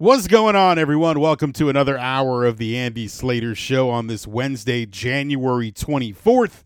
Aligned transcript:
What's 0.00 0.28
going 0.28 0.54
on, 0.54 0.78
everyone? 0.78 1.18
Welcome 1.18 1.52
to 1.54 1.68
another 1.68 1.98
hour 1.98 2.44
of 2.44 2.56
the 2.56 2.76
Andy 2.76 3.08
Slater 3.08 3.56
Show 3.56 3.90
on 3.90 4.06
this 4.06 4.28
Wednesday, 4.28 4.86
January 4.86 5.72
24th. 5.72 6.62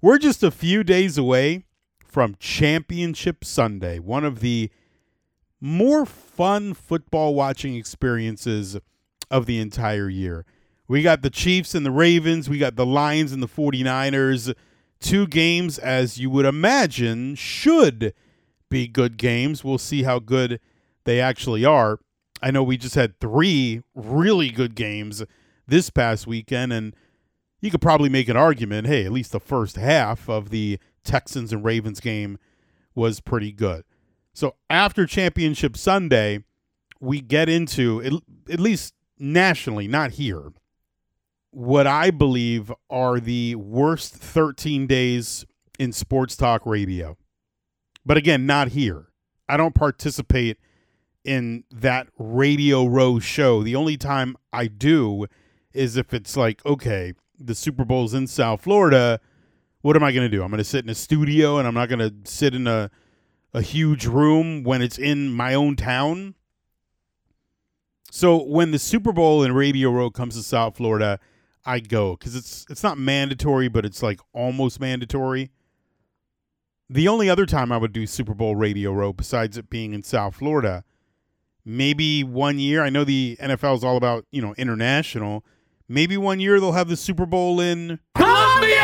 We're 0.00 0.18
just 0.18 0.44
a 0.44 0.52
few 0.52 0.84
days 0.84 1.18
away 1.18 1.64
from 2.06 2.36
Championship 2.38 3.44
Sunday, 3.44 3.98
one 3.98 4.24
of 4.24 4.38
the 4.38 4.70
more 5.60 6.06
fun 6.06 6.72
football 6.72 7.34
watching 7.34 7.74
experiences 7.74 8.76
of 9.28 9.46
the 9.46 9.58
entire 9.58 10.08
year. 10.08 10.46
We 10.86 11.02
got 11.02 11.22
the 11.22 11.30
Chiefs 11.30 11.74
and 11.74 11.84
the 11.84 11.90
Ravens, 11.90 12.48
we 12.48 12.58
got 12.58 12.76
the 12.76 12.86
Lions 12.86 13.32
and 13.32 13.42
the 13.42 13.48
49ers. 13.48 14.54
Two 15.00 15.26
games, 15.26 15.80
as 15.80 16.18
you 16.18 16.30
would 16.30 16.46
imagine, 16.46 17.34
should 17.34 18.14
be 18.70 18.86
good 18.86 19.16
games. 19.16 19.64
We'll 19.64 19.78
see 19.78 20.04
how 20.04 20.20
good 20.20 20.60
they 21.02 21.20
actually 21.20 21.64
are. 21.64 21.98
I 22.42 22.50
know 22.50 22.62
we 22.62 22.76
just 22.76 22.94
had 22.94 23.18
three 23.20 23.82
really 23.94 24.50
good 24.50 24.74
games 24.74 25.24
this 25.66 25.90
past 25.90 26.26
weekend, 26.26 26.72
and 26.72 26.94
you 27.60 27.70
could 27.70 27.80
probably 27.80 28.08
make 28.08 28.28
an 28.28 28.36
argument 28.36 28.86
hey, 28.86 29.04
at 29.04 29.12
least 29.12 29.32
the 29.32 29.40
first 29.40 29.76
half 29.76 30.28
of 30.28 30.50
the 30.50 30.78
Texans 31.04 31.52
and 31.52 31.64
Ravens 31.64 32.00
game 32.00 32.38
was 32.94 33.20
pretty 33.20 33.52
good. 33.52 33.84
So 34.32 34.54
after 34.70 35.06
Championship 35.06 35.76
Sunday, 35.76 36.44
we 37.00 37.20
get 37.20 37.48
into, 37.48 38.22
at, 38.48 38.60
least 38.60 38.94
nationally, 39.18 39.88
not 39.88 40.12
here, 40.12 40.52
what 41.50 41.86
I 41.86 42.10
believe 42.10 42.72
are 42.90 43.20
the 43.20 43.54
worst 43.56 44.14
13 44.14 44.86
days 44.86 45.44
in 45.78 45.92
sports 45.92 46.36
talk 46.36 46.64
radio. 46.66 47.16
But 48.04 48.16
again, 48.16 48.46
not 48.46 48.68
here. 48.68 49.08
I 49.48 49.56
don't 49.56 49.74
participate 49.74 50.58
in 51.28 51.64
that 51.70 52.08
Radio 52.18 52.86
Row 52.86 53.18
show. 53.18 53.62
The 53.62 53.76
only 53.76 53.98
time 53.98 54.34
I 54.50 54.66
do 54.66 55.26
is 55.74 55.98
if 55.98 56.14
it's 56.14 56.38
like, 56.38 56.64
okay, 56.64 57.12
the 57.38 57.54
Super 57.54 57.84
Bowl's 57.84 58.14
in 58.14 58.26
South 58.26 58.62
Florida. 58.62 59.20
What 59.82 59.94
am 59.94 60.02
I 60.02 60.10
going 60.10 60.28
to 60.28 60.34
do? 60.34 60.42
I'm 60.42 60.48
going 60.48 60.58
to 60.58 60.64
sit 60.64 60.84
in 60.84 60.90
a 60.90 60.94
studio 60.94 61.58
and 61.58 61.68
I'm 61.68 61.74
not 61.74 61.90
going 61.90 61.98
to 61.98 62.30
sit 62.30 62.54
in 62.54 62.66
a 62.66 62.90
a 63.54 63.62
huge 63.62 64.06
room 64.06 64.62
when 64.62 64.82
it's 64.82 64.98
in 64.98 65.30
my 65.30 65.54
own 65.54 65.74
town. 65.76 66.34
So 68.10 68.42
when 68.42 68.70
the 68.70 68.78
Super 68.78 69.12
Bowl 69.12 69.42
in 69.42 69.52
Radio 69.52 69.90
Row 69.90 70.10
comes 70.10 70.34
to 70.36 70.42
South 70.42 70.76
Florida, 70.76 71.18
I 71.64 71.80
go 71.80 72.16
because 72.16 72.34
it's 72.34 72.64
it's 72.70 72.82
not 72.82 72.96
mandatory, 72.96 73.68
but 73.68 73.84
it's 73.84 74.02
like 74.02 74.20
almost 74.32 74.80
mandatory. 74.80 75.50
The 76.88 77.06
only 77.06 77.28
other 77.28 77.44
time 77.44 77.70
I 77.70 77.76
would 77.76 77.92
do 77.92 78.06
Super 78.06 78.32
Bowl 78.32 78.56
Radio 78.56 78.92
Row, 78.92 79.12
besides 79.12 79.58
it 79.58 79.68
being 79.68 79.92
in 79.92 80.02
South 80.02 80.36
Florida, 80.36 80.84
maybe 81.68 82.24
one 82.24 82.58
year. 82.58 82.82
I 82.82 82.88
know 82.88 83.04
the 83.04 83.36
NFL 83.40 83.76
is 83.76 83.84
all 83.84 83.96
about 83.96 84.24
you 84.32 84.42
know 84.42 84.54
international. 84.56 85.44
Maybe 85.86 86.16
one 86.16 86.40
year 86.40 86.58
they'll 86.58 86.72
have 86.72 86.88
the 86.88 86.96
Super 86.96 87.26
Bowl 87.26 87.60
in 87.60 88.00
Colombia. 88.14 88.78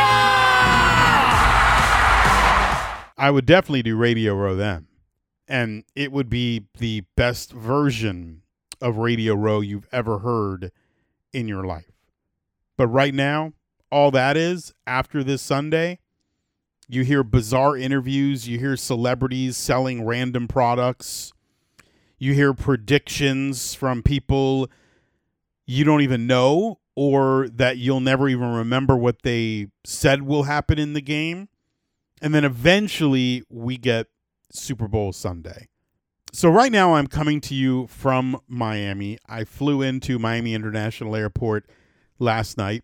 I 3.17 3.31
would 3.31 3.45
definitely 3.45 3.83
do 3.83 3.97
Radio 3.97 4.35
Row 4.35 4.55
then, 4.55 4.87
and 5.47 5.83
it 5.95 6.11
would 6.11 6.29
be 6.29 6.65
the 6.77 7.03
best 7.15 7.51
version 7.51 8.41
of 8.81 8.97
Radio 8.97 9.33
Row 9.35 9.61
you've 9.61 9.87
ever 9.91 10.19
heard 10.19 10.71
in 11.33 11.47
your 11.47 11.63
life. 11.63 11.91
But 12.77 12.87
right 12.87 13.13
now, 13.13 13.53
all 13.91 14.11
that 14.11 14.37
is 14.37 14.73
after 14.85 15.23
this 15.23 15.41
Sunday. 15.41 15.99
You 16.87 17.03
hear 17.03 17.23
bizarre 17.23 17.75
interviews, 17.75 18.47
you 18.47 18.59
hear 18.59 18.77
celebrities 18.77 19.57
selling 19.57 20.05
random 20.05 20.47
products 20.47 21.33
you 22.17 22.33
hear 22.33 22.53
predictions 22.53 23.73
from 23.73 24.01
people 24.03 24.69
you 25.65 25.83
don't 25.83 26.01
even 26.01 26.27
know 26.27 26.79
or 26.95 27.49
that 27.49 27.77
you'll 27.77 27.99
never 27.99 28.29
even 28.29 28.53
remember 28.53 28.95
what 28.95 29.23
they 29.23 29.67
said 29.83 30.21
will 30.21 30.43
happen 30.43 30.79
in 30.79 30.93
the 30.93 31.01
game. 31.01 31.49
And 32.21 32.33
then 32.33 32.45
eventually 32.45 33.43
we 33.49 33.77
get 33.77 34.07
Super 34.51 34.87
Bowl 34.87 35.11
Sunday. 35.11 35.67
So 36.31 36.49
right 36.49 36.71
now 36.71 36.95
I'm 36.95 37.07
coming 37.07 37.41
to 37.41 37.55
you 37.55 37.87
from 37.87 38.39
Miami. 38.47 39.17
I 39.27 39.43
flew 39.43 39.81
into 39.81 40.19
Miami 40.19 40.53
International 40.53 41.15
Airport 41.15 41.69
last 42.19 42.57
night. 42.57 42.83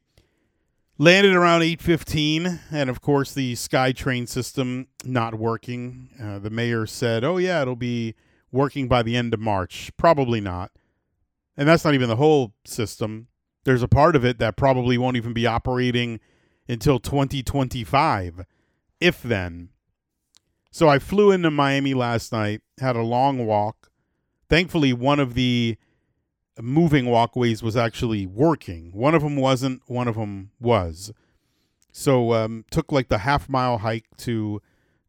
Landed 0.97 1.33
around 1.33 1.63
8:15 1.63 2.59
and 2.71 2.89
of 2.89 3.01
course 3.01 3.33
the 3.33 3.53
SkyTrain 3.53 4.27
system 4.27 4.87
not 5.03 5.35
working. 5.35 6.09
Uh, 6.21 6.37
the 6.39 6.49
mayor 6.49 6.85
said, 6.85 7.23
"Oh 7.23 7.37
yeah, 7.37 7.61
it'll 7.61 7.75
be 7.75 8.13
working 8.51 8.87
by 8.87 9.03
the 9.03 9.15
end 9.15 9.33
of 9.33 9.39
March? 9.39 9.91
Probably 9.97 10.41
not. 10.41 10.71
And 11.57 11.67
that's 11.67 11.85
not 11.85 11.93
even 11.93 12.09
the 12.09 12.15
whole 12.15 12.53
system. 12.65 13.27
There's 13.63 13.83
a 13.83 13.87
part 13.87 14.15
of 14.15 14.25
it 14.25 14.39
that 14.39 14.55
probably 14.55 14.97
won't 14.97 15.17
even 15.17 15.33
be 15.33 15.45
operating 15.45 16.19
until 16.67 16.99
2025, 16.99 18.45
if 18.99 19.21
then. 19.21 19.69
So 20.71 20.87
I 20.87 20.99
flew 20.99 21.31
into 21.31 21.51
Miami 21.51 21.93
last 21.93 22.31
night, 22.31 22.61
had 22.79 22.95
a 22.95 23.03
long 23.03 23.45
walk. 23.45 23.91
Thankfully, 24.49 24.93
one 24.93 25.19
of 25.19 25.33
the 25.33 25.77
moving 26.59 27.05
walkways 27.07 27.61
was 27.61 27.75
actually 27.75 28.25
working. 28.25 28.91
One 28.93 29.13
of 29.13 29.21
them 29.21 29.35
wasn't, 29.35 29.81
one 29.87 30.07
of 30.07 30.15
them 30.15 30.51
was. 30.59 31.11
So 31.91 32.33
um, 32.33 32.65
took 32.71 32.91
like 32.91 33.09
the 33.09 33.19
half 33.19 33.49
mile 33.49 33.79
hike 33.79 34.05
to 34.19 34.61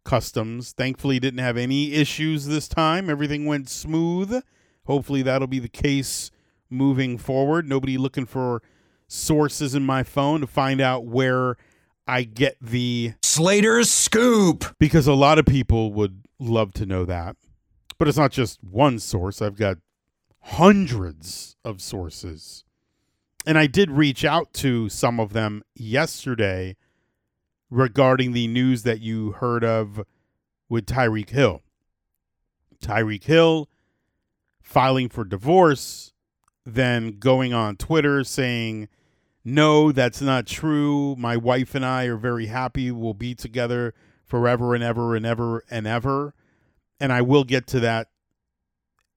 Customs. 0.05 0.73
Thankfully, 0.73 1.21
didn't 1.21 1.41
have 1.41 1.57
any 1.57 1.93
issues 1.93 2.47
this 2.47 2.69
time. 2.69 3.09
Everything 3.09 3.47
went 3.47 3.69
smooth. 3.69 4.43
Hopefully, 4.87 5.23
that'll 5.23 5.49
be 5.49 5.59
the 5.59 5.69
case 5.69 6.31
moving 6.69 7.19
forward. 7.19 7.69
Nobody 7.69 7.97
looking 7.99 8.27
for 8.27 8.63
sources 9.07 9.75
in 9.75 9.85
my 9.85 10.03
phone 10.03 10.41
to 10.41 10.47
find 10.47 10.81
out 10.81 11.05
where 11.05 11.57
I 12.07 12.25
get 12.25 12.57
the 12.61 13.15
Slater's 13.23 13.91
scoop. 13.91 14.65
Because 14.79 15.07
a 15.07 15.15
lot 15.15 15.39
of 15.39 15.47
people 15.47 15.93
would 15.93 16.23
love 16.39 16.73
to 16.75 16.87
know 16.87 17.05
that. 17.05 17.37
But 17.99 18.09
it's 18.09 18.19
not 18.19 18.33
just 18.33 18.63
one 18.65 18.99
source, 18.99 19.41
I've 19.41 19.57
got 19.57 19.79
hundreds 20.41 21.57
of 21.65 21.81
sources. 21.81 22.65
And 23.47 23.59
I 23.59 23.67
did 23.67 23.91
reach 23.91 24.25
out 24.25 24.53
to 24.55 24.89
some 24.89 25.21
of 25.21 25.33
them 25.33 25.63
yesterday 25.75 26.77
regarding 27.73 28.33
the 28.33 28.47
news 28.47 28.83
that 28.83 29.01
you 29.01 29.33
heard 29.33 29.65
of 29.65 30.05
with 30.69 30.85
Tyreek 30.85 31.31
Hill. 31.31 31.63
Tyreek 32.83 33.25
Hill 33.25 33.69
filing 34.61 35.09
for 35.09 35.25
divorce, 35.25 36.13
then 36.67 37.19
going 37.19 37.55
on 37.55 37.77
Twitter 37.77 38.25
saying, 38.25 38.89
No, 39.43 39.91
that's 39.91 40.21
not 40.21 40.47
true. 40.47 41.17
My 41.17 41.37
wife 41.37 41.75
and 41.75 41.85
I 41.85 42.05
are 42.05 42.17
very 42.17 42.47
happy. 42.47 42.91
We'll 42.91 43.15
be 43.15 43.35
together 43.35 43.95
forever 44.27 44.75
and 44.75 44.85
ever 44.85 45.17
and 45.17 45.25
ever 45.25 45.65
and 45.71 45.87
ever. 45.87 46.35
And 47.01 47.11
I 47.11 47.23
will 47.23 47.45
get 47.45 47.67
to 47.69 47.81
that 47.81 48.09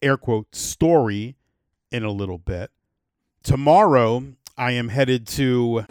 air 0.01 0.17
quote 0.17 0.55
story 0.55 1.35
in 1.91 2.03
a 2.03 2.11
little 2.11 2.37
bit. 2.37 2.71
Tomorrow, 3.43 4.35
I 4.57 4.71
am 4.71 4.87
headed 4.87 5.27
to. 5.27 5.85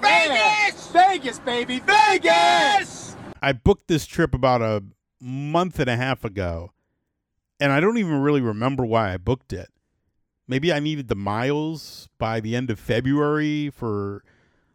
Vegas, 1.24 1.38
baby, 1.38 1.78
Vegas! 1.78 3.16
I 3.40 3.52
booked 3.52 3.88
this 3.88 4.04
trip 4.04 4.34
about 4.34 4.60
a 4.60 4.84
month 5.18 5.78
and 5.78 5.88
a 5.88 5.96
half 5.96 6.22
ago, 6.22 6.72
and 7.58 7.72
I 7.72 7.80
don't 7.80 7.96
even 7.96 8.20
really 8.20 8.42
remember 8.42 8.84
why 8.84 9.14
I 9.14 9.16
booked 9.16 9.54
it. 9.54 9.70
Maybe 10.46 10.70
I 10.70 10.80
needed 10.80 11.08
the 11.08 11.14
miles 11.14 12.10
by 12.18 12.40
the 12.40 12.54
end 12.54 12.68
of 12.68 12.78
February 12.78 13.70
for 13.70 14.22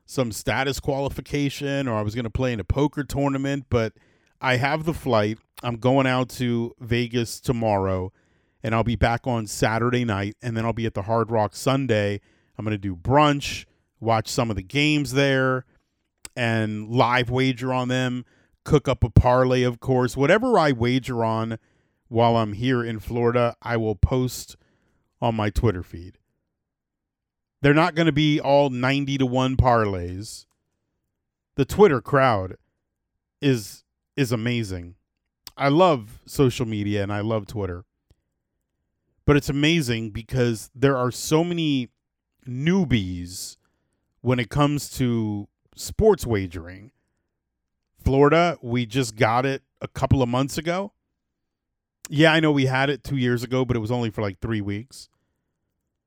some 0.07 0.31
status 0.31 0.79
qualification, 0.79 1.87
or 1.87 1.93
I 1.93 2.01
was 2.01 2.15
going 2.15 2.23
to 2.23 2.31
play 2.31 2.51
in 2.51 2.59
a 2.59 2.63
poker 2.63 3.03
tournament, 3.03 3.67
but 3.69 3.93
I 4.41 4.55
have 4.55 4.85
the 4.85 4.93
flight. 4.95 5.37
I'm 5.61 5.75
going 5.75 6.07
out 6.07 6.29
to 6.29 6.73
Vegas 6.79 7.39
tomorrow, 7.39 8.11
and 8.63 8.73
I'll 8.73 8.83
be 8.83 8.95
back 8.95 9.27
on 9.27 9.45
Saturday 9.45 10.03
night, 10.03 10.35
and 10.41 10.57
then 10.57 10.65
I'll 10.65 10.73
be 10.73 10.87
at 10.87 10.95
the 10.95 11.03
Hard 11.03 11.29
Rock 11.29 11.55
Sunday. 11.55 12.21
I'm 12.57 12.65
going 12.65 12.73
to 12.73 12.79
do 12.79 12.95
brunch, 12.95 13.65
watch 13.99 14.29
some 14.29 14.49
of 14.49 14.55
the 14.55 14.63
games 14.63 15.11
there, 15.11 15.63
and 16.35 16.89
live 16.89 17.29
wager 17.29 17.73
on 17.73 17.87
them, 17.87 18.25
cook 18.63 18.87
up 18.87 19.03
a 19.03 19.09
parlay, 19.09 19.63
of 19.63 19.79
course. 19.79 20.15
Whatever 20.15 20.57
I 20.57 20.71
wager 20.71 21.23
on 21.23 21.57
while 22.07 22.37
I'm 22.37 22.53
here 22.53 22.83
in 22.83 22.99
Florida, 22.99 23.55
I 23.61 23.77
will 23.77 23.95
post 23.95 24.55
on 25.21 25.35
my 25.35 25.49
Twitter 25.49 25.83
feed. 25.83 26.17
They're 27.61 27.73
not 27.73 27.95
going 27.95 28.05
to 28.05 28.11
be 28.11 28.39
all 28.39 28.69
90 28.69 29.17
to 29.17 29.25
1 29.25 29.57
parlays. 29.57 30.45
The 31.55 31.65
Twitter 31.65 32.01
crowd 32.01 32.55
is 33.41 33.83
is 34.15 34.31
amazing. 34.31 34.95
I 35.57 35.69
love 35.69 36.21
social 36.25 36.65
media 36.65 37.03
and 37.03 37.11
I 37.11 37.19
love 37.21 37.47
Twitter. 37.47 37.85
But 39.25 39.37
it's 39.37 39.49
amazing 39.49 40.11
because 40.11 40.69
there 40.73 40.97
are 40.97 41.11
so 41.11 41.43
many 41.43 41.89
newbies 42.47 43.57
when 44.21 44.39
it 44.39 44.49
comes 44.49 44.89
to 44.97 45.47
sports 45.79 46.25
wagering. 46.25 46.91
Florida, 48.03 48.57
we 48.61 48.85
just 48.85 49.15
got 49.15 49.45
it 49.45 49.63
a 49.81 49.87
couple 49.87 50.21
of 50.21 50.29
months 50.29 50.57
ago. 50.57 50.91
Yeah, 52.09 52.33
I 52.33 52.39
know 52.39 52.51
we 52.51 52.65
had 52.65 52.89
it 52.89 53.03
two 53.03 53.17
years 53.17 53.43
ago, 53.43 53.65
but 53.65 53.75
it 53.75 53.79
was 53.79 53.91
only 53.91 54.09
for 54.09 54.21
like 54.21 54.39
three 54.39 54.61
weeks. 54.61 55.09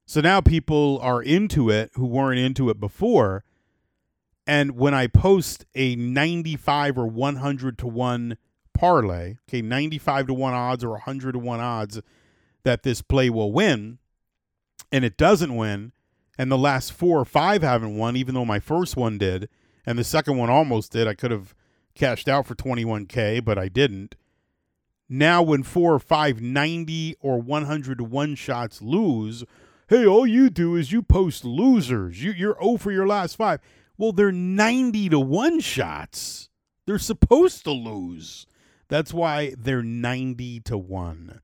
So 0.04 0.20
now 0.20 0.40
people 0.40 0.98
are 1.00 1.22
into 1.22 1.70
it 1.70 1.90
who 1.94 2.06
weren't 2.06 2.40
into 2.40 2.70
it 2.70 2.80
before. 2.80 3.44
And 4.46 4.76
when 4.76 4.94
I 4.94 5.06
post 5.06 5.64
a 5.74 5.94
95 5.94 6.98
or 6.98 7.06
100 7.06 7.78
to 7.78 7.86
1 7.86 8.36
parlay, 8.74 9.36
okay, 9.48 9.62
95 9.62 10.26
to 10.26 10.34
1 10.34 10.54
odds 10.54 10.82
or 10.82 10.90
100 10.90 11.32
to 11.32 11.38
1 11.38 11.60
odds 11.60 12.00
that 12.64 12.82
this 12.82 13.00
play 13.00 13.30
will 13.30 13.52
win, 13.52 13.98
and 14.90 15.04
it 15.04 15.16
doesn't 15.16 15.54
win, 15.54 15.92
and 16.36 16.50
the 16.50 16.58
last 16.58 16.92
four 16.92 17.20
or 17.20 17.24
five 17.24 17.62
haven't 17.62 17.96
won, 17.96 18.16
even 18.16 18.34
though 18.34 18.44
my 18.44 18.58
first 18.58 18.96
one 18.96 19.18
did, 19.18 19.48
and 19.86 19.98
the 19.98 20.04
second 20.04 20.36
one 20.36 20.50
almost 20.50 20.92
did. 20.92 21.08
I 21.08 21.14
could 21.14 21.30
have 21.30 21.54
cashed 21.94 22.28
out 22.28 22.46
for 22.46 22.54
21K, 22.54 23.44
but 23.44 23.58
I 23.58 23.68
didn't. 23.68 24.14
Now, 25.08 25.42
when 25.42 25.62
four 25.62 25.94
or 25.94 25.98
five 25.98 26.40
90 26.40 27.16
or 27.20 27.40
100 27.40 27.98
to 27.98 28.04
1 28.04 28.34
shots 28.34 28.80
lose, 28.80 29.44
hey, 29.88 30.06
all 30.06 30.26
you 30.26 30.48
do 30.48 30.74
is 30.74 30.92
you 30.92 31.02
post 31.02 31.44
losers. 31.44 32.22
You, 32.22 32.32
you're 32.32 32.56
0 32.62 32.78
for 32.78 32.92
your 32.92 33.06
last 33.06 33.36
five. 33.36 33.60
Well, 33.98 34.12
they're 34.12 34.32
90 34.32 35.10
to 35.10 35.20
1 35.20 35.60
shots. 35.60 36.48
They're 36.86 36.98
supposed 36.98 37.64
to 37.64 37.72
lose. 37.72 38.46
That's 38.88 39.12
why 39.12 39.54
they're 39.58 39.82
90 39.82 40.60
to 40.60 40.78
1. 40.78 41.40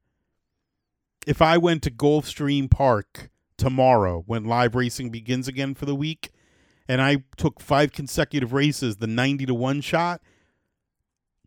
If 1.27 1.43
I 1.43 1.59
went 1.59 1.83
to 1.83 1.91
Gulfstream 1.91 2.71
Park 2.71 3.31
tomorrow 3.59 4.23
when 4.27 4.45
live 4.45 4.75
racing 4.75 5.11
begins 5.11 5.47
again 5.47 5.75
for 5.75 5.85
the 5.85 5.95
week 5.95 6.31
and 6.89 7.03
I 7.03 7.19
took 7.37 7.61
five 7.61 7.93
consecutive 7.93 8.53
races, 8.53 8.97
the 8.97 9.07
90 9.07 9.47
to 9.47 9.55
1 9.55 9.83
shot, 9.83 10.23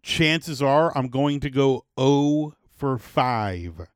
chances 0.04 0.62
are 0.62 0.96
I'm 0.96 1.08
going 1.08 1.40
to 1.42 1.50
go 1.50 1.86
0 2.00 2.54
for 2.76 2.98
5. 2.98 3.88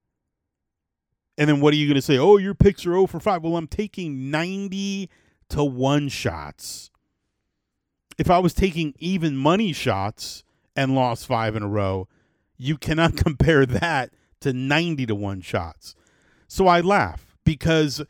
And 1.38 1.50
then 1.50 1.62
what 1.62 1.74
are 1.74 1.78
you 1.78 1.88
going 1.88 1.96
to 1.96 2.02
say? 2.02 2.18
Oh, 2.18 2.38
your 2.38 2.56
picks 2.56 2.86
are 2.86 2.94
0 2.94 3.08
for 3.08 3.20
5. 3.20 3.44
Well, 3.44 3.58
I'm 3.58 3.68
taking 3.68 4.32
90 4.32 5.10
to 5.50 5.64
1 5.64 6.10
shots. 6.10 6.90
If 8.18 8.30
I 8.30 8.40
was 8.40 8.54
taking 8.54 8.94
even 8.98 9.36
money 9.36 9.74
shots 9.74 10.44
and 10.76 10.96
lost 10.96 11.28
5 11.28 11.56
in 11.56 11.64
a 11.64 11.68
row, 11.68 12.08
you 12.58 12.78
cannot 12.78 13.18
compare 13.24 13.66
that 13.66 14.12
to 14.42 14.54
90 14.54 15.06
to 15.08 15.16
1 15.16 15.42
shots. 15.42 15.96
So 16.48 16.68
I 16.68 16.82
laugh 16.82 17.36
because 17.44 18.02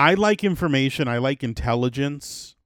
I 0.00 0.14
like 0.14 0.42
information, 0.42 1.08
I 1.08 1.18
like 1.18 1.44
intelligence, 1.44 2.56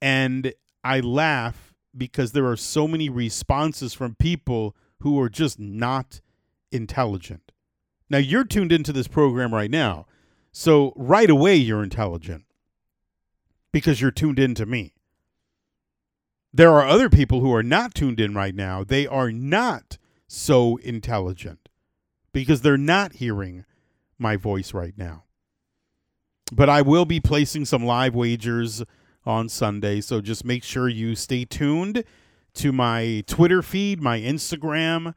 and 0.00 0.50
I 0.82 1.00
laugh 1.00 1.74
because 1.94 2.32
there 2.32 2.46
are 2.46 2.56
so 2.56 2.88
many 2.88 3.10
responses 3.10 3.92
from 3.92 4.14
people 4.14 4.74
who 5.00 5.20
are 5.20 5.28
just 5.28 5.60
not 5.60 6.22
intelligent. 6.72 7.52
Now, 8.08 8.16
you're 8.16 8.44
tuned 8.44 8.72
into 8.72 8.94
this 8.94 9.08
program 9.08 9.52
right 9.52 9.70
now. 9.70 10.06
So, 10.52 10.94
right 10.96 11.28
away, 11.28 11.56
you're 11.56 11.82
intelligent 11.82 12.46
because 13.70 14.00
you're 14.00 14.10
tuned 14.10 14.38
in 14.38 14.54
to 14.54 14.64
me. 14.64 14.94
There 16.50 16.72
are 16.72 16.86
other 16.86 17.10
people 17.10 17.40
who 17.40 17.52
are 17.52 17.62
not 17.62 17.94
tuned 17.94 18.20
in 18.20 18.32
right 18.32 18.54
now. 18.54 18.84
They 18.84 19.06
are 19.06 19.30
not 19.30 19.98
so 20.28 20.76
intelligent 20.78 21.68
because 22.32 22.62
they're 22.62 22.78
not 22.78 23.16
hearing 23.16 23.66
my 24.18 24.36
voice 24.36 24.72
right 24.72 24.94
now. 24.96 25.24
But 26.52 26.68
I 26.68 26.82
will 26.82 27.04
be 27.04 27.20
placing 27.20 27.64
some 27.64 27.84
live 27.84 28.14
wagers 28.14 28.82
on 29.24 29.48
Sunday. 29.48 30.00
So 30.00 30.20
just 30.20 30.44
make 30.44 30.62
sure 30.62 30.88
you 30.88 31.14
stay 31.14 31.44
tuned 31.44 32.04
to 32.54 32.72
my 32.72 33.24
Twitter 33.26 33.62
feed, 33.62 34.00
my 34.00 34.20
Instagram. 34.20 35.14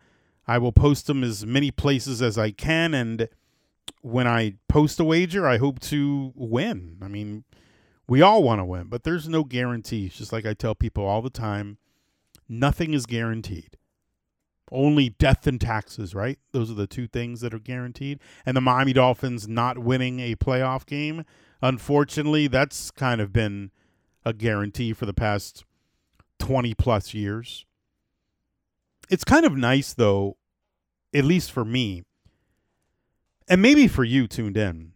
I 0.48 0.58
will 0.58 0.72
post 0.72 1.08
them 1.08 1.24
as 1.24 1.46
many 1.46 1.70
places 1.70 2.22
as 2.22 2.38
I 2.38 2.52
can. 2.52 2.94
And 2.94 3.30
when 4.02 4.28
I 4.28 4.56
post 4.68 5.00
a 5.00 5.04
wager, 5.04 5.48
I 5.48 5.58
hope 5.58 5.80
to 5.82 6.34
win. 6.36 6.98
I 7.02 7.08
mean, 7.08 7.44
we 8.08 8.22
all 8.22 8.42
want 8.42 8.60
to 8.60 8.66
win, 8.66 8.88
but 8.88 9.04
there's 9.04 9.30
no 9.30 9.44
guarantees. 9.44 10.16
Just 10.16 10.34
like 10.34 10.46
I 10.46 10.54
tell 10.56 10.74
people 10.74 11.06
all 11.06 11.22
the 11.22 11.30
time, 11.30 11.78
nothing 12.48 12.94
is 12.94 13.06
guaranteed. 13.06 13.78
Only 14.72 15.10
death 15.10 15.48
and 15.48 15.60
taxes, 15.60 16.14
right? 16.14 16.40
Those 16.52 16.70
are 16.70 16.76
the 16.76 16.88
two 16.88 17.08
things 17.08 17.42
that 17.42 17.54
are 17.54 17.60
guaranteed. 17.60 18.20
And 18.46 18.56
the 18.56 18.62
Miami 18.62 18.94
Dolphins 18.94 19.48
not 19.48 19.80
winning 19.80 20.20
a 20.20 20.36
playoff 20.36 20.86
game, 20.86 21.26
unfortunately, 21.62 22.48
that's 22.48 22.92
kind 22.92 23.20
of 23.22 23.34
been 23.34 23.72
a 24.26 24.34
guarantee 24.34 24.94
for 24.94 25.06
the 25.06 25.14
past 25.14 25.66
20 26.40 26.74
plus 26.76 27.14
years. 27.14 27.66
It's 29.10 29.24
kind 29.24 29.46
of 29.46 29.58
nice, 29.58 29.94
though, 29.94 30.38
at 31.14 31.26
least 31.26 31.52
for 31.52 31.66
me, 31.66 32.04
and 33.48 33.62
maybe 33.62 33.88
for 33.88 34.04
you 34.04 34.28
tuned 34.28 34.58
in, 34.58 34.92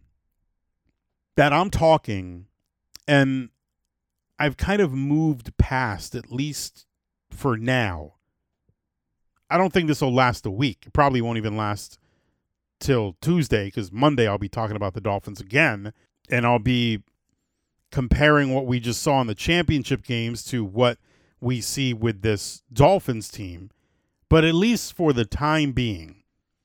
that 1.34 1.52
I'm 1.52 1.70
talking 1.70 2.46
and 3.08 3.50
I've 4.38 4.56
kind 4.56 4.80
of 4.80 4.92
moved 4.92 5.56
past, 5.58 6.14
at 6.14 6.30
least 6.30 6.86
for 7.30 7.56
now. 7.56 8.14
I 9.50 9.58
don't 9.58 9.72
think 9.72 9.88
this 9.88 10.00
will 10.00 10.14
last 10.14 10.46
a 10.46 10.50
week. 10.50 10.84
It 10.86 10.92
probably 10.92 11.20
won't 11.20 11.38
even 11.38 11.56
last 11.56 11.98
till 12.80 13.16
Tuesday 13.20 13.66
because 13.66 13.92
Monday 13.92 14.26
I'll 14.26 14.38
be 14.38 14.48
talking 14.48 14.76
about 14.76 14.94
the 14.94 15.00
Dolphins 15.00 15.40
again 15.40 15.92
and 16.30 16.46
I'll 16.46 16.58
be 16.58 17.02
comparing 17.90 18.52
what 18.52 18.66
we 18.66 18.80
just 18.80 19.02
saw 19.02 19.20
in 19.20 19.26
the 19.26 19.34
championship 19.34 20.02
games 20.02 20.44
to 20.44 20.64
what 20.64 20.98
we 21.40 21.60
see 21.60 21.94
with 21.94 22.22
this 22.22 22.62
Dolphins 22.72 23.28
team. 23.28 23.70
But 24.28 24.44
at 24.44 24.54
least 24.54 24.94
for 24.94 25.12
the 25.12 25.24
time 25.24 25.72
being, 25.72 26.24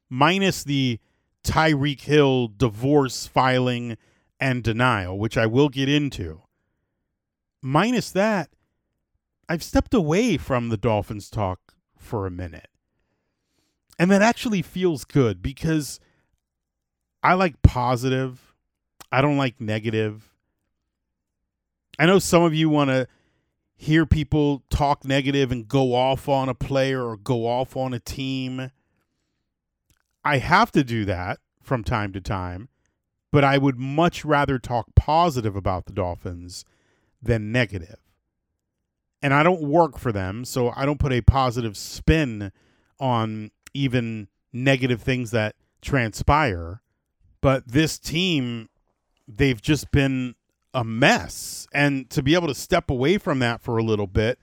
minus 0.10 0.64
the 0.64 1.00
Tyreek 1.44 2.02
Hill 2.02 2.48
divorce 2.48 3.28
filing 3.28 3.98
and 4.40 4.64
denial, 4.64 5.20
which 5.20 5.38
I 5.38 5.46
will 5.46 5.70
get 5.70 5.90
into, 5.90 6.42
minus 7.62 8.12
that, 8.12 8.50
I've 9.48 9.64
stepped 9.64 9.94
away 9.94 10.38
from 10.38 10.70
the 10.70 10.78
Dolphins 10.78 11.30
talk 11.30 11.75
for 12.00 12.25
a 12.25 12.31
minute. 12.31 12.69
And 14.00 14.10
that 14.10 14.22
actually 14.22 14.62
feels 14.62 15.06
good 15.06 15.42
because 15.42 16.00
I 17.22 17.34
like 17.34 17.62
positive. 17.62 18.56
I 19.12 19.22
don't 19.22 19.38
like 19.38 19.60
negative. 19.60 20.31
I 22.00 22.06
know 22.06 22.19
some 22.19 22.44
of 22.44 22.54
you 22.54 22.69
want 22.69 22.90
to 22.90 23.07
hear 23.75 24.06
people 24.06 24.63
talk 24.69 25.04
negative 25.04 25.51
and 25.51 25.68
go 25.68 25.94
off 25.94 26.30
on 26.30 26.48
a 26.50 26.56
player 26.56 27.06
or 27.06 27.18
go 27.18 27.46
off 27.46 27.75
on 27.75 27.94
a 27.94 28.00
team. 28.00 28.72
I 30.24 30.38
have 30.38 30.72
to 30.72 30.84
do 30.84 31.06
that 31.06 31.40
from 31.62 31.84
time 31.84 32.13
to 32.13 32.22
time, 32.22 32.69
but 33.31 33.44
I 33.44 33.57
would 33.57 33.78
much 33.78 34.24
rather 34.24 34.60
talk 34.60 34.96
positive 34.96 35.56
about 35.56 35.86
the 35.86 35.94
Dolphins 35.94 36.63
than 37.22 37.51
negative. 37.51 38.00
And 39.22 39.34
I 39.34 39.44
don't 39.44 39.62
work 39.62 39.98
for 39.98 40.12
them, 40.12 40.46
so 40.46 40.72
I 40.76 40.86
don't 40.86 41.00
put 41.00 41.12
a 41.12 41.22
positive 41.22 41.76
spin 41.76 42.52
on 43.00 43.52
even 43.74 44.28
negative 44.54 45.02
things 45.02 45.32
that 45.32 45.56
transpire. 45.82 46.82
But 47.42 47.68
this 47.68 48.00
team, 48.00 48.70
they've 49.28 49.62
just 49.62 49.92
been 49.92 50.36
a 50.74 50.84
mess. 50.84 51.68
And 51.74 52.10
to 52.12 52.22
be 52.22 52.34
able 52.34 52.48
to 52.48 52.56
step 52.56 52.90
away 52.90 53.18
from 53.18 53.40
that 53.40 53.62
for 53.62 53.78
a 53.78 53.84
little 53.84 54.08
bit, 54.08 54.40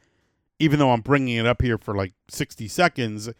even 0.58 0.78
though 0.78 0.90
I'm 0.90 1.00
bringing 1.00 1.36
it 1.36 1.46
up 1.46 1.62
here 1.62 1.78
for 1.78 1.94
like 1.94 2.14
60 2.28 2.68
seconds, 2.68 3.30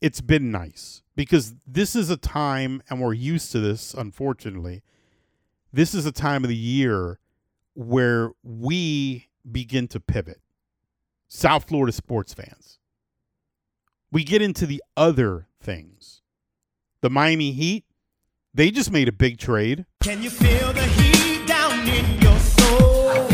it's 0.00 0.20
been 0.20 0.50
nice 0.50 1.02
because 1.16 1.54
this 1.66 1.96
is 1.96 2.10
a 2.10 2.16
time, 2.16 2.82
and 2.88 3.00
we're 3.00 3.14
used 3.14 3.52
to 3.52 3.60
this, 3.60 3.94
unfortunately. 3.94 4.82
This 5.72 5.94
is 5.94 6.06
a 6.06 6.12
time 6.12 6.44
of 6.44 6.48
the 6.48 6.56
year 6.56 7.18
where 7.74 8.30
we 8.42 9.28
begin 9.50 9.88
to 9.88 10.00
pivot. 10.00 10.40
South 11.34 11.64
Florida 11.64 11.90
sports 11.90 12.32
fans. 12.32 12.78
We 14.12 14.22
get 14.22 14.40
into 14.40 14.66
the 14.66 14.80
other 14.96 15.48
things. 15.60 16.22
The 17.00 17.10
Miami 17.10 17.50
Heat, 17.50 17.84
they 18.54 18.70
just 18.70 18.92
made 18.92 19.08
a 19.08 19.12
big 19.12 19.38
trade. 19.38 19.84
Can 20.00 20.22
you 20.22 20.30
feel 20.30 20.72
the 20.72 20.84
heat 20.84 21.44
down 21.48 21.88
in 21.88 22.22
your 22.22 22.38
soul? 22.38 23.26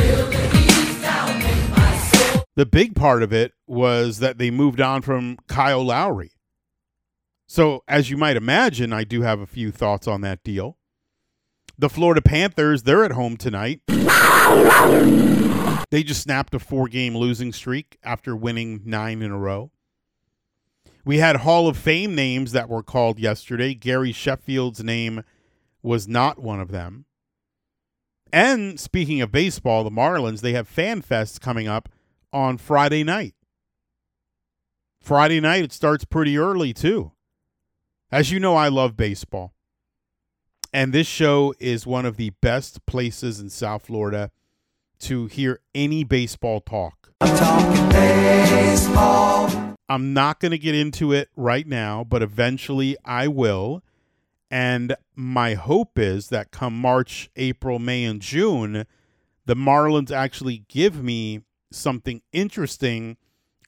The 2.56 2.66
big 2.66 2.96
part 2.96 3.22
of 3.22 3.34
it 3.34 3.52
was 3.66 4.18
that 4.18 4.38
they 4.38 4.50
moved 4.50 4.80
on 4.80 5.02
from 5.02 5.36
Kyle 5.46 5.84
Lowry. 5.84 6.32
So, 7.46 7.84
as 7.86 8.08
you 8.08 8.16
might 8.16 8.36
imagine, 8.36 8.94
I 8.94 9.04
do 9.04 9.20
have 9.22 9.40
a 9.40 9.46
few 9.46 9.70
thoughts 9.70 10.08
on 10.08 10.22
that 10.22 10.42
deal. 10.42 10.78
The 11.78 11.90
Florida 11.90 12.22
Panthers, 12.22 12.84
they're 12.84 13.04
at 13.04 13.12
home 13.12 13.36
tonight. 13.36 13.82
They 15.90 16.02
just 16.02 16.22
snapped 16.22 16.54
a 16.54 16.58
four 16.58 16.86
game 16.88 17.16
losing 17.16 17.52
streak 17.52 17.98
after 18.02 18.36
winning 18.36 18.82
nine 18.84 19.22
in 19.22 19.30
a 19.30 19.38
row. 19.38 19.70
We 21.04 21.18
had 21.18 21.36
Hall 21.36 21.66
of 21.66 21.76
Fame 21.76 22.14
names 22.14 22.52
that 22.52 22.68
were 22.68 22.82
called 22.82 23.18
yesterday. 23.18 23.74
Gary 23.74 24.12
Sheffield's 24.12 24.84
name 24.84 25.24
was 25.82 26.06
not 26.06 26.38
one 26.38 26.60
of 26.60 26.70
them. 26.70 27.06
And 28.32 28.78
speaking 28.78 29.20
of 29.20 29.32
baseball, 29.32 29.82
the 29.82 29.90
Marlins, 29.90 30.40
they 30.40 30.52
have 30.52 30.68
Fan 30.68 31.02
Fest 31.02 31.40
coming 31.40 31.66
up 31.66 31.88
on 32.32 32.58
Friday 32.58 33.02
night. 33.02 33.34
Friday 35.00 35.40
night, 35.40 35.64
it 35.64 35.72
starts 35.72 36.04
pretty 36.04 36.38
early, 36.38 36.72
too. 36.72 37.12
As 38.12 38.30
you 38.30 38.38
know, 38.38 38.54
I 38.54 38.68
love 38.68 38.96
baseball. 38.96 39.54
And 40.72 40.92
this 40.92 41.06
show 41.08 41.54
is 41.58 41.86
one 41.86 42.06
of 42.06 42.16
the 42.16 42.30
best 42.40 42.86
places 42.86 43.40
in 43.40 43.50
South 43.50 43.86
Florida 43.86 44.30
to 45.00 45.26
hear 45.26 45.60
any 45.74 46.04
baseball 46.04 46.60
talk. 46.60 47.12
I'm 47.20 47.36
talking 47.36 47.88
baseball. 47.88 49.76
I'm 49.88 50.12
not 50.14 50.38
going 50.38 50.52
to 50.52 50.58
get 50.58 50.74
into 50.74 51.12
it 51.12 51.30
right 51.34 51.66
now, 51.66 52.04
but 52.04 52.22
eventually 52.22 52.96
I 53.04 53.26
will. 53.26 53.82
And 54.50 54.94
my 55.16 55.54
hope 55.54 55.98
is 55.98 56.28
that 56.28 56.50
come 56.50 56.80
March, 56.80 57.30
April, 57.36 57.78
May, 57.78 58.04
and 58.04 58.20
June, 58.20 58.86
the 59.46 59.54
Marlins 59.54 60.12
actually 60.12 60.64
give 60.68 61.02
me 61.02 61.40
something 61.72 62.22
interesting 62.32 63.16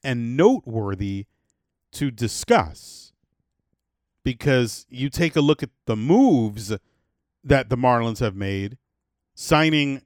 and 0.05 0.37
noteworthy 0.37 1.27
to 1.93 2.11
discuss. 2.11 3.13
Because 4.25 4.87
you 4.89 5.11
take 5.11 5.35
a 5.35 5.41
look 5.41 5.63
at 5.63 5.71
the 5.87 5.97
moves 5.97 6.73
that 7.43 7.69
the 7.69 7.77
Marlins 7.77 8.21
have 8.21 8.37
made, 8.37 8.79
signing 9.35 10.03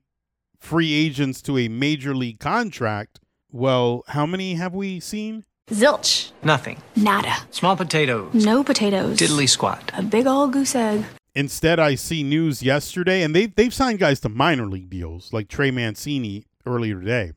free 0.67 0.93
agents 0.93 1.41
to 1.43 1.57
a 1.57 1.69
major 1.69 2.15
league 2.15 2.41
contract. 2.41 3.21
Well, 3.53 4.03
how 4.09 4.27
many 4.27 4.55
have 4.55 4.75
we 4.75 4.99
seen? 4.99 5.45
Zilch. 5.71 6.33
Nothing. 6.43 6.83
Nada. 6.97 7.37
Small 7.51 7.77
potatoes. 7.77 8.35
No 8.35 8.65
potatoes. 8.65 9.17
Diddly 9.17 9.49
squat. 9.49 9.93
A 9.97 10.03
big 10.03 10.27
old 10.27 10.53
goose 10.53 10.75
egg. 10.75 11.05
Instead, 11.37 11.79
I 11.79 11.95
see 11.95 12.23
news 12.25 12.63
yesterday, 12.63 13.23
and 13.23 13.35
they 13.35 13.47
they've 13.47 13.73
signed 13.73 14.01
guys 14.01 14.19
to 14.21 14.29
minor 14.29 14.67
league 14.67 14.91
deals, 14.91 15.33
like 15.33 15.49
Trey 15.49 15.71
Mancini 15.71 16.47
earlier 16.67 16.99
today. 16.99 17.33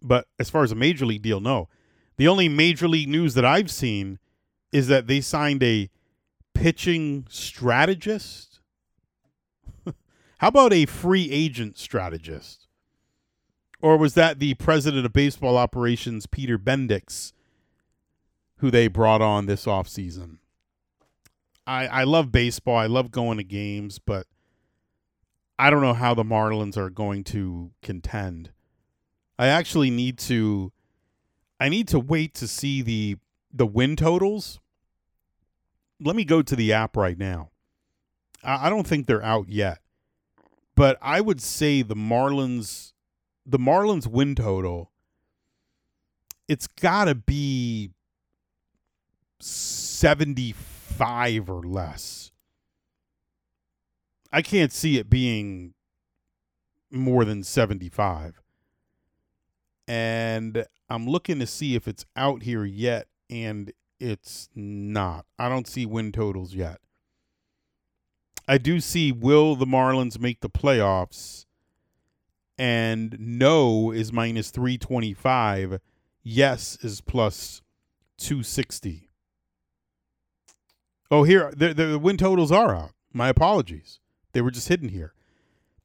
But 0.00 0.26
as 0.38 0.48
far 0.48 0.62
as 0.62 0.72
a 0.72 0.76
major 0.76 1.04
league 1.04 1.22
deal, 1.22 1.40
no. 1.40 1.68
The 2.16 2.28
only 2.28 2.48
major 2.48 2.88
league 2.88 3.08
news 3.08 3.34
that 3.34 3.44
I've 3.44 3.70
seen 3.70 4.18
is 4.72 4.88
that 4.88 5.06
they 5.06 5.20
signed 5.20 5.62
a 5.62 5.90
pitching 6.54 7.26
strategist. 7.28 8.51
How 10.42 10.48
about 10.48 10.72
a 10.72 10.86
free 10.86 11.30
agent 11.30 11.78
strategist? 11.78 12.66
Or 13.80 13.96
was 13.96 14.14
that 14.14 14.40
the 14.40 14.54
president 14.54 15.06
of 15.06 15.12
baseball 15.12 15.56
operations, 15.56 16.26
Peter 16.26 16.58
Bendix, 16.58 17.32
who 18.56 18.68
they 18.68 18.88
brought 18.88 19.22
on 19.22 19.46
this 19.46 19.66
offseason? 19.66 20.38
I, 21.64 21.86
I 21.86 22.02
love 22.02 22.32
baseball. 22.32 22.76
I 22.76 22.86
love 22.86 23.12
going 23.12 23.38
to 23.38 23.44
games, 23.44 24.00
but 24.00 24.26
I 25.60 25.70
don't 25.70 25.80
know 25.80 25.94
how 25.94 26.12
the 26.12 26.24
Marlins 26.24 26.76
are 26.76 26.90
going 26.90 27.22
to 27.24 27.70
contend. 27.80 28.50
I 29.38 29.46
actually 29.46 29.90
need 29.90 30.18
to 30.18 30.72
I 31.60 31.68
need 31.68 31.86
to 31.86 32.00
wait 32.00 32.34
to 32.34 32.48
see 32.48 32.82
the 32.82 33.16
the 33.52 33.66
win 33.66 33.94
totals. 33.94 34.58
Let 36.00 36.16
me 36.16 36.24
go 36.24 36.42
to 36.42 36.56
the 36.56 36.72
app 36.72 36.96
right 36.96 37.16
now. 37.16 37.50
I, 38.42 38.66
I 38.66 38.70
don't 38.70 38.88
think 38.88 39.06
they're 39.06 39.22
out 39.22 39.48
yet. 39.48 39.78
But 40.74 40.96
I 41.02 41.20
would 41.20 41.40
say 41.40 41.82
the 41.82 41.96
Marlins 41.96 42.92
the 43.44 43.58
Marlins 43.58 44.06
win 44.06 44.34
total, 44.34 44.90
it's 46.48 46.66
got 46.66 47.06
to 47.06 47.14
be 47.14 47.90
75 49.40 51.50
or 51.50 51.62
less. 51.62 52.30
I 54.32 54.42
can't 54.42 54.72
see 54.72 54.98
it 54.98 55.10
being 55.10 55.74
more 56.90 57.24
than 57.24 57.42
75. 57.42 58.40
And 59.88 60.64
I'm 60.88 61.06
looking 61.06 61.38
to 61.40 61.46
see 61.46 61.74
if 61.74 61.88
it's 61.88 62.06
out 62.16 62.44
here 62.44 62.64
yet, 62.64 63.08
and 63.28 63.72
it's 63.98 64.48
not. 64.54 65.26
I 65.38 65.48
don't 65.48 65.66
see 65.66 65.84
win 65.84 66.12
totals 66.12 66.54
yet. 66.54 66.78
I 68.46 68.58
do 68.58 68.80
see 68.80 69.12
will 69.12 69.56
the 69.56 69.66
Marlins 69.66 70.18
make 70.18 70.40
the 70.40 70.50
playoffs? 70.50 71.46
and 72.58 73.16
no 73.18 73.90
is 73.90 74.12
minus 74.12 74.50
325 74.50 75.80
yes 76.22 76.78
is 76.82 77.00
plus 77.00 77.62
260 78.18 79.08
oh 81.10 81.24
here 81.24 81.52
the, 81.56 81.72
the 81.74 81.98
win 81.98 82.16
totals 82.16 82.52
are 82.52 82.74
out. 82.74 82.92
My 83.12 83.28
apologies. 83.28 83.98
They 84.32 84.40
were 84.40 84.50
just 84.50 84.68
hidden 84.68 84.88
here. 84.88 85.12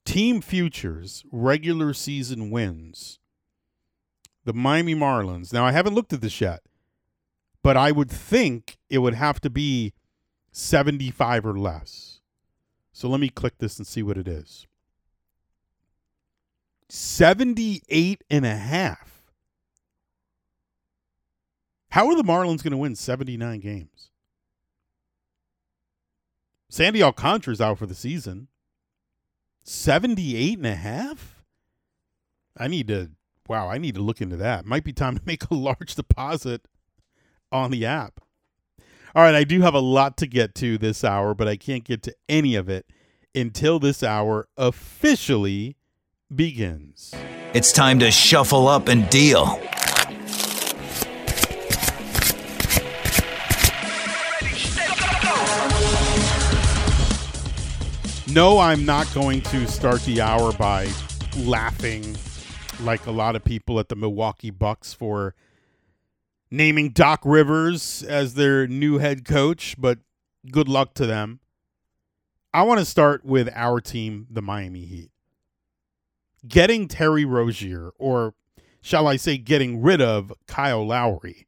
Team 0.06 0.40
futures 0.40 1.26
regular 1.30 1.94
season 1.94 2.52
wins. 2.52 3.20
The 4.46 4.54
miami 4.54 4.96
marlins. 4.96 5.52
Now 5.52 5.66
i 5.66 5.72
haven't 5.72 5.96
looked 5.96 6.14
at 6.14 6.22
this 6.22 6.40
yet 6.42 6.62
but 7.64 7.76
i 7.76 7.92
would 7.92 8.12
think 8.12 8.78
it 8.90 9.00
would 9.00 9.16
have 9.16 9.42
to 9.42 9.50
be 9.50 9.94
75 10.52 11.46
or 11.46 11.58
less 11.58 12.17
so 12.98 13.08
let 13.08 13.20
me 13.20 13.30
click 13.30 13.60
this 13.60 13.78
and 13.78 13.86
see 13.86 14.02
what 14.02 14.18
it 14.18 14.28
is 14.28 14.66
78 16.90 18.24
and 18.32 18.44
a 18.44 18.56
half. 18.56 19.22
How 21.92 22.08
are 22.08 22.16
the 22.16 22.24
Marlins 22.24 22.64
going 22.64 22.72
to 22.72 22.78
win 22.78 22.96
79 22.96 23.60
games? 23.60 24.10
Sandy 26.70 27.04
Alcantara's 27.04 27.62
out 27.62 27.78
for 27.78 27.86
the 27.86 27.94
season. 27.94 28.48
78 29.62 30.58
and 30.58 30.66
a 30.66 30.74
half? 30.74 31.44
I 32.58 32.68
need 32.68 32.88
to 32.88 33.12
wow, 33.48 33.70
I 33.70 33.78
need 33.78 33.94
to 33.94 34.02
look 34.02 34.22
into 34.22 34.38
that. 34.38 34.66
Might 34.66 34.84
be 34.84 34.92
time 34.92 35.16
to 35.16 35.22
make 35.28 35.52
a 35.52 35.54
large 35.54 35.94
deposit 35.94 36.68
on 37.52 37.70
the 37.70 37.86
app. 37.86 38.22
All 39.16 39.24
right, 39.24 39.36
I 39.36 39.44
do 39.46 39.62
have 39.62 39.74
a 39.74 39.80
lot 39.80 40.18
to 40.18 40.28
get 40.28 40.54
to 40.56 40.78
this 40.78 41.04
hour, 41.04 41.34
but 41.34 41.48
I 41.48 41.56
can't 41.56 41.84
get 41.84 42.04
to 42.04 42.16
any 42.28 42.56
of 42.56 42.68
it 42.68 42.86
until 43.34 43.80
this 43.80 44.04
hour 44.04 44.48
officially 44.58 45.78
begins. 46.34 47.14
It's 47.54 47.72
time 47.72 48.00
to 48.00 48.12
shuffle 48.12 48.68
up 48.68 48.90
and 48.90 49.10
deal. 49.10 49.62
No, 58.30 58.60
I'm 58.60 58.86
not 58.86 59.12
going 59.14 59.42
to 59.44 59.66
start 59.68 60.02
the 60.02 60.22
hour 60.22 60.52
by 60.52 60.90
laughing 61.38 62.18
like 62.82 63.06
a 63.08 63.12
lot 63.12 63.36
of 63.36 63.44
people 63.44 63.80
at 63.80 63.88
the 63.88 63.96
Milwaukee 63.96 64.52
Bucks 64.52 64.94
for 64.94 65.34
naming 66.50 66.90
Doc 66.90 67.22
Rivers 67.24 68.04
as 68.04 68.34
their 68.34 68.68
new 68.68 68.98
head 68.98 69.26
coach, 69.26 69.76
but 69.78 70.00
good 70.52 70.68
luck 70.68 70.94
to 70.96 71.06
them. 71.06 71.40
I 72.54 72.64
want 72.64 72.80
to 72.80 72.86
start 72.86 73.26
with 73.26 73.50
our 73.54 73.82
team, 73.82 74.28
the 74.30 74.42
Miami 74.42 74.86
Heat 74.86 75.12
getting 76.48 76.88
Terry 76.88 77.26
Rozier, 77.26 77.92
or 77.98 78.34
shall 78.82 79.08
I 79.08 79.16
say, 79.16 79.38
getting 79.38 79.82
rid 79.82 80.02
of 80.02 80.34
Kyle 80.48 80.86
Lowry, 80.86 81.48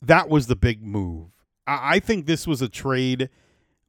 that 0.00 0.28
was 0.28 0.46
the 0.46 0.56
big 0.56 0.82
move. 0.82 1.30
I, 1.66 1.96
I 1.96 1.98
think 1.98 2.26
this 2.26 2.46
was 2.46 2.62
a 2.62 2.68
trade 2.68 3.30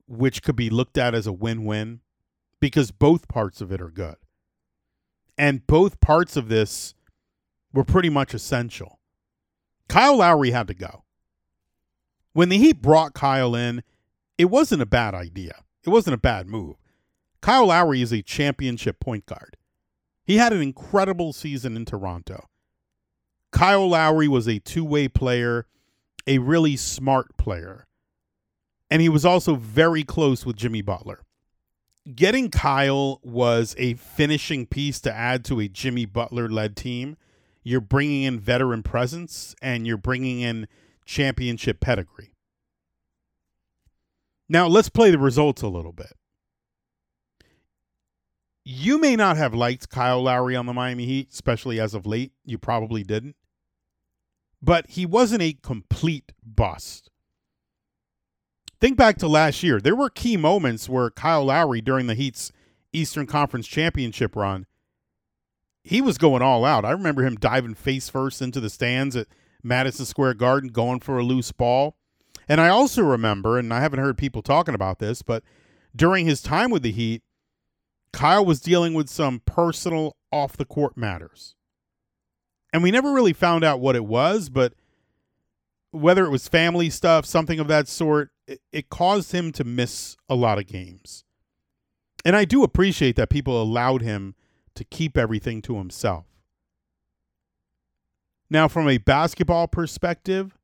which 0.07 0.41
could 0.41 0.55
be 0.55 0.69
looked 0.69 0.97
at 0.97 1.13
as 1.13 1.27
a 1.27 1.33
win 1.33 1.65
win 1.65 2.01
because 2.59 2.91
both 2.91 3.27
parts 3.27 3.61
of 3.61 3.71
it 3.71 3.81
are 3.81 3.91
good. 3.91 4.15
And 5.37 5.65
both 5.65 6.01
parts 6.01 6.35
of 6.35 6.49
this 6.49 6.95
were 7.71 7.85
pretty 7.85 8.09
much 8.09 8.33
essential. 8.33 8.98
Kyle 9.89 10.17
Lowry 10.17 10.51
had 10.51 10.67
to 10.67 10.73
go. 10.73 11.03
When 12.33 12.49
the 12.49 12.57
Heat 12.57 12.81
brought 12.81 13.13
Kyle 13.13 13.55
in, 13.55 13.83
it 14.37 14.45
wasn't 14.45 14.83
a 14.83 14.85
bad 14.85 15.13
idea. 15.13 15.63
It 15.83 15.89
wasn't 15.89 16.13
a 16.13 16.19
bad 16.19 16.47
move. 16.47 16.77
Kyle 17.41 17.67
Lowry 17.67 18.01
is 18.01 18.13
a 18.13 18.21
championship 18.21 18.99
point 18.99 19.25
guard. 19.25 19.57
He 20.23 20.37
had 20.37 20.53
an 20.53 20.61
incredible 20.61 21.33
season 21.33 21.75
in 21.75 21.85
Toronto. 21.85 22.47
Kyle 23.51 23.89
Lowry 23.89 24.27
was 24.27 24.47
a 24.47 24.59
two 24.59 24.85
way 24.85 25.07
player, 25.07 25.65
a 26.27 26.37
really 26.37 26.75
smart 26.75 27.35
player. 27.37 27.87
And 28.91 29.01
he 29.01 29.09
was 29.09 29.25
also 29.25 29.55
very 29.55 30.03
close 30.03 30.45
with 30.45 30.55
Jimmy 30.55 30.81
Butler. 30.81 31.21
Getting 32.15 32.49
Kyle 32.49 33.19
was 33.23 33.75
a 33.77 33.95
finishing 33.95 34.65
piece 34.65 34.99
to 35.01 35.13
add 35.13 35.43
to 35.45 35.59
a 35.59 35.67
Jimmy 35.67 36.05
Butler 36.05 36.47
led 36.49 36.75
team. 36.75 37.17
You're 37.63 37.81
bringing 37.81 38.23
in 38.23 38.39
veteran 38.39 38.83
presence 38.83 39.55
and 39.61 39.85
you're 39.85 39.97
bringing 39.97 40.39
in 40.41 40.67
championship 41.05 41.79
pedigree. 41.79 42.33
Now, 44.47 44.67
let's 44.67 44.89
play 44.89 45.11
the 45.11 45.19
results 45.19 45.61
a 45.61 45.67
little 45.67 45.93
bit 45.93 46.13
you 48.71 48.99
may 48.99 49.15
not 49.15 49.35
have 49.35 49.55
liked 49.55 49.89
Kyle 49.89 50.21
Lowry 50.21 50.55
on 50.55 50.67
the 50.67 50.73
Miami 50.73 51.07
Heat, 51.07 51.29
especially 51.31 51.79
as 51.79 51.95
of 51.95 52.05
late. 52.05 52.33
You 52.45 52.59
probably 52.59 53.03
didn't. 53.03 53.35
But 54.61 54.91
he 54.91 55.07
wasn't 55.07 55.41
a 55.41 55.53
complete 55.53 56.33
bust. 56.45 57.09
Think 58.79 58.95
back 58.95 59.17
to 59.17 59.27
last 59.27 59.63
year. 59.63 59.81
There 59.81 59.95
were 59.95 60.11
key 60.11 60.37
moments 60.37 60.87
where 60.87 61.09
Kyle 61.09 61.45
Lowry, 61.45 61.81
during 61.81 62.05
the 62.05 62.13
Heat's 62.13 62.51
Eastern 62.93 63.25
Conference 63.25 63.67
Championship 63.67 64.35
run, 64.35 64.67
he 65.89 66.01
was 66.01 66.19
going 66.19 66.43
all 66.43 66.65
out. 66.65 66.85
I 66.85 66.91
remember 66.91 67.23
him 67.23 67.33
diving 67.33 67.73
face 67.73 68.09
first 68.09 68.43
into 68.43 68.59
the 68.59 68.69
stands 68.69 69.15
at 69.15 69.25
Madison 69.63 70.05
Square 70.05 70.35
Garden, 70.35 70.69
going 70.69 70.99
for 70.99 71.17
a 71.17 71.23
loose 71.23 71.51
ball. 71.51 71.97
And 72.47 72.61
I 72.61 72.69
also 72.69 73.01
remember, 73.01 73.57
and 73.57 73.73
I 73.73 73.79
haven't 73.79 73.99
heard 73.99 74.15
people 74.15 74.43
talking 74.43 74.75
about 74.75 74.99
this, 74.99 75.23
but 75.23 75.41
during 75.95 76.27
his 76.27 76.43
time 76.43 76.69
with 76.69 76.83
the 76.83 76.91
Heat, 76.91 77.23
Kyle 78.13 78.45
was 78.45 78.61
dealing 78.61 78.93
with 78.93 79.09
some 79.09 79.41
personal 79.47 80.15
off 80.31 80.55
the 80.55 80.63
court 80.63 80.95
matters. 80.95 81.55
And 82.71 82.83
we 82.83 82.91
never 82.91 83.11
really 83.11 83.33
found 83.33 83.63
out 83.63 83.79
what 83.79 83.95
it 83.95 84.05
was, 84.05 84.49
but 84.49 84.73
whether 85.89 86.23
it 86.23 86.29
was 86.29 86.47
family 86.47 86.91
stuff, 86.91 87.25
something 87.25 87.59
of 87.59 87.67
that 87.67 87.87
sort, 87.87 88.29
it, 88.45 88.61
it 88.71 88.89
caused 88.89 89.31
him 89.31 89.51
to 89.53 89.63
miss 89.63 90.17
a 90.29 90.35
lot 90.35 90.59
of 90.59 90.67
games. 90.67 91.23
And 92.23 92.35
I 92.35 92.45
do 92.45 92.63
appreciate 92.63 93.15
that 93.15 93.31
people 93.31 93.59
allowed 93.59 94.03
him 94.03 94.35
to 94.79 94.85
keep 94.85 95.17
everything 95.17 95.61
to 95.61 95.75
himself. 95.77 96.23
Now, 98.49 98.69
from 98.69 98.87
a 98.87 98.97
basketball 98.97 99.67
perspective, 99.67 100.57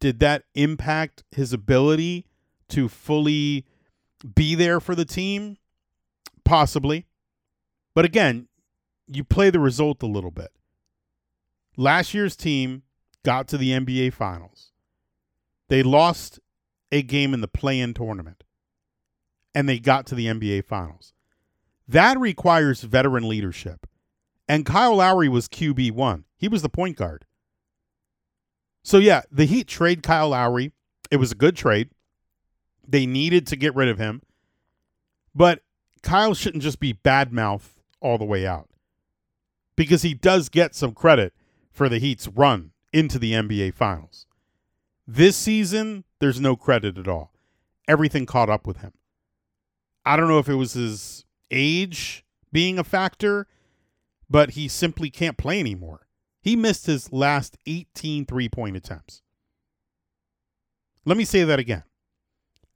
did 0.00 0.20
that 0.20 0.44
impact 0.54 1.24
his 1.30 1.54
ability 1.54 2.26
to 2.68 2.90
fully 2.90 3.64
be 4.34 4.54
there 4.54 4.80
for 4.80 4.94
the 4.94 5.06
team? 5.06 5.56
Possibly. 6.44 7.06
But 7.94 8.04
again, 8.04 8.48
you 9.08 9.24
play 9.24 9.48
the 9.48 9.60
result 9.60 10.02
a 10.02 10.06
little 10.06 10.30
bit. 10.30 10.52
Last 11.78 12.12
year's 12.12 12.36
team 12.36 12.82
got 13.24 13.48
to 13.48 13.56
the 13.56 13.70
NBA 13.70 14.12
Finals. 14.12 14.72
They 15.68 15.82
lost 15.82 16.38
a 16.92 17.00
game 17.00 17.32
in 17.32 17.40
the 17.40 17.48
play 17.48 17.80
in 17.80 17.94
tournament, 17.94 18.44
and 19.54 19.66
they 19.66 19.78
got 19.78 20.04
to 20.08 20.14
the 20.14 20.26
NBA 20.26 20.66
Finals. 20.66 21.14
That 21.88 22.18
requires 22.18 22.82
veteran 22.82 23.28
leadership. 23.28 23.86
And 24.48 24.66
Kyle 24.66 24.96
Lowry 24.96 25.28
was 25.28 25.48
QB1, 25.48 26.24
he 26.36 26.48
was 26.48 26.62
the 26.62 26.68
point 26.68 26.96
guard. 26.96 27.24
So, 28.82 28.98
yeah, 28.98 29.22
the 29.30 29.44
Heat 29.44 29.68
trade 29.68 30.02
Kyle 30.02 30.30
Lowry. 30.30 30.72
It 31.10 31.16
was 31.18 31.30
a 31.30 31.36
good 31.36 31.56
trade. 31.56 31.90
They 32.86 33.06
needed 33.06 33.46
to 33.48 33.56
get 33.56 33.74
rid 33.74 33.88
of 33.88 33.98
him. 33.98 34.22
But 35.34 35.60
Kyle 36.02 36.34
shouldn't 36.34 36.62
just 36.62 36.80
be 36.80 36.92
bad 36.92 37.32
mouth 37.32 37.78
all 38.00 38.18
the 38.18 38.24
way 38.24 38.46
out 38.46 38.68
because 39.76 40.02
he 40.02 40.14
does 40.14 40.48
get 40.48 40.74
some 40.74 40.92
credit 40.92 41.32
for 41.70 41.88
the 41.88 41.98
Heat's 41.98 42.28
run 42.28 42.72
into 42.92 43.18
the 43.18 43.32
NBA 43.32 43.74
Finals. 43.74 44.26
This 45.06 45.36
season, 45.36 46.04
there's 46.18 46.40
no 46.40 46.56
credit 46.56 46.98
at 46.98 47.08
all. 47.08 47.32
Everything 47.88 48.26
caught 48.26 48.50
up 48.50 48.66
with 48.66 48.78
him. 48.78 48.92
I 50.04 50.16
don't 50.16 50.28
know 50.28 50.38
if 50.38 50.48
it 50.48 50.54
was 50.54 50.72
his 50.72 51.24
age 51.52 52.24
being 52.50 52.78
a 52.78 52.84
factor, 52.84 53.46
but 54.28 54.50
he 54.50 54.66
simply 54.68 55.10
can't 55.10 55.36
play 55.36 55.60
anymore. 55.60 56.06
He 56.40 56.56
missed 56.56 56.86
his 56.86 57.12
last 57.12 57.56
18 57.66 58.26
three 58.26 58.48
point 58.48 58.76
attempts. 58.76 59.22
Let 61.04 61.16
me 61.16 61.24
say 61.24 61.44
that 61.44 61.58
again. 61.58 61.84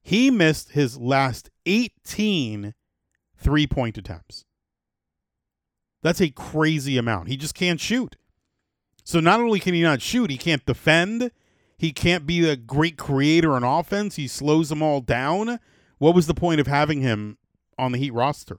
He 0.03 0.31
missed 0.31 0.71
his 0.71 0.97
last 0.97 1.51
18 1.67 2.75
three 3.37 3.67
point 3.67 3.99
attempts. 3.99 4.45
That's 6.03 6.21
a 6.21 6.31
crazy 6.31 6.97
amount. 6.97 7.29
He 7.29 7.37
just 7.37 7.55
can't 7.55 7.81
shoot. 7.81 8.17
So 9.03 9.21
not 9.21 9.41
only 9.41 9.61
can 9.61 9.75
he 9.75 9.83
not 9.83 10.03
shoot, 10.03 10.31
he 10.31 10.37
can't 10.37 10.65
defend. 10.65 11.33
He 11.79 11.93
can't 11.93 12.27
be 12.27 12.49
a 12.49 12.57
great 12.57 12.97
creator 12.97 13.53
on 13.53 13.65
offense. 13.65 14.17
He 14.17 14.29
slows 14.29 14.69
them 14.69 14.83
all 14.83 15.01
down. 15.01 15.59
What 15.99 16.15
was 16.15 16.27
the 16.27 16.35
point 16.35 16.61
of 16.61 16.67
having 16.67 17.01
him 17.01 17.39
on 17.79 17.93
the 17.93 17.99
Heat 17.99 18.13
roster? 18.13 18.59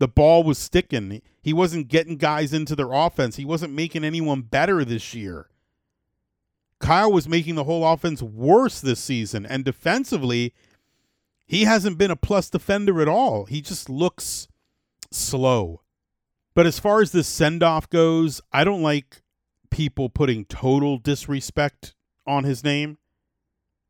The 0.00 0.08
ball 0.08 0.42
was 0.42 0.56
sticking. 0.56 1.20
He 1.42 1.52
wasn't 1.52 1.88
getting 1.88 2.16
guys 2.16 2.54
into 2.54 2.74
their 2.74 2.90
offense. 2.90 3.36
He 3.36 3.44
wasn't 3.44 3.74
making 3.74 4.02
anyone 4.02 4.40
better 4.40 4.82
this 4.82 5.14
year. 5.14 5.50
Kyle 6.80 7.12
was 7.12 7.28
making 7.28 7.54
the 7.54 7.64
whole 7.64 7.86
offense 7.86 8.22
worse 8.22 8.80
this 8.80 8.98
season. 8.98 9.44
And 9.44 9.62
defensively, 9.62 10.54
he 11.46 11.64
hasn't 11.64 11.98
been 11.98 12.10
a 12.10 12.16
plus 12.16 12.48
defender 12.48 13.02
at 13.02 13.08
all. 13.08 13.44
He 13.44 13.60
just 13.60 13.90
looks 13.90 14.48
slow. 15.10 15.82
But 16.54 16.66
as 16.66 16.78
far 16.78 17.02
as 17.02 17.12
this 17.12 17.28
send 17.28 17.62
off 17.62 17.90
goes, 17.90 18.40
I 18.52 18.64
don't 18.64 18.82
like 18.82 19.20
people 19.68 20.08
putting 20.08 20.46
total 20.46 20.96
disrespect 20.96 21.94
on 22.26 22.44
his 22.44 22.64
name. 22.64 22.96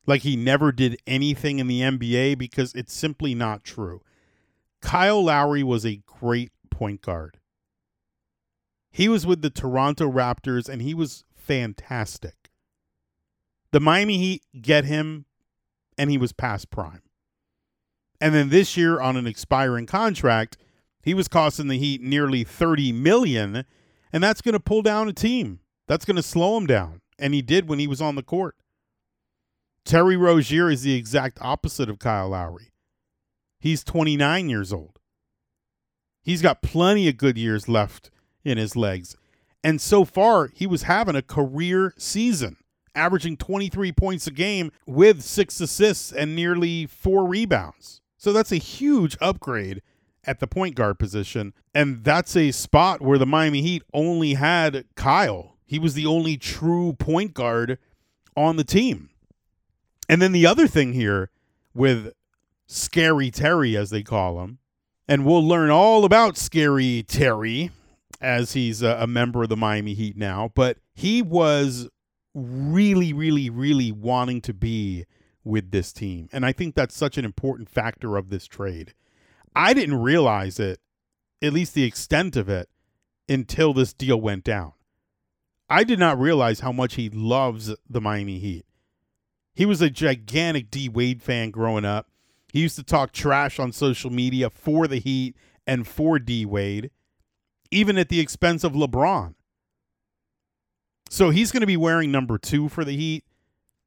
Like 0.09 0.23
he 0.23 0.35
never 0.35 0.73
did 0.73 0.99
anything 1.07 1.61
in 1.61 1.69
the 1.69 1.83
NBA 1.83 2.37
because 2.37 2.75
it's 2.75 2.93
simply 2.93 3.33
not 3.33 3.63
true. 3.63 4.03
Kyle 4.81 5.25
Lowry 5.25 5.63
was 5.63 5.85
a 5.85 6.03
great 6.07 6.53
point 6.71 7.03
guard. 7.03 7.39
He 8.91 9.09
was 9.09 9.27
with 9.27 9.43
the 9.43 9.51
Toronto 9.51 10.11
Raptors 10.11 10.69
and 10.69 10.83
he 10.83 10.95
was 10.95 11.25
fantastic. 11.35 12.51
The 13.73 13.81
Miami 13.81 14.19
Heat 14.19 14.43
get 14.61 14.85
him 14.85 15.27
and 15.97 16.11
he 16.11 16.19
was 16.19 16.33
past 16.33 16.71
prime. 16.71 17.03
And 18.21 18.35
then 18.35 18.49
this 18.49 18.77
year 18.77 19.01
on 19.01 19.17
an 19.17 19.27
expiring 19.27 19.87
contract, 19.87 20.59
he 21.03 21.15
was 21.15 21.29
costing 21.29 21.69
the 21.69 21.79
Heat 21.79 22.03
nearly 22.03 22.45
30 22.45 22.93
million, 22.93 23.65
and 24.13 24.23
that's 24.23 24.43
going 24.43 24.53
to 24.53 24.61
pull 24.61 24.83
down 24.83 25.09
a 25.09 25.13
team. 25.13 25.61
That's 25.89 26.05
going 26.05 26.17
to 26.17 26.23
slow 26.23 26.57
him 26.57 26.67
down, 26.67 27.01
and 27.19 27.33
he 27.33 27.43
did 27.43 27.69
when 27.69 27.79
he 27.79 27.87
was 27.87 28.01
on 28.01 28.17
the 28.17 28.23
court. 28.23 28.57
Terry 29.85 30.17
Rozier 30.17 30.71
is 30.71 30.83
the 30.83 30.95
exact 30.95 31.39
opposite 31.41 31.89
of 31.89 31.99
Kyle 31.99 32.29
Lowry. 32.29 32.70
He's 33.61 33.85
29 33.85 34.49
years 34.49 34.73
old. 34.73 34.99
He's 36.23 36.43
got 36.43 36.63
plenty 36.63 37.09
of 37.09 37.17
good 37.17 37.39
years 37.39 37.69
left 37.69 38.11
in 38.45 38.59
his 38.59 38.75
legs. 38.75 39.17
And 39.63 39.81
so 39.81 40.05
far, 40.05 40.51
he 40.55 40.67
was 40.67 40.85
having 40.85 41.15
a 41.15 41.23
career 41.23 41.93
season, 41.99 42.57
averaging 42.95 43.37
23 43.37 43.93
points 43.93 44.27
a 44.27 44.31
game 44.31 44.73
with 44.87 45.23
six 45.23 45.61
assists 45.61 46.11
and 46.11 46.35
nearly 46.35 46.87
four 46.87 47.27
rebounds. 47.27 48.01
So 48.17 48.33
that's 48.33 48.53
a 48.53 48.57
huge 48.57 49.17
upgrade 49.21 49.83
at 50.25 50.41
the 50.41 50.47
point 50.47 50.75
guard 50.75 50.99
position. 50.99 51.53
And 51.75 52.05
that's 52.05 52.37
a 52.37 52.51
spot 52.51 53.01
where 53.01 53.19
the 53.19 53.27
Miami 53.27 53.63
Heat 53.63 53.83
only 53.93 54.35
had 54.35 54.87
Kyle. 54.95 55.57
He 55.67 55.79
was 55.79 55.95
the 55.95 56.07
only 56.07 56.37
true 56.37 56.95
point 56.95 57.35
guard 57.35 57.79
on 58.37 58.57
the 58.57 58.65
team. 58.65 59.11
And 60.09 60.21
then 60.21 60.33
the 60.33 60.47
other 60.47 60.67
thing 60.67 60.93
here 60.93 61.31
with 61.75 62.13
Scary 62.73 63.33
Terry, 63.33 63.77
as 63.77 63.91
they 63.91 64.05
call 64.05 64.45
him, 64.45 64.59
and 65.09 65.25
we'll 65.27 65.47
learn 65.47 65.71
all 65.71 66.05
about 66.05 66.39
Scary 66.39 67.03
Terry 67.03 67.73
as 68.21 68.53
he's 68.53 68.81
a, 68.81 68.97
a 69.01 69.09
member 69.09 69.43
of 69.43 69.49
the 69.49 69.57
Miami 69.57 69.93
Heat 69.93 70.17
now, 70.17 70.53
but 70.55 70.79
he 70.95 71.21
was 71.21 71.89
really, 72.33 73.13
really, 73.13 73.51
really 73.51 73.91
wanting 73.91 74.41
to 74.43 74.55
be 74.55 75.05
with 75.43 75.73
this 75.73 75.93
team. 75.93 76.29
And 76.33 76.47
I 76.47 76.53
think 76.53 76.77
that's 76.77 76.97
such 76.97 77.19
an 77.19 77.25
important 77.25 77.69
factor 77.69 78.17
of 78.17 78.31
this 78.31 78.47
trade. 78.47 78.95
I 79.57 79.75
didn't 79.75 80.01
realize 80.01 80.61
it, 80.61 80.79
at 81.43 81.53
least 81.53 81.75
the 81.75 81.83
extent 81.83 82.37
of 82.37 82.49
it, 82.49 82.69
until 83.29 83.75
this 83.75 83.93
deal 83.93 84.21
went 84.21 84.45
down. 84.45 84.75
I 85.69 85.83
did 85.83 85.99
not 85.99 86.21
realize 86.21 86.61
how 86.61 86.71
much 86.71 86.95
he 86.95 87.11
loves 87.11 87.75
the 87.89 88.01
Miami 88.01 88.39
Heat. 88.39 88.65
He 89.55 89.67
was 89.67 89.83
a 89.83 89.91
gigantic 89.91 90.71
D 90.71 90.89
Wade 90.89 91.21
fan 91.21 91.51
growing 91.51 91.85
up. 91.85 92.07
He 92.53 92.61
used 92.61 92.77
to 92.77 92.83
talk 92.83 93.13
trash 93.13 93.59
on 93.59 93.73
social 93.73 94.11
media 94.11 94.51
for 94.51 94.87
the 94.87 94.99
Heat 94.99 95.37
and 95.67 95.87
for 95.87 96.19
D 96.19 96.45
Wade, 96.45 96.91
even 97.71 97.99
at 97.99 98.09
the 98.09 98.21
expense 98.21 98.65
of 98.65 98.73
LeBron. 98.73 99.35
So 101.09 101.31
he's 101.31 101.51
going 101.53 101.61
to 101.63 101.67
be 101.67 101.77
wearing 101.77 102.13
number 102.13 102.39
two 102.39 102.69
for 102.69 102.85
the 102.85 102.97
Heat. 102.97 103.25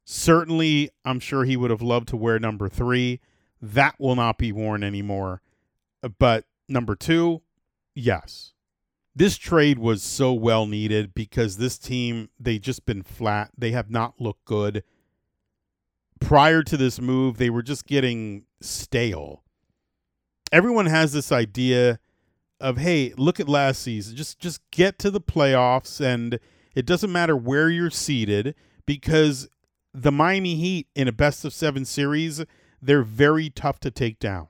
Certainly, 0.05 0.89
I'm 1.05 1.19
sure 1.19 1.45
he 1.45 1.55
would 1.55 1.71
have 1.71 1.81
loved 1.81 2.09
to 2.09 2.17
wear 2.17 2.37
number 2.39 2.67
three. 2.67 3.21
That 3.61 3.95
will 3.97 4.15
not 4.15 4.37
be 4.37 4.51
worn 4.51 4.83
anymore. 4.83 5.41
But 6.19 6.45
number 6.67 6.95
two, 6.95 7.41
yes. 7.95 8.51
This 9.15 9.37
trade 9.37 9.79
was 9.79 10.03
so 10.03 10.33
well 10.33 10.65
needed 10.65 11.13
because 11.13 11.57
this 11.57 11.77
team, 11.77 12.29
they 12.39 12.59
just 12.59 12.85
been 12.85 13.03
flat. 13.03 13.51
They 13.57 13.71
have 13.71 13.89
not 13.89 14.19
looked 14.19 14.43
good. 14.43 14.83
Prior 16.19 16.63
to 16.63 16.75
this 16.75 16.99
move, 16.99 17.37
they 17.37 17.49
were 17.49 17.61
just 17.61 17.85
getting 17.85 18.43
stale. 18.63 19.43
Everyone 20.51 20.85
has 20.85 21.13
this 21.13 21.31
idea 21.31 21.99
of, 22.59 22.77
hey, 22.77 23.13
look 23.17 23.39
at 23.39 23.49
last 23.49 23.81
season. 23.81 24.15
Just 24.15 24.39
just 24.39 24.61
get 24.71 24.99
to 24.99 25.11
the 25.11 25.21
playoffs 25.21 25.99
and 25.99 26.39
it 26.75 26.85
doesn't 26.85 27.11
matter 27.11 27.35
where 27.35 27.69
you're 27.69 27.89
seated 27.89 28.55
because 28.85 29.47
the 29.93 30.11
Miami 30.11 30.55
Heat 30.55 30.87
in 30.95 31.07
a 31.07 31.11
best 31.11 31.45
of 31.45 31.53
7 31.53 31.85
series, 31.85 32.43
they're 32.81 33.03
very 33.03 33.49
tough 33.49 33.79
to 33.81 33.91
take 33.91 34.19
down 34.19 34.47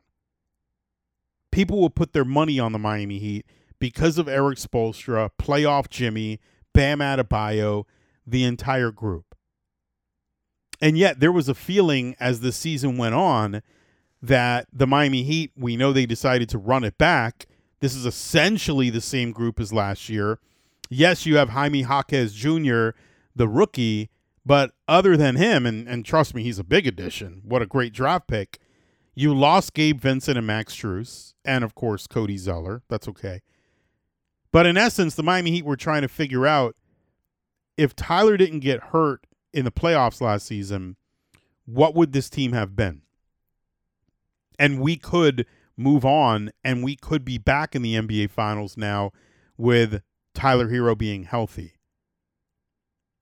people 1.53 1.79
will 1.79 1.91
put 1.91 2.13
their 2.13 2.25
money 2.25 2.59
on 2.59 2.71
the 2.71 2.79
Miami 2.79 3.19
Heat 3.19 3.45
because 3.79 4.17
of 4.17 4.27
Erik 4.27 4.57
Spoelstra, 4.57 5.29
playoff 5.39 5.87
Jimmy, 5.87 6.39
Bam 6.73 6.97
Adebayo, 6.97 7.85
the 8.25 8.43
entire 8.43 8.91
group. 8.91 9.35
And 10.81 10.97
yet 10.97 11.19
there 11.19 11.31
was 11.31 11.47
a 11.47 11.53
feeling 11.53 12.15
as 12.19 12.39
the 12.39 12.51
season 12.51 12.97
went 12.97 13.13
on 13.13 13.61
that 14.23 14.67
the 14.71 14.87
Miami 14.87 15.21
Heat, 15.21 15.51
we 15.55 15.75
know 15.75 15.91
they 15.91 16.05
decided 16.05 16.47
to 16.49 16.57
run 16.57 16.85
it 16.85 16.97
back. 16.97 17.45
This 17.81 17.93
is 17.93 18.05
essentially 18.05 18.89
the 18.89 19.01
same 19.01 19.31
group 19.33 19.59
as 19.59 19.73
last 19.73 20.07
year. 20.07 20.39
Yes, 20.89 21.25
you 21.25 21.35
have 21.35 21.49
Jaime 21.49 21.81
Jaquez 21.81 22.33
Jr., 22.33 22.91
the 23.35 23.49
rookie, 23.49 24.09
but 24.45 24.71
other 24.87 25.17
than 25.17 25.35
him, 25.35 25.65
and, 25.65 25.87
and 25.89 26.05
trust 26.05 26.33
me, 26.33 26.41
he's 26.41 26.57
a 26.57 26.63
big 26.63 26.87
addition. 26.87 27.41
What 27.43 27.61
a 27.61 27.65
great 27.65 27.93
draft 27.93 28.27
pick 28.27 28.59
You 29.13 29.35
lost 29.35 29.73
Gabe 29.73 29.99
Vincent 29.99 30.37
and 30.37 30.47
Max 30.47 30.73
Strus, 30.73 31.33
and 31.43 31.63
of 31.65 31.75
course 31.75 32.07
Cody 32.07 32.37
Zeller. 32.37 32.81
That's 32.87 33.09
okay. 33.09 33.41
But 34.53 34.65
in 34.65 34.77
essence, 34.77 35.15
the 35.15 35.23
Miami 35.23 35.51
Heat 35.51 35.65
were 35.65 35.75
trying 35.75 36.03
to 36.03 36.07
figure 36.07 36.47
out 36.47 36.75
if 37.75 37.93
Tyler 37.93 38.37
didn't 38.37 38.59
get 38.59 38.79
hurt 38.79 39.25
in 39.51 39.65
the 39.65 39.71
playoffs 39.71 40.21
last 40.21 40.45
season, 40.45 40.95
what 41.65 41.93
would 41.95 42.13
this 42.13 42.29
team 42.29 42.53
have 42.53 42.75
been? 42.75 43.01
And 44.59 44.79
we 44.79 44.95
could 44.95 45.45
move 45.75 46.05
on 46.05 46.51
and 46.63 46.83
we 46.83 46.95
could 46.95 47.25
be 47.25 47.37
back 47.37 47.75
in 47.75 47.81
the 47.81 47.95
NBA 47.95 48.29
Finals 48.29 48.77
now 48.77 49.11
with 49.57 50.01
Tyler 50.33 50.69
Herro 50.69 50.97
being 50.97 51.23
healthy. 51.23 51.73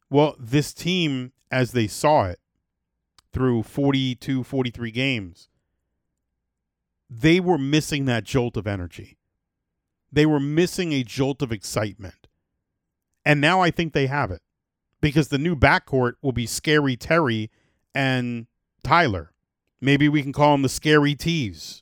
Well, 0.10 0.36
this 0.38 0.74
team, 0.74 1.32
as 1.50 1.72
they 1.72 1.88
saw 1.88 2.26
it 2.26 2.40
through 3.32 3.64
42, 3.64 4.44
43 4.44 4.92
games, 4.92 5.48
they 7.10 7.40
were 7.40 7.58
missing 7.58 8.06
that 8.06 8.24
jolt 8.24 8.58
of 8.58 8.68
energy. 8.68 9.18
They 10.12 10.26
were 10.26 10.40
missing 10.40 10.92
a 10.92 11.04
jolt 11.04 11.42
of 11.42 11.52
excitement. 11.52 12.28
And 13.26 13.40
now 13.40 13.62
I 13.62 13.72
think 13.72 13.94
they 13.94 14.08
have 14.08 14.32
it 14.32 14.42
because 15.00 15.28
the 15.30 15.38
new 15.38 15.56
backcourt 15.56 16.14
will 16.22 16.32
be 16.32 16.46
Scary 16.46 16.96
Terry 16.96 17.50
and 17.94 18.48
Tyler. 18.84 19.31
Maybe 19.82 20.08
we 20.08 20.22
can 20.22 20.32
call 20.32 20.54
them 20.54 20.62
the 20.62 20.70
Scary 20.70 21.16
Tees. 21.16 21.82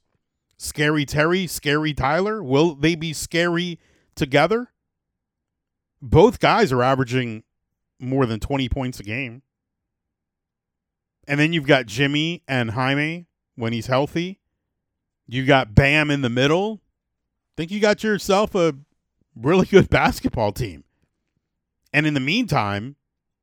Scary 0.57 1.05
Terry, 1.05 1.47
Scary 1.47 1.93
Tyler. 1.93 2.41
Will 2.41 2.75
they 2.75 2.95
be 2.95 3.13
scary 3.13 3.79
together? 4.15 4.69
Both 6.01 6.39
guys 6.39 6.71
are 6.71 6.81
averaging 6.81 7.43
more 7.99 8.25
than 8.25 8.39
20 8.39 8.69
points 8.69 8.99
a 8.99 9.03
game. 9.03 9.41
And 11.27 11.39
then 11.39 11.53
you've 11.53 11.67
got 11.67 11.85
Jimmy 11.85 12.43
and 12.47 12.71
Jaime 12.71 13.27
when 13.55 13.73
he's 13.73 13.87
healthy. 13.87 14.39
You 15.27 15.45
got 15.45 15.75
Bam 15.75 16.09
in 16.09 16.21
the 16.21 16.29
middle. 16.29 16.81
Think 17.55 17.71
you 17.71 17.79
got 17.79 18.03
yourself 18.03 18.55
a 18.55 18.73
really 19.35 19.65
good 19.65 19.89
basketball 19.89 20.51
team. 20.51 20.85
And 21.93 22.07
in 22.07 22.13
the 22.13 22.19
meantime, 22.19 22.95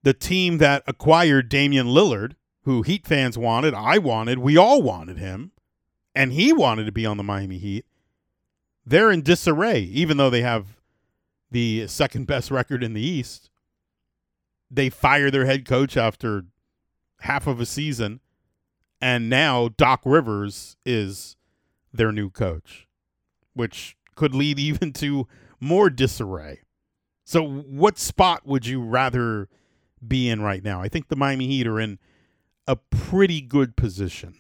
the 0.03 0.15
team 0.15 0.59
that 0.59 0.83
acquired 0.87 1.49
Damian 1.49 1.87
Lillard, 1.87 2.35
who 2.67 2.83
Heat 2.83 3.07
fans 3.07 3.39
wanted, 3.39 3.75
I 3.75 3.99
wanted, 3.99 4.41
we 4.41 4.57
all 4.57 4.83
wanted 4.83 5.19
him, 5.19 5.53
and 6.17 6.33
he 6.33 6.53
wanted 6.53 6.87
to 6.87 6.93
be 6.93 7.07
on 7.07 7.17
the 7.17 7.23
Miami 7.23 7.59
Heat, 7.59 7.87
they're 8.85 9.13
in 9.13 9.23
disarray, 9.23 9.83
even 9.83 10.17
though 10.17 10.31
they 10.31 10.43
have 10.43 10.81
the 11.49 11.87
second 11.87 12.27
best 12.27 12.51
record 12.51 12.83
in 12.83 12.93
the 12.93 13.01
East. 13.01 13.51
They 14.69 14.91
fire 14.91 15.31
their 15.31 15.47
head 15.47 15.65
coach 15.65 15.97
after 15.97 16.47
half 17.21 17.47
of 17.47 17.61
a 17.61 17.67
season, 17.67 18.19
and 19.01 19.31
now 19.31 19.69
Doc 19.69 20.01
Rivers 20.05 20.77
is 20.85 21.37
their 21.93 22.11
new 22.11 22.31
coach, 22.31 22.89
which 23.55 23.97
could 24.17 24.35
lead 24.35 24.59
even 24.59 24.93
to 24.95 25.29
more 25.61 25.89
disarray. 25.89 26.63
So, 27.25 27.47
what 27.47 27.97
spot 27.97 28.45
would 28.45 28.67
you 28.67 28.83
rather 28.83 29.49
be 30.05 30.29
in 30.29 30.43
right 30.43 30.65
now? 30.65 30.83
I 30.83 30.89
think 30.89 31.07
the 31.07 31.17
Miami 31.17 31.47
Heat 31.47 31.69
are 31.69 31.79
in 31.79 32.01
a 32.67 32.77
pretty 32.77 33.41
good 33.41 33.77
position. 33.77 34.35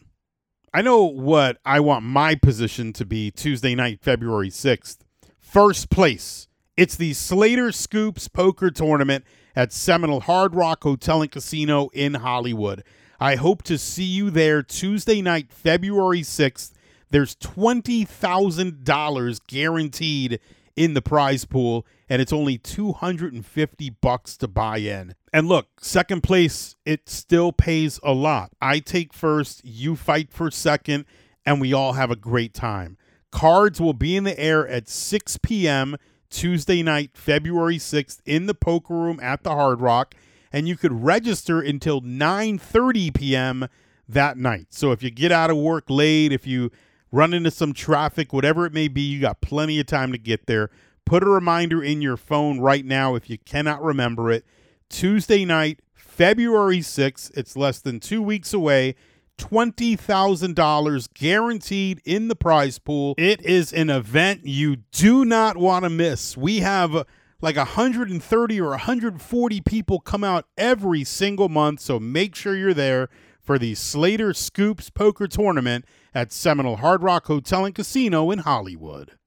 I 0.75 0.83
know 0.83 1.05
what 1.05 1.59
I 1.65 1.81
want 1.81 2.05
my 2.05 2.35
position 2.35 2.93
to 2.95 3.07
be 3.07 3.31
Tuesday 3.31 3.75
night, 3.75 4.01
February 4.03 4.51
6th. 4.51 4.99
First 5.39 5.91
place. 5.91 6.49
It's 6.77 6.97
the 6.97 7.15
Slater 7.15 7.73
Scoops 7.73 8.29
Poker 8.29 8.71
Tournament 8.71 9.25
at 9.55 9.73
Seminole 9.73 10.21
Hard 10.21 10.55
Rock 10.55 10.83
Hotel 10.83 11.23
and 11.23 11.31
Casino 11.31 11.89
in 11.95 12.13
Hollywood. 12.15 12.85
I 13.19 13.37
hope 13.37 13.63
to 13.63 13.79
see 13.79 14.05
you 14.05 14.29
there 14.29 14.63
Tuesday 14.63 15.23
night, 15.23 15.51
February 15.51 16.21
6th. 16.21 16.73
There's 17.09 17.35
$20,000 17.37 19.41
guaranteed 19.47 20.41
in 20.77 20.95
the 20.95 21.03
prize 21.03 21.45
pool 21.45 21.87
and 22.09 22.23
it's 22.23 22.33
only 22.33 22.59
250 22.59 23.91
bucks 23.91 24.37
to 24.37 24.47
buy 24.47 24.79
in. 24.79 25.15
And 25.33 25.49
look, 25.49 25.81
second 25.81 26.23
place, 26.23 26.77
it 26.85 27.09
still 27.09 27.53
pays 27.53 27.99
a 28.03 28.13
lot. 28.13 28.53
I 28.61 28.79
take 28.79 29.13
first, 29.13 29.65
you 29.65 29.97
fight 29.97 30.33
for 30.33 30.51
second, 30.51 31.07
and 31.45 31.61
we 31.61 31.73
all 31.73 31.95
have 31.95 32.11
a 32.11 32.17
great 32.17 32.55
time. 32.55 32.97
Cards 33.33 33.81
will 33.81 33.93
be 33.93 34.17
in 34.17 34.25
the 34.25 34.39
air 34.39 34.67
at 34.69 34.89
6 34.89 35.39
p.m. 35.43 35.97
Tuesday 36.31 36.83
night, 36.83 37.11
February 37.15 37.79
6th 37.79 38.21
in 38.25 38.47
the 38.47 38.55
poker 38.55 38.95
room 38.95 39.19
at 39.21 39.43
the 39.43 39.51
Hard 39.51 39.81
Rock, 39.81 40.15
and 40.53 40.69
you 40.69 40.77
could 40.77 41.05
register 41.05 41.61
until 41.61 42.01
9:30 42.01 43.15
p.m. 43.15 43.69
that 44.09 44.37
night. 44.37 44.69
So 44.71 44.93
if 44.93 45.03
you 45.03 45.11
get 45.11 45.33
out 45.33 45.51
of 45.51 45.57
work 45.57 45.85
late, 45.89 46.33
if 46.33 46.47
you 46.47 46.71
run 47.13 47.33
into 47.35 47.51
some 47.51 47.73
traffic, 47.73 48.33
whatever 48.33 48.67
it 48.67 48.73
may 48.73 48.89
be, 48.89 49.03
you 49.03 49.21
got 49.21 49.41
plenty 49.41 49.79
of 49.81 49.87
time 49.87 50.13
to 50.13 50.19
get 50.19 50.47
there. 50.47 50.71
Put 51.05 51.23
a 51.23 51.27
reminder 51.27 51.83
in 51.83 52.03
your 52.03 52.17
phone 52.17 52.61
right 52.61 52.85
now 52.85 53.15
if 53.15 53.31
you 53.31 53.39
cannot 53.39 53.83
remember 53.83 54.31
it. 54.31 54.45
Tuesday 54.89 55.45
night, 55.45 55.81
February 55.95 56.79
6th. 56.79 57.37
It's 57.37 57.57
less 57.57 57.81
than 57.81 58.01
two 58.01 58.23
weeks 58.23 58.53
away. 58.53 58.97
$20,000 59.39 61.09
guaranteed 61.15 62.01
in 62.05 62.29
the 62.29 62.37
prize 62.37 62.79
pool. 62.79 63.15
It 63.19 63.43
is 63.43 63.73
an 63.73 63.91
event 63.91 64.47
you 64.47 64.77
do 64.93 65.25
not 65.25 65.57
want 65.57 65.85
to 65.85 65.91
miss. 65.91 66.37
We 66.37 66.61
have 66.61 67.05
like 67.43 67.57
130 67.57 68.61
or 68.61 68.71
140 68.71 69.61
people 69.61 70.01
come 70.01 70.25
out 70.25 70.47
every 70.57 71.05
single 71.05 71.49
month, 71.49 71.81
so 71.81 72.01
make 72.01 72.35
sure 72.35 72.57
you're 72.57 72.73
there 72.73 73.11
for 73.43 73.59
the 73.59 73.75
Slater 73.75 74.33
Scoops 74.33 74.91
Poker 74.91 75.29
Tournament 75.29 75.85
at 76.17 76.33
Seminole 76.33 76.77
Hard 76.77 77.03
Rock 77.03 77.27
Hotel 77.27 77.67
and 77.67 77.75
Casino 77.75 78.31
in 78.31 78.39
Hollywood. 78.39 79.19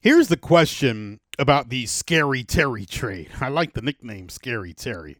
Here's 0.00 0.26
the 0.26 0.36
question 0.36 1.20
about 1.38 1.68
the 1.68 1.86
Scary 1.86 2.42
Terry 2.42 2.84
trade. 2.84 3.30
I 3.40 3.46
like 3.46 3.74
the 3.74 3.80
nickname 3.80 4.28
Scary 4.28 4.74
Terry. 4.74 5.18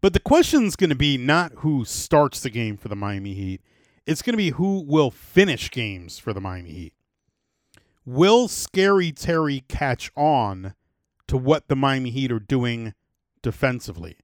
But 0.00 0.14
the 0.14 0.18
question's 0.18 0.76
going 0.76 0.88
to 0.88 0.96
be 0.96 1.18
not 1.18 1.52
who 1.56 1.84
starts 1.84 2.40
the 2.40 2.48
game 2.48 2.78
for 2.78 2.88
the 2.88 2.96
Miami 2.96 3.34
Heat. 3.34 3.60
It's 4.06 4.22
going 4.22 4.32
to 4.32 4.38
be 4.38 4.48
who 4.48 4.80
will 4.80 5.10
finish 5.10 5.70
games 5.70 6.18
for 6.18 6.32
the 6.32 6.40
Miami 6.40 6.70
Heat. 6.70 6.94
Will 8.06 8.48
Scary 8.48 9.12
Terry 9.12 9.64
catch 9.68 10.10
on 10.16 10.74
to 11.26 11.36
what 11.36 11.68
the 11.68 11.76
Miami 11.76 12.08
Heat 12.08 12.32
are 12.32 12.40
doing 12.40 12.94
defensively? 13.42 14.16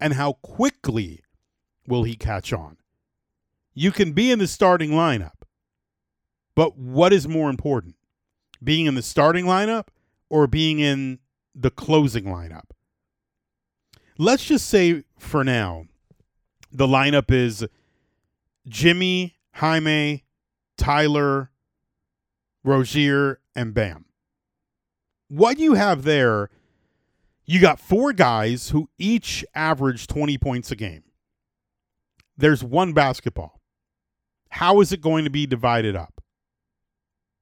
And 0.00 0.14
how 0.14 0.32
quickly 0.32 1.20
will 1.86 2.04
he 2.04 2.16
catch 2.16 2.50
on? 2.50 2.78
You 3.80 3.92
can 3.92 4.12
be 4.12 4.30
in 4.30 4.38
the 4.38 4.46
starting 4.46 4.90
lineup, 4.90 5.42
but 6.54 6.76
what 6.76 7.12
is 7.12 7.26
more 7.26 7.48
important? 7.48 7.94
being 8.62 8.86
in 8.86 8.94
the 8.94 9.02
starting 9.02 9.46
lineup 9.46 9.88
or 10.28 10.46
being 10.46 10.78
in 10.78 11.18
the 11.54 11.70
closing 11.70 12.24
lineup. 12.24 12.70
Let's 14.18 14.44
just 14.44 14.68
say 14.68 15.04
for 15.18 15.44
now, 15.44 15.86
the 16.70 16.86
lineup 16.86 17.30
is 17.30 17.66
Jimmy, 18.68 19.38
Jaime, 19.54 20.24
Tyler, 20.76 21.50
Rozier, 22.62 23.40
and 23.56 23.74
Bam. 23.74 24.04
What 25.28 25.58
you 25.58 25.74
have 25.74 26.02
there, 26.02 26.50
you 27.46 27.60
got 27.60 27.80
four 27.80 28.12
guys 28.12 28.70
who 28.70 28.90
each 28.98 29.44
average 29.54 30.06
20 30.06 30.38
points 30.38 30.70
a 30.70 30.76
game. 30.76 31.04
There's 32.36 32.62
one 32.62 32.92
basketball. 32.92 33.59
How 34.50 34.80
is 34.80 34.92
it 34.92 35.00
going 35.00 35.24
to 35.24 35.30
be 35.30 35.46
divided 35.46 35.96
up? 35.96 36.22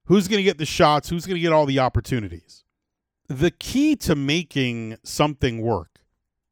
Who's 0.05 0.29
going 0.29 0.39
to 0.39 0.45
get 0.45 0.59
the 0.59 0.67
shots? 0.67 1.09
Who's 1.09 1.27
going 1.27 1.37
to 1.37 1.41
get 1.41 1.53
all 1.53 1.67
the 1.67 1.81
opportunities? 1.81 2.65
The 3.29 3.51
key 3.51 3.97
to 3.97 4.15
making 4.15 4.97
something 5.03 5.61
work, 5.61 6.01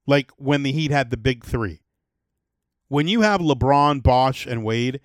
like 0.07 0.31
when 0.37 0.63
the 0.63 0.73
Heat 0.73 0.91
had 0.91 1.11
the 1.11 1.17
big 1.17 1.45
three, 1.45 1.81
when 2.89 3.09
you 3.09 3.23
have 3.23 3.41
LeBron, 3.41 4.03
Bosh, 4.03 4.47
and 4.47 4.63
Wade, 4.63 5.01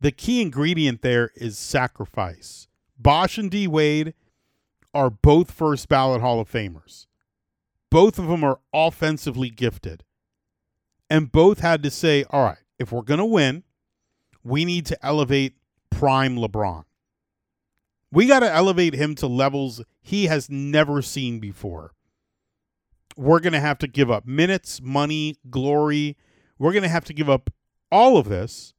the 0.00 0.12
key 0.12 0.42
ingredient 0.42 1.02
there 1.02 1.30
is 1.36 1.56
sacrifice. 1.56 2.68
Bosh 2.98 3.38
and 3.38 3.50
D 3.50 3.66
Wade 3.66 4.14
are 4.92 5.10
both 5.10 5.50
first 5.50 5.88
ballot 5.88 6.20
Hall 6.20 6.40
of 6.40 6.50
Famers. 6.50 7.06
Both 7.90 8.18
of 8.18 8.26
them 8.26 8.44
are 8.44 8.60
offensively 8.72 9.50
gifted. 9.50 10.04
And 11.08 11.30
both 11.30 11.60
had 11.60 11.82
to 11.84 11.90
say, 11.90 12.24
all 12.30 12.44
right, 12.44 12.58
if 12.78 12.90
we're 12.92 13.02
going 13.02 13.18
to 13.18 13.24
win, 13.24 13.62
we 14.44 14.64
need 14.64 14.86
to 14.86 15.04
elevate 15.04 15.56
prime 15.90 16.36
LeBron. 16.36 16.84
We 18.12 18.26
got 18.26 18.40
to 18.40 18.52
elevate 18.52 18.94
him 18.94 19.14
to 19.16 19.26
levels 19.26 19.82
he 20.00 20.26
has 20.26 20.48
never 20.48 21.02
seen 21.02 21.40
before. 21.40 21.92
We're 23.16 23.40
going 23.40 23.54
to 23.54 23.60
have 23.60 23.78
to 23.78 23.88
give 23.88 24.10
up 24.10 24.26
minutes, 24.26 24.80
money, 24.80 25.36
glory. 25.50 26.16
We're 26.58 26.72
going 26.72 26.82
to 26.82 26.88
have 26.88 27.04
to 27.06 27.14
give 27.14 27.30
up 27.30 27.50
all 27.90 28.16
of 28.16 28.28
this 28.28 28.74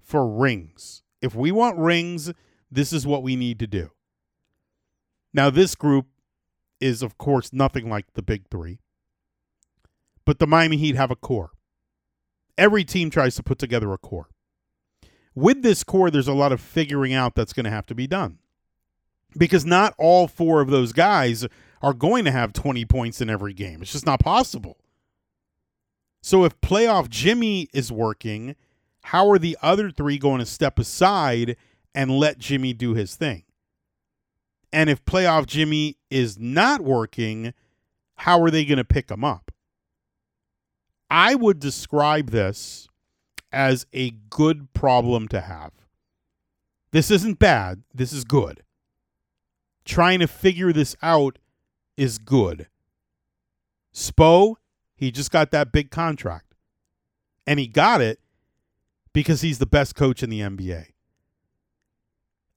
for 0.00 0.26
rings. 0.26 1.02
If 1.20 1.34
we 1.34 1.52
want 1.52 1.78
rings, 1.78 2.32
this 2.70 2.92
is 2.92 3.06
what 3.06 3.22
we 3.22 3.36
need 3.36 3.58
to 3.58 3.66
do. 3.66 3.90
Now, 5.34 5.50
this 5.50 5.74
group 5.74 6.06
is, 6.80 7.02
of 7.02 7.18
course, 7.18 7.52
nothing 7.52 7.88
like 7.88 8.06
the 8.14 8.22
big 8.22 8.48
three, 8.50 8.80
but 10.24 10.38
the 10.38 10.46
Miami 10.46 10.76
Heat 10.76 10.96
have 10.96 11.10
a 11.10 11.16
core. 11.16 11.52
Every 12.58 12.84
team 12.84 13.08
tries 13.08 13.34
to 13.36 13.42
put 13.42 13.58
together 13.58 13.92
a 13.92 13.98
core. 13.98 14.28
With 15.34 15.62
this 15.62 15.84
core, 15.84 16.10
there's 16.10 16.28
a 16.28 16.34
lot 16.34 16.52
of 16.52 16.60
figuring 16.60 17.12
out 17.12 17.34
that's 17.34 17.52
going 17.52 17.64
to 17.64 17.70
have 17.70 17.86
to 17.86 17.94
be 17.94 18.06
done 18.06 18.38
because 19.36 19.64
not 19.64 19.94
all 19.98 20.28
four 20.28 20.60
of 20.60 20.68
those 20.68 20.92
guys 20.92 21.46
are 21.80 21.94
going 21.94 22.24
to 22.24 22.30
have 22.30 22.52
20 22.52 22.84
points 22.84 23.20
in 23.20 23.30
every 23.30 23.52
game. 23.52 23.82
It's 23.82 23.92
just 23.92 24.06
not 24.06 24.20
possible. 24.20 24.78
So 26.22 26.44
if 26.44 26.60
playoff 26.60 27.08
Jimmy 27.08 27.68
is 27.72 27.90
working, 27.90 28.54
how 29.04 29.28
are 29.30 29.38
the 29.38 29.58
other 29.62 29.90
three 29.90 30.18
going 30.18 30.38
to 30.38 30.46
step 30.46 30.78
aside 30.78 31.56
and 31.94 32.10
let 32.10 32.38
Jimmy 32.38 32.72
do 32.72 32.94
his 32.94 33.16
thing? 33.16 33.42
And 34.72 34.88
if 34.88 35.04
playoff 35.04 35.46
Jimmy 35.46 35.96
is 36.10 36.38
not 36.38 36.80
working, 36.80 37.52
how 38.16 38.40
are 38.42 38.50
they 38.50 38.64
going 38.64 38.78
to 38.78 38.84
pick 38.84 39.10
him 39.10 39.24
up? 39.24 39.50
I 41.10 41.34
would 41.34 41.58
describe 41.58 42.30
this 42.30 42.88
as 43.52 43.86
a 43.92 44.10
good 44.30 44.72
problem 44.72 45.28
to 45.28 45.40
have. 45.40 45.72
This 46.92 47.10
isn't 47.10 47.38
bad, 47.38 47.82
this 47.94 48.12
is 48.12 48.24
good. 48.24 48.62
Trying 49.84 50.20
to 50.20 50.26
figure 50.26 50.72
this 50.72 50.94
out 51.02 51.38
is 51.96 52.18
good. 52.18 52.68
Spo, 53.94 54.56
he 54.94 55.10
just 55.10 55.30
got 55.30 55.50
that 55.50 55.72
big 55.72 55.90
contract. 55.90 56.54
And 57.46 57.58
he 57.58 57.66
got 57.66 58.00
it 58.00 58.20
because 59.12 59.40
he's 59.40 59.58
the 59.58 59.66
best 59.66 59.94
coach 59.94 60.22
in 60.22 60.30
the 60.30 60.40
NBA. 60.40 60.86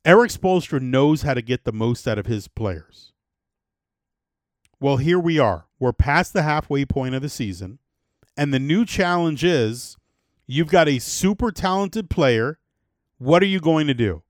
Erik 0.05 0.29
Spoelstra 0.29 0.79
knows 0.79 1.23
how 1.23 1.34
to 1.34 1.41
get 1.41 1.63
the 1.63 1.71
most 1.71 2.08
out 2.08 2.19
of 2.19 2.27
his 2.27 2.47
players. 2.47 3.12
Well, 4.79 4.97
here 4.97 5.19
we 5.19 5.39
are. 5.39 5.65
We're 5.79 5.93
past 5.93 6.34
the 6.34 6.43
halfway 6.43 6.86
point 6.86 7.15
of 7.15 7.23
the 7.23 7.29
season, 7.29 7.79
and 8.38 8.53
the 8.53 8.60
new 8.60 8.86
challenge 8.86 9.43
is 9.43 9.97
you've 10.47 10.69
got 10.69 10.88
a 10.88 10.99
super 10.99 11.51
talented 11.51 12.10
player. 12.10 12.60
What 13.17 13.41
are 13.43 13.47
you 13.47 13.60
going 13.60 13.88
to 13.88 13.93
do? 13.93 14.23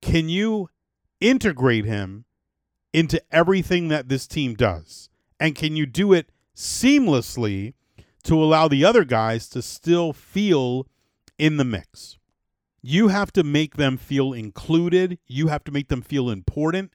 Can 0.00 0.28
you 0.28 0.68
integrate 1.20 1.84
him 1.84 2.24
into 2.92 3.22
everything 3.30 3.88
that 3.88 4.08
this 4.08 4.26
team 4.26 4.54
does? 4.54 5.08
And 5.38 5.54
can 5.54 5.76
you 5.76 5.86
do 5.86 6.12
it 6.12 6.30
seamlessly 6.54 7.74
to 8.24 8.42
allow 8.42 8.68
the 8.68 8.84
other 8.84 9.04
guys 9.04 9.48
to 9.50 9.62
still 9.62 10.12
feel 10.12 10.86
in 11.38 11.56
the 11.56 11.64
mix? 11.64 12.18
You 12.82 13.08
have 13.08 13.32
to 13.32 13.42
make 13.42 13.76
them 13.76 13.96
feel 13.96 14.32
included. 14.32 15.18
You 15.26 15.48
have 15.48 15.64
to 15.64 15.72
make 15.72 15.88
them 15.88 16.02
feel 16.02 16.30
important. 16.30 16.92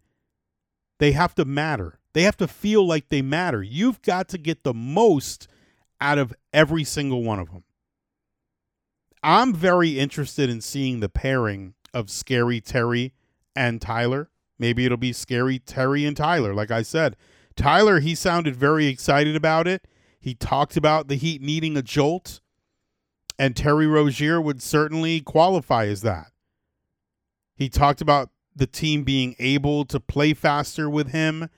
They 1.00 1.12
have 1.12 1.36
to 1.36 1.46
matter. 1.46 2.00
They 2.14 2.24
have 2.24 2.38
to 2.38 2.48
feel 2.48 2.86
like 2.88 3.10
they 3.10 3.22
matter. 3.22 3.62
You've 3.62 4.02
got 4.02 4.30
to 4.30 4.38
get 4.38 4.64
the 4.64 4.74
most 4.74 5.48
out 6.00 6.18
of 6.18 6.34
every 6.54 6.84
single 6.84 7.24
one 7.24 7.40
of 7.40 7.52
them. 7.52 7.64
I'm 9.24 9.54
very 9.54 10.00
interested 10.00 10.50
in 10.50 10.62
seeing 10.62 11.00
the 11.00 11.10
pairing 11.10 11.76
of 11.94 12.10
Scary 12.10 12.60
Terry 12.60 13.14
and 13.56 13.82
Tyler. 13.82 14.30
Maybe 14.58 14.86
it'll 14.86 14.98
be 14.98 15.14
Scary 15.14 15.60
Terry 15.60 16.06
and 16.06 16.18
Tyler. 16.18 16.54
Like 16.54 16.72
I 16.72 16.82
said, 16.82 17.16
Tyler, 17.56 18.00
he 18.00 18.16
sounded 18.16 18.56
very 18.56 18.88
excited 18.88 19.36
about 19.36 19.68
it. 19.68 19.88
He 20.20 20.34
talked 20.34 20.78
about 20.78 21.08
the 21.08 21.16
Heat 21.16 21.42
needing 21.42 21.76
a 21.76 21.82
jolt, 21.82 22.42
and 23.38 23.56
Terry 23.56 23.88
Rozier 23.88 24.40
would 24.40 24.62
certainly 24.62 25.20
qualify 25.22 25.86
as 25.86 26.02
that. 26.02 26.28
He 27.56 27.70
talked 27.70 28.02
about 28.02 28.30
the 28.56 28.68
team 28.68 29.04
being 29.04 29.36
able 29.40 29.86
to 29.86 30.00
play 30.00 30.34
faster 30.34 30.90
with 30.90 31.10
him. 31.10 31.50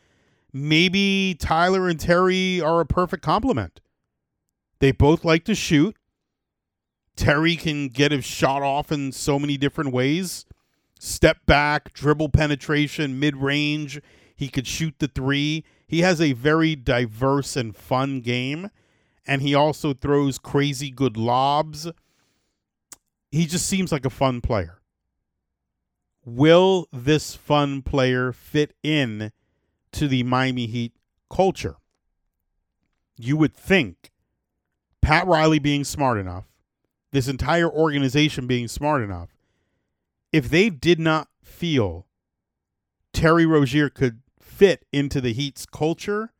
Maybe 0.51 1.35
Tyler 1.39 1.87
and 1.87 1.99
Terry 1.99 2.61
are 2.61 2.81
a 2.81 2.85
perfect 2.85 3.23
complement. 3.23 3.81
They 4.79 4.91
both 4.91 5.25
like 5.25 5.45
to 5.45 5.55
shoot. 5.55 5.95
Terry 7.15 7.55
can 7.55 7.89
get 7.89 8.11
his 8.11 8.25
shot 8.25 8.61
off 8.61 8.91
in 8.91 9.11
so 9.11 9.37
many 9.37 9.57
different 9.57 9.93
ways 9.93 10.45
step 11.03 11.45
back, 11.45 11.93
dribble 11.93 12.29
penetration, 12.29 13.19
mid 13.19 13.35
range. 13.35 14.01
He 14.35 14.47
could 14.47 14.65
shoot 14.65 14.95
the 14.99 15.07
three. 15.07 15.65
He 15.85 15.99
has 15.99 16.21
a 16.21 16.31
very 16.31 16.75
diverse 16.75 17.55
and 17.55 17.75
fun 17.75 18.21
game, 18.21 18.69
and 19.27 19.41
he 19.41 19.53
also 19.53 19.93
throws 19.93 20.39
crazy 20.39 20.89
good 20.89 21.17
lobs. 21.17 21.91
He 23.31 23.45
just 23.45 23.65
seems 23.65 23.91
like 23.91 24.05
a 24.05 24.09
fun 24.09 24.41
player. 24.41 24.79
Will 26.25 26.87
this 26.93 27.35
fun 27.35 27.81
player 27.81 28.31
fit 28.31 28.73
in 28.81 29.31
to 29.91 30.07
the 30.07 30.23
Miami 30.23 30.67
Heat 30.67 30.93
culture? 31.29 31.75
You 33.17 33.35
would 33.37 33.53
think 33.53 34.11
Pat 35.01 35.27
Riley 35.27 35.59
being 35.59 35.83
smart 35.83 36.17
enough, 36.17 36.45
this 37.13 37.27
entire 37.27 37.69
organization 37.69 38.47
being 38.47 38.67
smart 38.67 39.03
enough, 39.03 39.29
if 40.33 40.49
they 40.49 40.69
did 40.69 40.99
not 40.99 41.29
feel 41.43 42.07
Terry 43.13 43.45
Rozier 43.45 43.89
could 43.89 44.21
fit 44.41 44.85
into 44.91 45.21
the 45.21 45.31
Heat's 45.31 45.67
culture, 45.67 46.33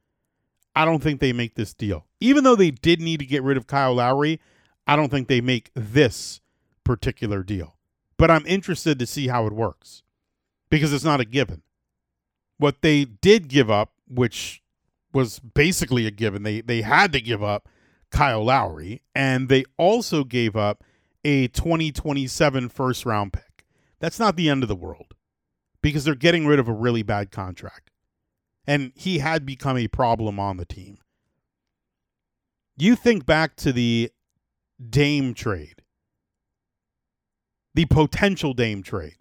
I 0.76 0.84
don't 0.84 1.02
think 1.02 1.20
they 1.20 1.32
make 1.32 1.54
this 1.54 1.76
deal. 1.76 2.08
Even 2.20 2.44
though 2.44 2.56
they 2.56 2.72
did 2.72 3.00
need 3.00 3.20
to 3.20 3.26
get 3.26 3.44
rid 3.44 3.56
of 3.56 3.68
Kyle 3.68 3.94
Lowry, 3.94 4.42
I 4.88 4.96
don't 4.96 5.10
think 5.10 5.28
they 5.28 5.42
make 5.42 5.70
this 5.76 6.42
particular 6.84 7.44
deal. 7.44 7.78
But 8.18 8.32
I'm 8.32 8.46
interested 8.48 8.98
to 8.98 9.06
see 9.06 9.28
how 9.28 9.46
it 9.46 9.54
works 9.54 10.02
because 10.70 10.92
it's 10.92 11.04
not 11.04 11.22
a 11.22 11.26
given. 11.26 11.62
What 12.58 12.82
they 12.82 13.06
did 13.06 13.48
give 13.48 13.70
up, 13.70 13.94
which 14.08 14.64
was 15.14 15.38
basically 15.40 16.08
a 16.08 16.12
given, 16.12 16.42
they 16.42 16.62
they 16.62 16.82
had 16.82 17.14
to 17.14 17.22
give 17.22 17.44
up 17.44 17.70
Kyle 18.13 18.45
Lowry, 18.45 19.02
and 19.15 19.49
they 19.49 19.65
also 19.78 20.23
gave 20.23 20.56
up 20.56 20.84
a 21.26 21.47
2027 21.49 22.69
first 22.69 23.06
round 23.06 23.34
pick. 23.34 23.65
That's 23.99 24.19
not 24.19 24.36
the 24.36 24.49
end 24.49 24.63
of 24.63 24.69
the 24.69 24.76
world 24.76 25.15
because 25.82 26.04
they're 26.04 26.15
getting 26.15 26.45
rid 26.45 26.60
of 26.60 26.67
a 26.67 26.73
really 26.73 27.04
bad 27.04 27.32
contract. 27.32 27.89
And 28.65 28.93
he 28.95 29.17
had 29.17 29.45
become 29.45 29.78
a 29.78 29.88
problem 29.88 30.39
on 30.39 30.58
the 30.58 30.65
team. 30.65 30.99
You 32.78 32.95
think 32.95 33.26
back 33.26 33.56
to 33.58 33.73
the 33.73 34.12
Dame 34.89 35.34
trade, 35.34 35.82
the 37.73 37.86
potential 37.86 38.54
Dame 38.54 38.84
trade. 38.84 39.17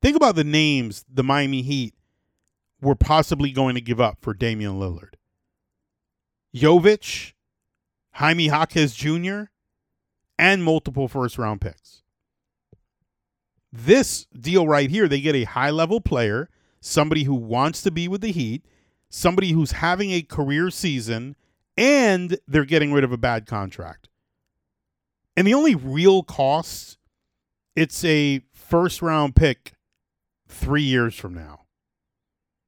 Think 0.00 0.16
about 0.16 0.34
the 0.34 0.44
names 0.44 1.04
the 1.08 1.22
Miami 1.22 1.62
Heat 1.62 1.94
were 2.80 2.96
possibly 2.96 3.52
going 3.52 3.74
to 3.76 3.80
give 3.80 4.00
up 4.00 4.18
for 4.20 4.34
Damian 4.34 4.74
Lillard. 4.74 5.14
Jovic, 6.54 7.32
Jaime 8.14 8.46
Jaquez 8.46 8.94
Jr., 8.94 9.44
and 10.38 10.64
multiple 10.64 11.08
first 11.08 11.38
round 11.38 11.60
picks. 11.60 12.02
This 13.72 14.26
deal 14.38 14.66
right 14.66 14.90
here, 14.90 15.08
they 15.08 15.20
get 15.20 15.34
a 15.34 15.44
high 15.44 15.70
level 15.70 16.00
player, 16.00 16.50
somebody 16.80 17.24
who 17.24 17.34
wants 17.34 17.82
to 17.82 17.90
be 17.90 18.08
with 18.08 18.20
the 18.20 18.32
Heat, 18.32 18.66
somebody 19.08 19.52
who's 19.52 19.72
having 19.72 20.10
a 20.10 20.22
career 20.22 20.70
season, 20.70 21.36
and 21.76 22.38
they're 22.46 22.64
getting 22.64 22.92
rid 22.92 23.04
of 23.04 23.12
a 23.12 23.16
bad 23.16 23.46
contract. 23.46 24.08
And 25.36 25.46
the 25.46 25.54
only 25.54 25.74
real 25.74 26.22
cost, 26.22 26.98
it's 27.74 28.04
a 28.04 28.42
first 28.52 29.00
round 29.00 29.36
pick 29.36 29.72
three 30.48 30.82
years 30.82 31.14
from 31.14 31.34
now. 31.34 31.60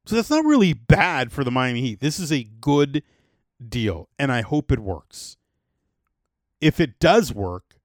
So 0.07 0.17
that's 0.17 0.31
not 0.31 0.45
really 0.45 0.73
bad 0.73 1.33
for 1.33 1.45
the 1.45 1.51
Miami 1.51 1.81
Heat. 1.81 2.01
This 2.01 2.19
is 2.19 2.33
a 2.33 2.45
good 2.45 3.03
deal, 3.71 4.09
and 4.19 4.33
I 4.33 4.43
hope 4.43 4.71
it 4.73 4.81
works. 4.81 5.37
If 6.61 6.81
it 6.81 6.99
does 6.99 7.33
work, 7.33 7.77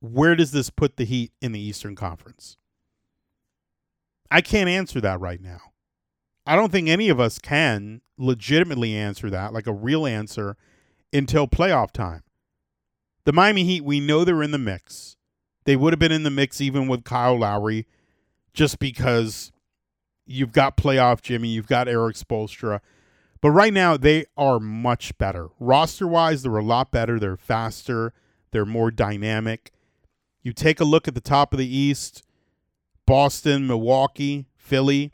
where 0.00 0.36
does 0.36 0.52
this 0.52 0.70
put 0.70 0.96
the 0.96 1.04
Heat 1.04 1.32
in 1.40 1.52
the 1.52 1.60
Eastern 1.60 1.96
Conference? 1.96 2.56
I 4.30 4.40
can't 4.40 4.68
answer 4.68 5.00
that 5.00 5.20
right 5.20 5.40
now. 5.40 5.72
I 6.46 6.56
don't 6.56 6.70
think 6.70 6.88
any 6.88 7.08
of 7.08 7.18
us 7.18 7.38
can 7.38 8.02
legitimately 8.18 8.94
answer 8.94 9.30
that, 9.30 9.52
like 9.52 9.66
a 9.66 9.72
real 9.72 10.06
answer, 10.06 10.56
until 11.12 11.46
playoff 11.46 11.90
time. 11.90 12.22
The 13.24 13.32
Miami 13.32 13.64
Heat, 13.64 13.84
we 13.84 13.98
know 13.98 14.24
they're 14.24 14.42
in 14.42 14.52
the 14.52 14.58
mix. 14.58 15.16
They 15.64 15.74
would 15.74 15.92
have 15.92 15.98
been 15.98 16.12
in 16.12 16.22
the 16.22 16.30
mix 16.30 16.60
even 16.60 16.86
with 16.86 17.04
Kyle 17.04 17.38
Lowry, 17.38 17.86
just 18.54 18.78
because 18.78 19.50
you've 20.26 20.52
got 20.52 20.76
playoff 20.76 21.22
Jimmy, 21.22 21.48
you've 21.48 21.66
got 21.66 21.88
Erik 21.88 22.16
Spoelstra. 22.16 22.80
But 23.40 23.50
right 23.50 23.72
now, 23.72 23.96
they 23.96 24.26
are 24.36 24.58
much 24.58 25.16
better. 25.18 25.48
Roster 25.60 26.06
wise, 26.06 26.42
they're 26.42 26.56
a 26.56 26.64
lot 26.64 26.90
better. 26.90 27.18
They're 27.18 27.36
faster, 27.36 28.12
they're 28.50 28.64
more 28.66 28.90
dynamic. 28.90 29.72
You 30.42 30.52
take 30.52 30.80
a 30.80 30.84
look 30.84 31.08
at 31.08 31.14
the 31.14 31.20
top 31.20 31.52
of 31.52 31.58
the 31.58 31.76
East 31.76 32.22
Boston, 33.06 33.66
Milwaukee, 33.66 34.46
Philly, 34.56 35.12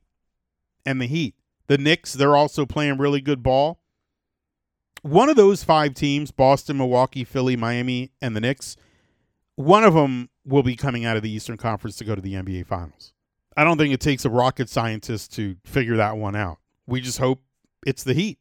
and 0.86 1.00
the 1.00 1.06
Heat. 1.06 1.34
The 1.66 1.78
Knicks, 1.78 2.14
they're 2.14 2.36
also 2.36 2.66
playing 2.66 2.98
really 2.98 3.20
good 3.20 3.42
ball. 3.42 3.80
One 5.02 5.28
of 5.28 5.36
those 5.36 5.64
five 5.64 5.94
teams, 5.94 6.30
Boston, 6.30 6.78
Milwaukee, 6.78 7.24
Philly, 7.24 7.56
Miami, 7.56 8.12
and 8.20 8.34
the 8.36 8.40
Knicks, 8.40 8.76
one 9.56 9.84
of 9.84 9.94
them 9.94 10.30
will 10.44 10.62
be 10.62 10.76
coming 10.76 11.04
out 11.04 11.16
of 11.16 11.22
the 11.22 11.30
Eastern 11.30 11.56
Conference 11.56 11.96
to 11.96 12.04
go 12.04 12.14
to 12.14 12.22
the 12.22 12.34
NBA 12.34 12.66
Finals. 12.66 13.12
I 13.56 13.64
don't 13.64 13.76
think 13.76 13.92
it 13.92 14.00
takes 14.00 14.24
a 14.24 14.30
rocket 14.30 14.68
scientist 14.68 15.34
to 15.34 15.56
figure 15.64 15.96
that 15.96 16.16
one 16.16 16.34
out. 16.34 16.58
We 16.86 17.00
just 17.00 17.18
hope 17.18 17.42
it's 17.86 18.04
the 18.04 18.14
Heat. 18.14 18.38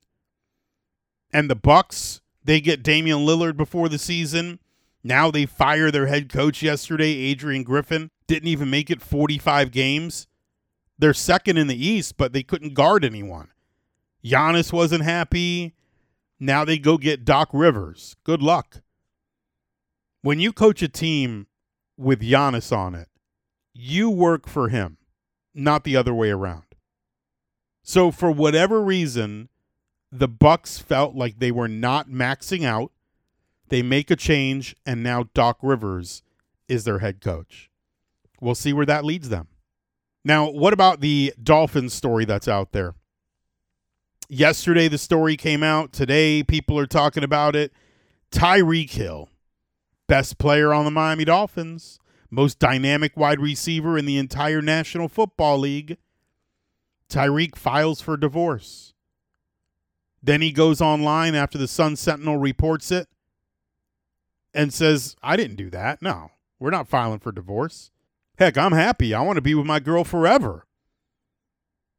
And 1.34 1.50
the 1.50 1.56
Bucks, 1.56 2.22
they 2.44 2.60
get 2.62 2.84
Damian 2.84 3.20
Lillard 3.20 3.58
before 3.58 3.90
the 3.90 3.98
season. 3.98 4.60
Now 5.04 5.32
they 5.32 5.46
fire 5.46 5.92
their 5.92 6.08
head 6.08 6.30
coach 6.30 6.62
yesterday, 6.62 7.12
Adrian 7.12 7.64
Griffin. 7.64 8.12
Didn't 8.28 8.50
even 8.50 8.70
make 8.70 8.90
it 8.90 9.02
45 9.02 9.72
games. 9.72 10.28
They're 10.98 11.14
second 11.14 11.58
in 11.58 11.68
the 11.68 11.88
East, 11.88 12.18
but 12.18 12.34
they 12.34 12.44
couldn't 12.44 12.76
guard 12.76 13.04
anyone. 13.04 13.50
Giannis 14.24 14.72
wasn't 14.72 15.04
happy. 15.04 15.74
Now 16.40 16.64
they 16.64 16.78
go 16.78 16.98
get 16.98 17.26
Doc 17.26 17.50
Rivers. 17.54 18.16
Good 18.24 18.42
luck. 18.42 18.82
When 20.22 20.40
you 20.40 20.54
coach 20.54 20.84
a 20.84 20.88
team 20.88 21.48
with 21.98 22.22
Giannis 22.22 22.76
on 22.76 22.94
it, 22.94 23.08
you 23.74 24.10
work 24.10 24.48
for 24.48 24.70
him, 24.70 24.98
not 25.56 25.84
the 25.84 25.96
other 25.96 26.14
way 26.14 26.30
around. 26.30 26.64
So 27.84 28.12
for 28.12 28.32
whatever 28.32 28.82
reason, 28.82 29.50
the 30.12 30.28
Bucks 30.28 30.78
felt 30.78 31.16
like 31.16 31.40
they 31.40 31.52
were 31.52 31.68
not 31.68 32.10
maxing 32.10 32.64
out. 32.64 32.92
They 33.70 33.82
make 33.82 34.12
a 34.12 34.16
change 34.16 34.76
and 34.86 35.02
now 35.02 35.30
Doc 35.34 35.60
Rivers 35.62 36.24
is 36.68 36.84
their 36.84 37.00
head 37.00 37.22
coach. 37.22 37.70
We'll 38.40 38.56
see 38.56 38.74
where 38.74 38.86
that 38.86 39.06
leads 39.06 39.30
them. 39.30 39.48
Now, 40.24 40.50
what 40.50 40.74
about 40.74 41.02
the 41.02 41.34
Dolphins 41.42 41.94
story 41.94 42.26
that's 42.26 42.48
out 42.48 42.74
there? 42.74 42.96
Yesterday, 44.30 44.88
the 44.88 44.98
story 44.98 45.36
came 45.36 45.64
out. 45.64 45.92
Today, 45.92 46.44
people 46.44 46.78
are 46.80 46.86
talking 46.86 47.24
about 47.24 47.56
it. 47.56 47.74
Tyreek 48.32 48.92
Hill, 48.92 49.30
best 50.08 50.38
player 50.38 50.74
on 50.74 50.86
the 50.86 50.92
Miami 50.92 51.26
Dolphins, 51.26 52.00
most 52.30 52.60
dynamic 52.60 53.18
wide 53.18 53.42
receiver 53.42 53.98
in 53.98 54.06
the 54.06 54.18
entire 54.18 54.62
National 54.62 55.10
Football 55.10 55.60
League. 55.60 55.98
Tyreek 57.12 57.56
files 57.56 58.02
for 58.02 58.18
divorce. 58.18 58.94
Then 60.24 60.42
he 60.42 60.52
goes 60.52 60.82
online 60.82 61.36
after 61.36 61.58
the 61.58 61.68
Sun 61.68 61.98
Sentinel 61.98 62.38
reports 62.38 62.92
it 62.92 63.08
and 64.54 64.74
says, 64.74 65.16
I 65.22 65.36
didn't 65.36 65.58
do 65.58 65.70
that. 65.72 66.02
No, 66.02 66.32
we're 66.60 66.70
not 66.72 66.88
filing 66.88 67.20
for 67.20 67.32
divorce. 67.32 67.92
Heck, 68.38 68.58
I'm 68.58 68.72
happy. 68.72 69.14
I 69.14 69.22
want 69.22 69.38
to 69.38 69.42
be 69.42 69.54
with 69.54 69.66
my 69.66 69.80
girl 69.80 70.04
forever. 70.04 70.66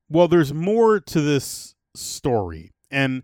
Well, 0.08 0.28
there's 0.28 0.52
more 0.52 1.00
to 1.00 1.20
this 1.20 1.74
story, 1.94 2.72
and 2.90 3.22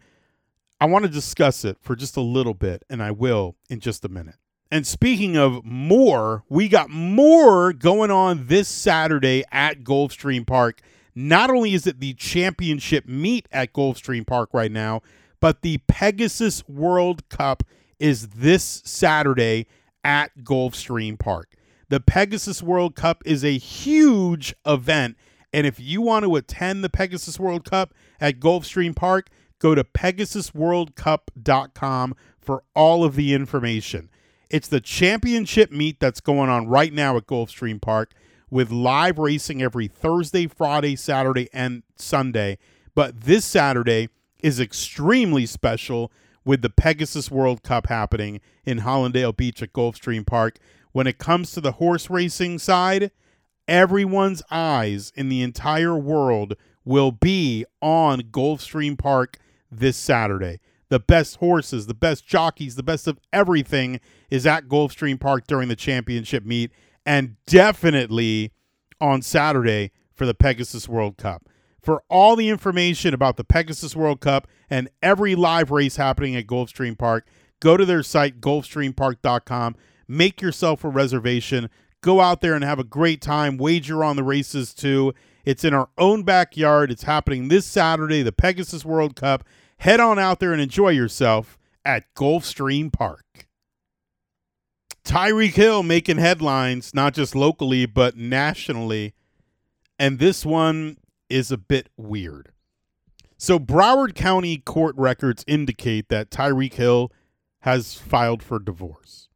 I 0.81 0.87
want 0.87 1.05
to 1.05 1.11
discuss 1.11 1.65
it 1.65 1.79
for 1.81 1.97
just 1.97 2.17
a 2.17 2.23
little 2.23 2.55
bit, 2.55 2.83
and 2.89 3.03
I 3.03 3.11
will 3.11 3.57
in 3.69 3.81
just 3.81 4.05
a 4.05 4.09
minute. 4.09 4.37
And 4.71 4.87
speaking 4.87 5.37
of 5.37 5.65
more, 5.65 6.45
we 6.49 6.69
got 6.69 6.91
more 6.91 7.73
going 7.73 8.11
on 8.11 8.47
this 8.47 8.69
Saturday 8.69 9.45
at 9.51 9.83
Gulfstream 9.83 10.47
Park. 10.47 10.81
Not 11.21 11.51
only 11.51 11.75
is 11.75 11.85
it 11.89 11.99
the 11.99 12.15
championship 12.15 13.09
meet 13.09 13.49
at 13.51 13.73
Gulfstream 13.73 14.25
Park 14.25 14.51
right 14.53 14.71
now, 14.71 15.03
but 15.41 15.63
the 15.63 15.79
Pegasus 15.89 16.63
World 16.69 17.29
Cup 17.29 17.65
is 17.99 18.29
this 18.29 18.83
Saturday 18.85 19.67
at 20.05 20.45
Gulfstream 20.45 21.19
Park. 21.19 21.57
The 21.89 21.99
Pegasus 21.99 22.63
World 22.63 22.95
Cup 22.95 23.25
is 23.27 23.45
a 23.45 23.59
huge 23.59 24.55
event. 24.65 25.17
And 25.53 25.67
if 25.67 25.81
you 25.81 26.03
want 26.03 26.25
to 26.25 26.37
attend 26.37 26.85
the 26.85 26.89
Pegasus 26.89 27.41
World 27.41 27.69
Cup 27.69 27.93
at 28.21 28.39
Gulfstream 28.39 28.95
Park, 28.95 29.29
go 29.59 29.75
to 29.75 29.83
pegasusworldcup.com 29.83 32.15
for 32.41 32.63
all 32.77 33.03
of 33.03 33.17
the 33.17 33.35
information. 33.35 34.09
It's 34.51 34.69
the 34.69 34.81
championship 34.81 35.73
meet 35.73 35.99
that's 35.99 36.21
going 36.21 36.49
on 36.49 36.69
right 36.69 36.93
now 36.93 37.17
at 37.17 37.27
Gulfstream 37.27 37.83
Park 37.83 38.13
with 38.51 38.71
live 38.71 39.19
racing 39.19 39.63
every 39.63 39.89
Thursday, 39.89 40.47
Friday, 40.47 40.97
Saturday, 40.97 41.49
and 41.53 41.83
Sunday. 41.97 42.59
But 42.95 43.23
this 43.23 43.45
Saturday 43.45 44.09
is 44.43 44.61
extremely 44.61 45.47
special 45.47 46.13
with 46.45 46.63
the 46.63 46.71
Pegasus 46.71 47.31
World 47.31 47.63
Cup 47.63 47.89
happening 47.89 48.41
in 48.65 48.81
Hallandale 48.81 49.37
Beach 49.37 49.63
at 49.63 49.73
Gulfstream 49.73 50.27
Park. 50.27 50.59
When 50.93 51.07
it 51.07 51.19
comes 51.19 51.53
to 51.53 51.61
the 51.61 51.73
horse 51.73 52.09
racing 52.09 52.59
side, 52.59 53.11
everyone's 53.67 54.43
eyes 54.51 55.13
in 55.15 55.29
the 55.29 55.43
entire 55.43 55.97
world 55.97 56.55
will 56.85 57.13
be 57.13 57.67
on 57.83 58.21
Gulfstream 58.23 58.99
Park 58.99 59.39
this 59.71 59.97
Saturday. 59.97 60.59
The 60.89 60.99
best 60.99 61.37
horses, 61.37 61.87
the 61.87 61.93
best 61.93 62.27
jockeys, 62.27 62.77
the 62.77 62.83
best 62.83 63.07
of 63.07 63.21
everything 63.31 64.01
is 64.31 64.47
at 64.47 64.69
Gulfstream 64.69 65.21
Park 65.21 65.47
during 65.47 65.69
the 65.69 65.77
championship 65.77 66.47
meet 66.47 66.73
and 67.09 67.37
definitely 67.47 68.53
on 69.01 69.23
Saturday 69.23 69.93
for 70.13 70.27
the 70.27 70.35
Pegasus 70.35 70.87
World 70.87 71.17
Cup. 71.17 71.49
For 71.81 72.03
all 72.11 72.37
the 72.37 72.51
information 72.51 73.15
about 73.15 73.39
the 73.39 73.45
Pegasus 73.45 73.97
World 73.97 74.21
Cup 74.21 74.47
and 74.69 74.91
every 75.03 75.35
live 75.35 75.71
race 75.71 75.97
happening 75.97 76.37
at 76.37 76.47
Gulfstream 76.47 76.99
Park, 76.99 77.27
go 77.61 77.79
to 77.79 77.87
their 77.87 78.03
site, 78.03 78.43
gulfstreampark.com. 78.43 79.77
Make 80.07 80.43
yourself 80.43 80.85
a 80.85 80.89
reservation. 80.89 81.71
Go 82.03 82.21
out 82.21 82.43
there 82.43 82.53
and 82.53 82.63
have 82.63 82.79
a 82.79 82.85
great 82.85 83.23
time. 83.23 83.57
Wager 83.57 84.05
on 84.05 84.17
the 84.17 84.23
races 84.23 84.75
too. 84.75 85.15
It's 85.47 85.65
in 85.65 85.73
our 85.73 85.89
own 85.97 86.25
backyard. 86.25 86.91
It's 86.91 87.05
happening 87.05 87.49
this 87.49 87.65
Saturday, 87.65 88.23
the 88.23 88.33
Pegasus 88.33 88.85
World 88.85 89.17
Cup. 89.17 89.45
Head 89.79 89.99
on 89.99 90.19
out 90.19 90.41
there 90.41 90.53
and 90.53 90.61
enjoy 90.61 90.91
yourself 90.91 91.57
at 91.87 92.13
Gulfstream 92.15 92.93
Park. 92.93 93.48
Tyreek 95.09 95.55
Hill 95.55 95.83
making 95.83 96.19
headlines, 96.19 96.93
not 96.93 97.15
just 97.15 97.35
locally, 97.35 97.87
but 97.87 98.15
nationally. 98.15 99.15
And 99.99 100.19
this 100.19 100.45
one 100.45 100.99
is 101.31 101.51
a 101.51 101.57
bit 101.57 101.89
weird. 101.97 102.53
So, 103.39 103.59
Broward 103.59 104.15
County 104.15 104.59
court 104.59 104.95
records 104.99 105.45
indicate 105.47 106.11
that 106.11 106.31
Tyreek 106.31 106.75
Hill 106.75 107.11
has 107.61 107.95
filed 107.95 108.43
for 108.43 108.59
divorce. 108.59 109.31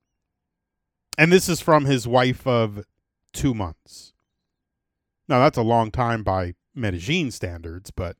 And 1.16 1.32
this 1.32 1.48
is 1.48 1.62
from 1.62 1.86
his 1.86 2.06
wife 2.06 2.46
of 2.46 2.84
two 3.32 3.54
months. 3.54 4.12
Now, 5.26 5.38
that's 5.38 5.56
a 5.56 5.62
long 5.62 5.90
time 5.90 6.22
by 6.22 6.52
Medellin 6.74 7.30
standards, 7.30 7.90
but 7.90 8.16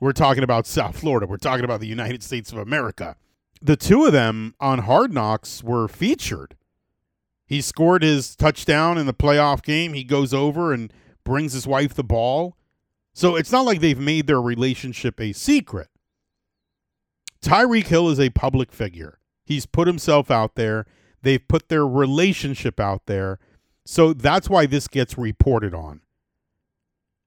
we're 0.00 0.12
talking 0.12 0.42
about 0.42 0.66
South 0.66 0.98
Florida. 0.98 1.28
We're 1.28 1.36
talking 1.36 1.64
about 1.64 1.78
the 1.78 1.86
United 1.86 2.24
States 2.24 2.50
of 2.50 2.58
America. 2.58 3.14
The 3.62 3.76
two 3.76 4.06
of 4.06 4.12
them 4.12 4.56
on 4.58 4.80
Hard 4.80 5.12
Knocks 5.12 5.62
were 5.62 5.86
featured. 5.86 6.56
He 7.50 7.60
scored 7.60 8.04
his 8.04 8.36
touchdown 8.36 8.96
in 8.96 9.06
the 9.06 9.12
playoff 9.12 9.64
game. 9.64 9.92
He 9.92 10.04
goes 10.04 10.32
over 10.32 10.72
and 10.72 10.92
brings 11.24 11.52
his 11.52 11.66
wife 11.66 11.92
the 11.92 12.04
ball. 12.04 12.56
So 13.12 13.34
it's 13.34 13.50
not 13.50 13.66
like 13.66 13.80
they've 13.80 13.98
made 13.98 14.28
their 14.28 14.40
relationship 14.40 15.20
a 15.20 15.32
secret. 15.32 15.88
Tyreek 17.42 17.88
Hill 17.88 18.08
is 18.08 18.20
a 18.20 18.30
public 18.30 18.70
figure. 18.70 19.18
He's 19.44 19.66
put 19.66 19.88
himself 19.88 20.30
out 20.30 20.54
there. 20.54 20.86
They've 21.22 21.46
put 21.46 21.68
their 21.68 21.84
relationship 21.84 22.78
out 22.78 23.06
there. 23.06 23.40
So 23.84 24.12
that's 24.12 24.48
why 24.48 24.66
this 24.66 24.86
gets 24.86 25.18
reported 25.18 25.74
on. 25.74 26.02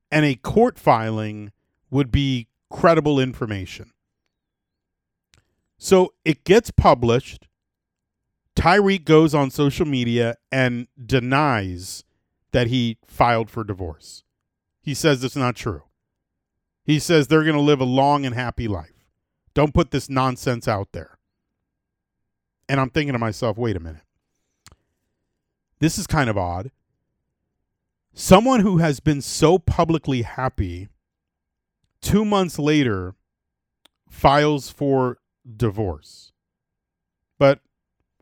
And 0.09 0.23
a 0.23 0.36
court 0.36 0.79
filing 0.79 1.51
would 1.91 2.12
be 2.12 2.47
credible 2.71 3.19
information. 3.19 3.91
So 5.77 6.13
it 6.23 6.45
gets 6.45 6.71
published. 6.71 7.49
Tyreek 8.56 9.06
goes 9.06 9.34
on 9.34 9.50
social 9.50 9.86
media 9.86 10.38
and 10.52 10.88
denies 11.04 12.04
that 12.52 12.68
he 12.68 12.98
filed 13.06 13.50
for 13.50 13.63
divorce. 13.63 14.24
He 14.82 14.94
says 14.94 15.24
it's 15.24 15.36
not 15.36 15.56
true. 15.56 15.84
He 16.84 17.00
says 17.00 17.28
they're 17.28 17.44
going 17.44 17.56
to 17.56 17.62
live 17.62 17.82
a 17.82 17.86
long 17.86 18.26
and 18.26 18.36
happy 18.36 18.68
life. 18.68 19.08
Don't 19.54 19.74
put 19.74 19.92
this 19.92 20.10
nonsense 20.10 20.68
out 20.68 20.92
there. 20.92 21.18
And 22.68 22.80
I'm 22.80 22.89
thinking 22.89 23.13
to 23.13 23.20
myself, 23.20 23.58
wait 23.58 23.76
a 23.76 23.80
minute. 23.80 24.02
This 25.80 25.98
is 25.98 26.08
kind 26.08 26.30
of 26.30 26.38
odd. 26.38 26.72
Someone 28.13 28.60
who 28.60 28.78
has 28.78 29.00
been 29.00 29.22
so 29.22 29.58
publicly 29.58 30.22
happy 30.22 30.89
two 32.02 32.24
months 32.24 32.60
later 32.60 33.16
files 34.08 34.70
for 34.70 35.18
divorce. 35.58 36.32
But 37.39 37.60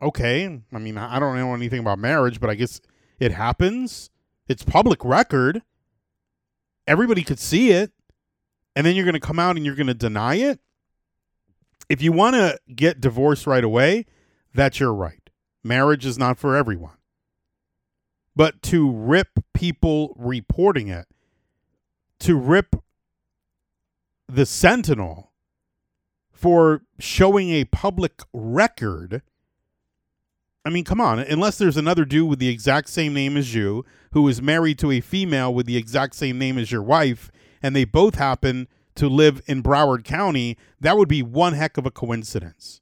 okay, 0.02 0.60
I 0.72 0.78
mean, 0.78 0.98
I 0.98 1.18
don't 1.18 1.36
know 1.36 1.54
anything 1.54 1.80
about 1.80 1.98
marriage, 1.98 2.40
but 2.40 2.50
I 2.50 2.54
guess 2.54 2.80
it 3.18 3.32
happens. 3.32 4.10
It's 4.48 4.64
public 4.64 5.04
record. 5.04 5.62
Everybody 6.86 7.22
could 7.22 7.38
see 7.38 7.70
it. 7.70 7.92
And 8.74 8.86
then 8.86 8.96
you're 8.96 9.04
going 9.04 9.14
to 9.14 9.20
come 9.20 9.38
out 9.38 9.56
and 9.56 9.64
you're 9.64 9.74
going 9.74 9.86
to 9.86 9.94
deny 9.94 10.36
it. 10.36 10.58
If 11.88 12.02
you 12.02 12.10
want 12.10 12.36
to 12.36 12.58
get 12.74 13.00
divorced 13.00 13.46
right 13.46 13.62
away, 13.62 14.06
that's 14.54 14.80
your 14.80 14.92
right. 14.92 15.30
Marriage 15.62 16.04
is 16.04 16.18
not 16.18 16.38
for 16.38 16.56
everyone. 16.56 16.96
But 18.34 18.62
to 18.62 18.90
rip 18.90 19.28
people 19.52 20.14
reporting 20.18 20.88
it, 20.88 21.06
to 22.20 22.36
rip 22.36 22.76
the 24.26 24.46
Sentinel 24.46 25.32
for 26.32 26.82
showing 26.98 27.50
a 27.50 27.66
public 27.66 28.22
record. 28.32 29.22
I 30.64 30.70
mean, 30.70 30.84
come 30.84 31.00
on. 31.00 31.18
Unless 31.18 31.58
there's 31.58 31.76
another 31.76 32.04
dude 32.04 32.28
with 32.28 32.38
the 32.38 32.48
exact 32.48 32.88
same 32.88 33.14
name 33.14 33.36
as 33.36 33.54
you 33.54 33.84
who 34.12 34.28
is 34.28 34.40
married 34.40 34.78
to 34.78 34.90
a 34.92 35.00
female 35.00 35.52
with 35.52 35.66
the 35.66 35.76
exact 35.76 36.14
same 36.14 36.38
name 36.38 36.56
as 36.56 36.70
your 36.70 36.82
wife, 36.82 37.30
and 37.62 37.74
they 37.74 37.84
both 37.84 38.14
happen 38.14 38.68
to 38.94 39.08
live 39.08 39.42
in 39.46 39.62
Broward 39.62 40.04
County, 40.04 40.56
that 40.80 40.96
would 40.96 41.08
be 41.08 41.22
one 41.22 41.54
heck 41.54 41.78
of 41.78 41.86
a 41.86 41.90
coincidence. 41.90 42.80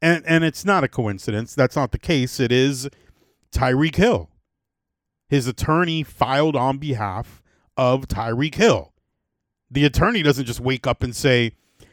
And 0.00 0.24
and 0.26 0.42
it's 0.42 0.64
not 0.64 0.82
a 0.82 0.88
coincidence. 0.88 1.54
That's 1.54 1.76
not 1.76 1.92
the 1.92 1.98
case. 1.98 2.40
It 2.40 2.50
is 2.50 2.88
Tyreek 3.52 3.94
Hill. 3.94 4.30
His 5.28 5.46
attorney 5.46 6.02
filed 6.02 6.56
on 6.56 6.78
behalf 6.78 7.40
of 7.76 8.08
Tyreek 8.08 8.56
Hill. 8.56 8.92
The 9.70 9.84
attorney 9.84 10.22
doesn't 10.22 10.44
just 10.44 10.60
wake 10.60 10.88
up 10.88 11.04
and 11.04 11.14
say, 11.14 11.52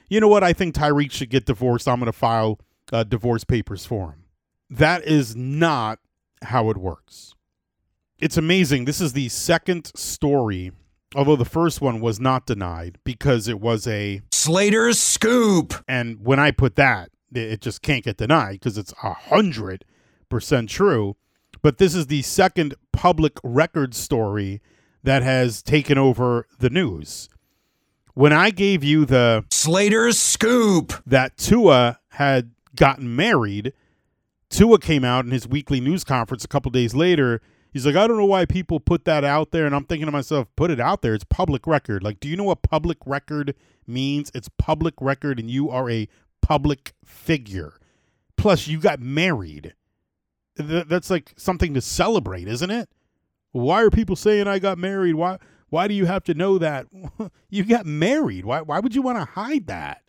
"You 0.10 0.20
know 0.20 0.28
what? 0.28 0.44
I 0.44 0.54
think 0.54 0.74
Tyreek 0.74 1.12
should 1.12 1.30
get 1.30 1.46
divorced. 1.46 1.88
I'm 1.88 2.00
going 2.00 2.08
to 2.08 2.12
file 2.12 2.60
uh, 2.92 3.04
divorce 3.04 3.44
papers 3.44 3.86
for 3.86 4.12
him." 4.12 4.24
That 4.70 5.04
is 5.04 5.36
not 5.36 6.00
how 6.44 6.70
it 6.70 6.78
works. 6.78 7.34
It's 8.20 8.38
amazing. 8.38 8.86
This 8.86 9.02
is 9.02 9.14
the 9.14 9.30
second 9.30 9.92
story, 9.96 10.72
although 11.16 11.36
the 11.36 11.46
first 11.46 11.82
one 11.82 12.02
was 12.02 12.20
not 12.20 12.46
denied 12.46 12.98
because 13.04 13.48
it 13.48 13.60
was 13.60 13.88
a 13.88 14.22
Slater's 14.32 15.00
Scoop. 15.00 15.74
and 15.88 16.24
when 16.24 16.40
I 16.40 16.52
put 16.52 16.76
that, 16.76 17.10
it 17.34 17.62
just 17.62 17.82
can't 17.82 18.04
get 18.04 18.18
denied 18.18 18.54
because 18.54 18.78
it's 18.78 18.94
a 19.04 19.14
hundred 19.14 19.86
percent 20.30 20.70
true. 20.70 21.16
But 21.62 21.78
this 21.78 21.96
is 21.96 22.08
the 22.08 22.22
second 22.22 22.76
public 22.94 23.38
record 23.44 23.94
story 23.94 24.62
that 25.04 25.24
has 25.24 25.62
taken 25.62 25.98
over 25.98 26.46
the 26.60 26.70
news. 26.70 27.30
When 28.14 28.34
I 28.34 28.50
gave 28.50 28.84
you 28.84 29.06
the 29.06 29.46
Slater's 29.50 30.20
Scoop. 30.20 30.94
that 31.06 31.38
Tua 31.38 32.00
had 32.10 32.52
gotten 32.76 33.16
married, 33.16 33.74
Tua 34.50 34.80
came 34.80 35.04
out 35.04 35.26
in 35.26 35.32
his 35.32 35.48
weekly 35.48 35.80
news 35.80 36.04
conference 36.04 36.44
a 36.44 36.48
couple 36.48 36.72
days 36.72 36.96
later. 36.96 37.42
He's 37.72 37.86
like, 37.86 37.96
I 37.96 38.08
don't 38.08 38.18
know 38.18 38.26
why 38.26 38.46
people 38.46 38.80
put 38.80 39.06
that 39.06 39.24
out 39.24 39.52
there. 39.52 39.66
And 39.66 39.76
I'm 39.76 39.86
thinking 39.86 40.08
to 40.08 40.12
myself, 40.12 40.48
put 40.56 40.72
it 40.72 40.80
out 40.80 41.02
there. 41.02 41.14
It's 41.14 41.24
public 41.24 41.68
record. 41.68 42.04
Like, 42.04 42.20
do 42.20 42.28
you 42.28 42.36
know 42.36 42.46
what 42.46 42.64
public 42.64 42.98
record 43.06 43.54
means? 43.86 44.32
It's 44.34 44.50
public 44.58 44.96
record, 45.00 45.40
and 45.40 45.52
you 45.52 45.70
are 45.70 45.90
a 45.90 46.08
public 46.42 46.94
figure. 47.06 47.74
Plus, 48.38 48.68
you 48.68 48.80
got 48.80 49.00
married. 49.00 49.76
Th- 50.58 50.86
that's 50.88 51.10
like 51.10 51.34
something 51.38 51.74
to 51.76 51.82
celebrate, 51.82 52.48
isn't 52.48 52.72
it? 52.72 52.90
Why 53.52 53.84
are 53.84 53.90
people 53.90 54.16
saying 54.16 54.48
I 54.48 54.60
got 54.60 54.78
married? 54.78 55.16
Why? 55.16 55.38
Why 55.70 55.88
do 55.88 55.94
you 55.94 56.06
have 56.06 56.24
to 56.24 56.34
know 56.34 56.58
that? 56.58 56.88
you 57.50 57.64
got 57.66 57.86
married. 57.86 58.46
Why? 58.46 58.62
Why 58.62 58.80
would 58.80 58.96
you 58.96 59.04
want 59.04 59.20
to 59.20 59.26
hide 59.26 59.68
that? 59.68 60.02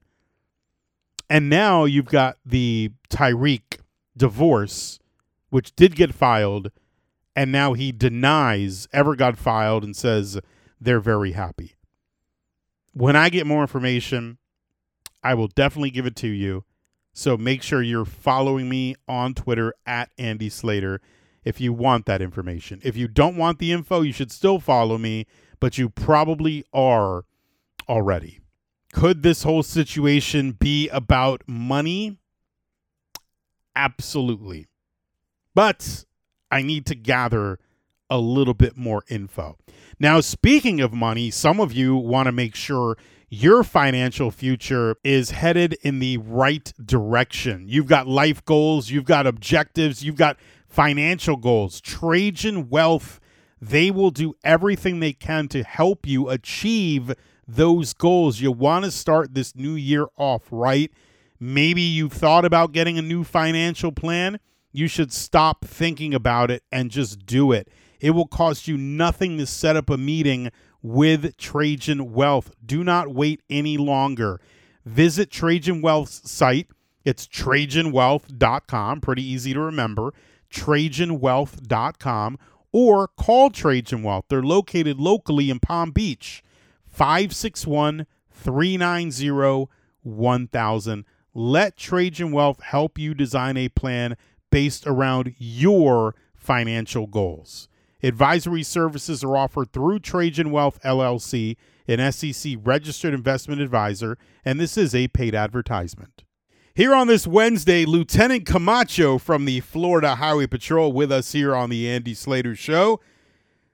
And 1.30 1.48
now 1.48 1.84
you've 1.84 2.06
got 2.06 2.38
the 2.44 2.90
Tyreek 3.08 3.78
divorce, 4.16 4.98
which 5.48 5.76
did 5.76 5.94
get 5.94 6.12
filed, 6.12 6.72
and 7.36 7.52
now 7.52 7.74
he 7.74 7.92
denies 7.92 8.88
ever 8.92 9.14
got 9.14 9.38
filed 9.38 9.84
and 9.84 9.96
says 9.96 10.40
they're 10.80 10.98
very 10.98 11.32
happy. 11.32 11.76
When 12.92 13.14
I 13.14 13.28
get 13.28 13.46
more 13.46 13.60
information, 13.60 14.38
I 15.22 15.34
will 15.34 15.46
definitely 15.46 15.90
give 15.90 16.04
it 16.04 16.16
to 16.16 16.26
you. 16.26 16.64
So 17.12 17.36
make 17.36 17.62
sure 17.62 17.80
you're 17.80 18.04
following 18.04 18.68
me 18.68 18.96
on 19.06 19.34
Twitter 19.34 19.72
at 19.86 20.10
Andy 20.18 20.48
Slater 20.48 21.00
if 21.44 21.60
you 21.60 21.72
want 21.72 22.06
that 22.06 22.20
information. 22.20 22.80
If 22.82 22.96
you 22.96 23.06
don't 23.06 23.36
want 23.36 23.60
the 23.60 23.70
info, 23.70 24.00
you 24.00 24.12
should 24.12 24.32
still 24.32 24.58
follow 24.58 24.98
me, 24.98 25.26
but 25.60 25.78
you 25.78 25.90
probably 25.90 26.64
are 26.72 27.24
already. 27.88 28.39
Could 28.92 29.22
this 29.22 29.42
whole 29.44 29.62
situation 29.62 30.52
be 30.52 30.88
about 30.88 31.42
money? 31.46 32.18
Absolutely. 33.76 34.66
But 35.54 36.04
I 36.50 36.62
need 36.62 36.86
to 36.86 36.94
gather 36.94 37.58
a 38.08 38.18
little 38.18 38.54
bit 38.54 38.76
more 38.76 39.04
info. 39.08 39.56
Now, 39.98 40.20
speaking 40.20 40.80
of 40.80 40.92
money, 40.92 41.30
some 41.30 41.60
of 41.60 41.72
you 41.72 41.94
want 41.94 42.26
to 42.26 42.32
make 42.32 42.56
sure 42.56 42.96
your 43.28 43.62
financial 43.62 44.32
future 44.32 44.96
is 45.04 45.30
headed 45.30 45.74
in 45.82 46.00
the 46.00 46.18
right 46.18 46.72
direction. 46.84 47.66
You've 47.68 47.86
got 47.86 48.08
life 48.08 48.44
goals, 48.44 48.90
you've 48.90 49.04
got 49.04 49.26
objectives, 49.26 50.02
you've 50.02 50.16
got 50.16 50.36
financial 50.66 51.36
goals. 51.36 51.80
Trajan 51.80 52.68
Wealth, 52.68 53.20
they 53.60 53.92
will 53.92 54.10
do 54.10 54.34
everything 54.42 54.98
they 54.98 55.12
can 55.12 55.46
to 55.48 55.62
help 55.62 56.08
you 56.08 56.28
achieve 56.28 57.14
those 57.56 57.92
goals. 57.94 58.40
You 58.40 58.52
want 58.52 58.84
to 58.84 58.90
start 58.90 59.34
this 59.34 59.54
new 59.54 59.74
year 59.74 60.06
off 60.16 60.42
right. 60.50 60.90
Maybe 61.38 61.82
you've 61.82 62.12
thought 62.12 62.44
about 62.44 62.72
getting 62.72 62.98
a 62.98 63.02
new 63.02 63.24
financial 63.24 63.92
plan. 63.92 64.38
You 64.72 64.86
should 64.86 65.12
stop 65.12 65.64
thinking 65.64 66.14
about 66.14 66.50
it 66.50 66.62
and 66.70 66.90
just 66.90 67.26
do 67.26 67.52
it. 67.52 67.68
It 67.98 68.10
will 68.10 68.26
cost 68.26 68.68
you 68.68 68.76
nothing 68.76 69.38
to 69.38 69.46
set 69.46 69.76
up 69.76 69.90
a 69.90 69.96
meeting 69.96 70.50
with 70.82 71.36
Trajan 71.36 72.12
Wealth. 72.12 72.50
Do 72.64 72.84
not 72.84 73.12
wait 73.12 73.42
any 73.50 73.76
longer. 73.76 74.40
Visit 74.84 75.30
Trajan 75.30 75.82
Wealth's 75.82 76.30
site. 76.30 76.68
It's 77.04 77.26
TrajanWealth.com. 77.26 79.00
Pretty 79.00 79.24
easy 79.24 79.52
to 79.54 79.60
remember. 79.60 80.12
TrajanWealth.com 80.52 82.38
or 82.72 83.08
call 83.08 83.50
Trajan 83.50 84.02
Wealth. 84.02 84.26
They're 84.28 84.42
located 84.42 84.98
locally 84.98 85.50
in 85.50 85.58
Palm 85.58 85.90
Beach. 85.90 86.42
561 86.90 88.06
390 88.30 89.68
1000. 90.02 91.04
Let 91.32 91.76
Trajan 91.76 92.32
Wealth 92.32 92.60
help 92.62 92.98
you 92.98 93.14
design 93.14 93.56
a 93.56 93.68
plan 93.68 94.16
based 94.50 94.86
around 94.86 95.34
your 95.38 96.14
financial 96.34 97.06
goals. 97.06 97.68
Advisory 98.02 98.62
services 98.62 99.22
are 99.22 99.36
offered 99.36 99.72
through 99.72 100.00
Trajan 100.00 100.50
Wealth 100.50 100.80
LLC, 100.82 101.56
an 101.86 102.12
SEC 102.12 102.54
registered 102.62 103.12
investment 103.12 103.60
advisor, 103.60 104.16
and 104.44 104.58
this 104.58 104.76
is 104.76 104.94
a 104.94 105.08
paid 105.08 105.34
advertisement. 105.34 106.24
Here 106.74 106.94
on 106.94 107.08
this 107.08 107.26
Wednesday, 107.26 107.84
Lieutenant 107.84 108.46
Camacho 108.46 109.18
from 109.18 109.44
the 109.44 109.60
Florida 109.60 110.14
Highway 110.14 110.46
Patrol 110.46 110.92
with 110.92 111.12
us 111.12 111.32
here 111.32 111.54
on 111.54 111.68
the 111.68 111.88
Andy 111.90 112.14
Slater 112.14 112.54
Show. 112.54 113.00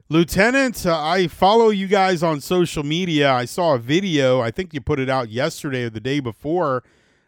Lieutenant, 0.09 0.87
uh, 0.87 0.97
I 1.03 1.27
follow 1.27 1.71
you 1.71 1.89
guys 1.89 2.23
on 2.23 2.41
social 2.41 2.85
media. 2.85 3.33
I 3.33 3.45
saw 3.45 3.75
a 3.75 3.79
video, 3.79 4.41
I 4.41 4.53
think 4.53 4.73
you 4.73 4.81
put 4.81 5.01
it 5.01 5.11
out 5.11 5.31
yesterday 5.31 5.85
or 5.85 5.91
the 5.91 5.99
day 5.99 6.21
before, 6.21 6.85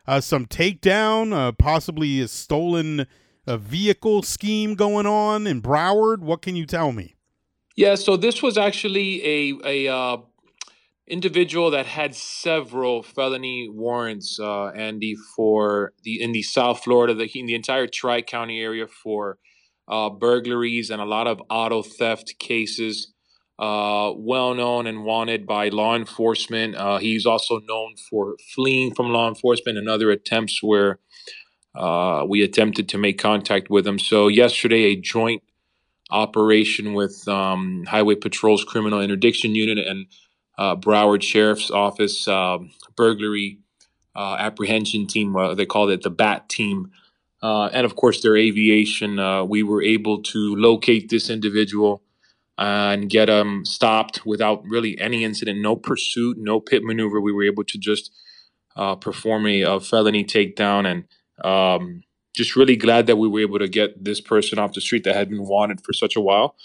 uh, 0.07 0.21
some 0.21 0.47
takedown, 0.47 1.33
uh, 1.33 1.51
possibly 1.51 2.21
a 2.21 2.29
stolen 2.29 3.07
vehicle 3.47 4.23
scheme 4.23 4.75
going 4.75 5.07
on 5.07 5.47
in 5.47 5.61
Broward. 5.61 6.21
What 6.21 6.41
can 6.41 6.55
you 6.55 6.67
tell 6.67 6.93
me? 6.93 7.17
Yeah, 7.77 7.95
so 7.95 8.17
this 8.17 8.43
was 8.43 8.57
actually 8.57 9.25
a 9.25 9.87
a 9.87 9.93
uh, 9.93 10.17
individual 11.07 11.71
that 11.71 11.87
had 11.87 12.15
several 12.15 13.03
felony 13.03 13.69
warrants, 13.69 14.39
uh, 14.39 14.67
Andy, 14.69 15.17
for 15.35 15.95
the 16.03 16.23
in 16.23 16.33
the 16.33 16.43
South 16.43 16.85
Florida, 16.85 17.15
the 17.15 17.31
in 17.35 17.47
the 17.47 17.55
entire 17.55 17.87
Tri 17.87 18.23
County 18.23 18.61
area 18.61 18.87
for 18.87 19.39
uh, 19.89 20.11
burglaries 20.11 20.91
and 20.91 21.01
a 21.01 21.05
lot 21.05 21.27
of 21.27 21.41
auto 21.51 21.83
theft 21.83 22.35
cases. 22.39 23.13
Uh, 23.59 24.13
well 24.17 24.55
known 24.55 24.87
and 24.87 25.05
wanted 25.05 25.45
by 25.45 25.69
law 25.69 25.97
enforcement. 25.97 26.77
Uh, 26.77 26.99
he's 26.99 27.27
also 27.27 27.59
known 27.67 27.97
for 28.09 28.37
fleeing 28.55 28.95
from 28.95 29.11
law 29.11 29.27
enforcement 29.27 29.77
and 29.77 29.89
other 29.89 30.13
attempts 30.13 30.63
where 30.63 31.01
uh, 31.75 32.25
we 32.29 32.43
attempted 32.43 32.89
to 32.89 32.99
make 32.99 33.19
contact 33.19 33.69
with 33.69 33.85
him. 33.85 33.99
So 33.99 34.29
yesterday, 34.29 34.85
a 34.85 34.97
joint 34.97 35.43
operation 36.11 36.95
with 36.95 37.27
um, 37.27 37.85
Highway 37.87 38.15
Patrol's 38.15 38.65
Criminal 38.65 39.01
Interdiction 39.01 39.55
Unit 39.55 39.87
and 39.87 40.07
uh, 40.57 40.77
Broward 40.77 41.23
Sheriff's 41.23 41.71
Office 41.71 42.27
um, 42.29 42.71
burglary 42.97 43.59
uh, 44.15 44.37
apprehension 44.39 45.07
team. 45.07 45.37
Uh, 45.37 45.55
they 45.55 45.67
called 45.67 45.91
it 45.91 46.03
the 46.03 46.11
BAT 46.11 46.49
team. 46.49 46.91
Uh, 47.43 47.67
and 47.67 47.85
of 47.85 47.95
course, 47.97 48.23
their 48.23 48.37
aviation. 48.37 49.19
Uh, 49.19 49.45
we 49.45 49.63
were 49.63 49.83
able 49.83 50.23
to 50.23 50.57
locate 50.57 51.09
this 51.09 51.31
individual 51.31 52.03
and 52.57 53.09
get 53.09 53.29
him 53.29 53.65
stopped 53.65 54.27
without 54.27 54.65
really 54.65 54.99
any 54.99 55.23
incident, 55.23 55.61
no 55.61 55.77
pursuit, 55.77 56.37
no 56.39 56.59
pit 56.59 56.83
maneuver. 56.83 57.21
We 57.21 57.33
were 57.33 57.45
able 57.45 57.65
to 57.65 57.79
just 57.79 58.11
uh, 58.77 58.97
perform 58.97 59.47
a, 59.47 59.63
a 59.63 59.81
felony 59.81 60.25
takedown 60.25 60.87
and 60.87 61.05
um, 61.47 62.03
just 62.35 62.57
really 62.57 62.77
glad 62.77 63.07
that 63.07 63.17
we 63.17 63.29
were 63.29 63.41
able 63.41 63.59
to 63.59 63.69
get 63.69 64.05
this 64.05 64.21
person 64.21 64.59
off 64.59 64.73
the 64.73 64.81
street 64.81 65.05
that 65.05 65.15
had 65.15 65.29
been 65.29 65.47
wanted 65.47 65.85
for 65.85 65.93
such 65.93 66.17
a 66.17 66.21
while 66.21 66.57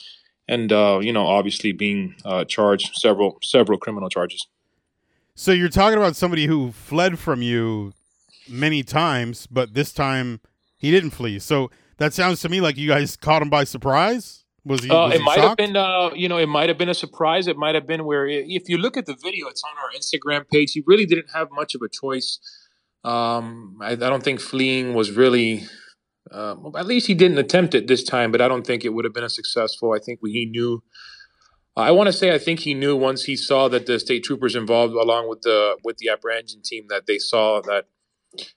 and 0.47 0.71
uh, 0.71 0.99
you 1.01 1.11
know 1.13 1.26
obviously 1.26 1.71
being 1.71 2.15
uh, 2.26 2.45
charged 2.45 2.95
several 2.95 3.38
several 3.41 3.78
criminal 3.78 4.09
charges 4.09 4.47
So 5.36 5.51
you're 5.51 5.69
talking 5.69 5.97
about 5.97 6.15
somebody 6.15 6.45
who 6.45 6.71
fled 6.71 7.17
from 7.17 7.41
you 7.41 7.93
many 8.47 8.84
times, 8.84 9.47
but 9.47 9.74
this 9.74 9.91
time 9.93 10.41
he 10.84 10.91
didn't 10.91 11.11
flee. 11.11 11.39
So 11.39 11.71
that 11.97 12.13
sounds 12.13 12.41
to 12.41 12.49
me 12.49 12.59
like 12.59 12.77
you 12.77 12.89
guys 12.89 13.15
caught 13.15 13.41
him 13.41 13.49
by 13.49 13.63
surprise. 13.63 14.43
Was 14.65 14.84
he? 14.84 14.89
uh, 14.89 15.07
was 15.07 15.15
it 15.15 15.19
he 15.19 15.23
might 15.23 15.39
have 15.39 15.57
been 15.57 15.75
uh, 15.75 16.11
you 16.13 16.27
know 16.29 16.38
it 16.38 16.47
might 16.47 16.69
have 16.69 16.77
been 16.77 16.89
a 16.89 16.93
surprise 16.93 17.47
it 17.47 17.57
might 17.57 17.75
have 17.75 17.88
been 17.88 18.05
where 18.05 18.27
if 18.27 18.69
you 18.69 18.77
look 18.77 18.95
at 18.95 19.05
the 19.05 19.15
video 19.21 19.47
it's 19.47 19.63
on 19.63 19.75
our 19.77 19.91
instagram 19.99 20.47
page 20.49 20.71
he 20.71 20.81
really 20.88 21.05
didn't 21.05 21.29
have 21.34 21.49
much 21.51 21.75
of 21.75 21.81
a 21.81 21.89
choice 21.89 22.39
um, 23.03 23.77
I, 23.81 23.91
I 23.91 23.95
don't 23.95 24.23
think 24.23 24.39
fleeing 24.39 24.93
was 24.93 25.11
really 25.11 25.63
uh, 26.31 26.55
at 26.77 26.86
least 26.86 27.07
he 27.07 27.13
didn't 27.13 27.39
attempt 27.39 27.75
it 27.75 27.88
this 27.88 28.05
time 28.05 28.31
but 28.31 28.39
i 28.39 28.47
don't 28.47 28.65
think 28.65 28.86
it 28.86 28.93
would 28.93 29.03
have 29.03 29.13
been 29.13 29.25
a 29.25 29.29
successful 29.29 29.93
i 29.93 29.99
think 29.99 30.21
he 30.23 30.45
knew 30.45 30.81
I 31.75 31.89
want 31.91 32.07
to 32.07 32.13
say 32.13 32.34
I 32.34 32.38
think 32.38 32.59
he 32.59 32.75
knew 32.75 32.95
once 32.95 33.23
he 33.23 33.36
saw 33.36 33.67
that 33.69 33.88
the 33.88 33.99
state 33.99 34.23
troopers 34.23 34.55
involved, 34.55 34.93
along 34.93 35.27
with 35.27 35.41
the 35.41 35.75
with 35.84 35.97
the 35.97 36.09
apprehension 36.09 36.61
team, 36.63 36.86
that 36.89 37.07
they 37.07 37.17
saw 37.17 37.61
that 37.61 37.86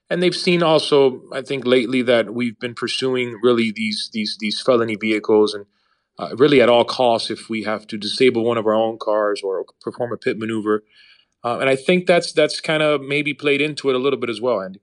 and 0.08 0.22
they've 0.22 0.34
seen 0.34 0.62
also, 0.62 1.22
I 1.32 1.42
think, 1.42 1.66
lately 1.66 2.02
that 2.02 2.34
we've 2.34 2.58
been 2.58 2.74
pursuing 2.74 3.38
really 3.42 3.72
these 3.72 4.10
these 4.12 4.36
these 4.38 4.60
felony 4.60 4.96
vehicles, 4.96 5.54
and 5.54 5.66
uh, 6.18 6.34
really 6.36 6.60
at 6.60 6.68
all 6.68 6.84
costs, 6.84 7.30
if 7.30 7.48
we 7.48 7.64
have 7.64 7.86
to 7.88 7.98
disable 7.98 8.44
one 8.44 8.58
of 8.58 8.66
our 8.66 8.74
own 8.74 8.98
cars 8.98 9.42
or 9.42 9.64
perform 9.82 10.12
a 10.12 10.16
pit 10.16 10.38
maneuver, 10.38 10.84
uh, 11.44 11.58
and 11.58 11.68
I 11.68 11.76
think 11.76 12.06
that's 12.06 12.32
that's 12.32 12.60
kind 12.60 12.82
of 12.82 13.02
maybe 13.02 13.34
played 13.34 13.60
into 13.60 13.90
it 13.90 13.94
a 13.94 13.98
little 13.98 14.18
bit 14.18 14.30
as 14.30 14.40
well, 14.40 14.60
Andy. 14.60 14.80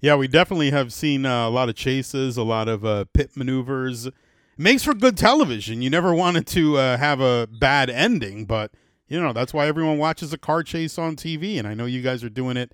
Yeah, 0.00 0.16
we 0.16 0.28
definitely 0.28 0.70
have 0.70 0.92
seen 0.92 1.26
uh, 1.26 1.46
a 1.46 1.50
lot 1.50 1.68
of 1.68 1.74
chases, 1.74 2.38
a 2.38 2.42
lot 2.42 2.68
of 2.68 2.84
uh, 2.86 3.04
pit 3.12 3.32
maneuvers. 3.36 4.06
It 4.06 4.14
makes 4.56 4.82
for 4.82 4.94
good 4.94 5.18
television. 5.18 5.82
You 5.82 5.90
never 5.90 6.14
wanted 6.14 6.46
to 6.48 6.78
uh, 6.78 6.96
have 6.96 7.20
a 7.20 7.46
bad 7.46 7.90
ending, 7.90 8.46
but 8.46 8.72
you 9.08 9.20
know 9.20 9.34
that's 9.34 9.52
why 9.52 9.66
everyone 9.66 9.98
watches 9.98 10.32
a 10.32 10.38
car 10.38 10.62
chase 10.62 10.98
on 10.98 11.16
TV, 11.16 11.58
and 11.58 11.68
I 11.68 11.74
know 11.74 11.84
you 11.84 12.00
guys 12.00 12.24
are 12.24 12.30
doing 12.30 12.56
it 12.56 12.72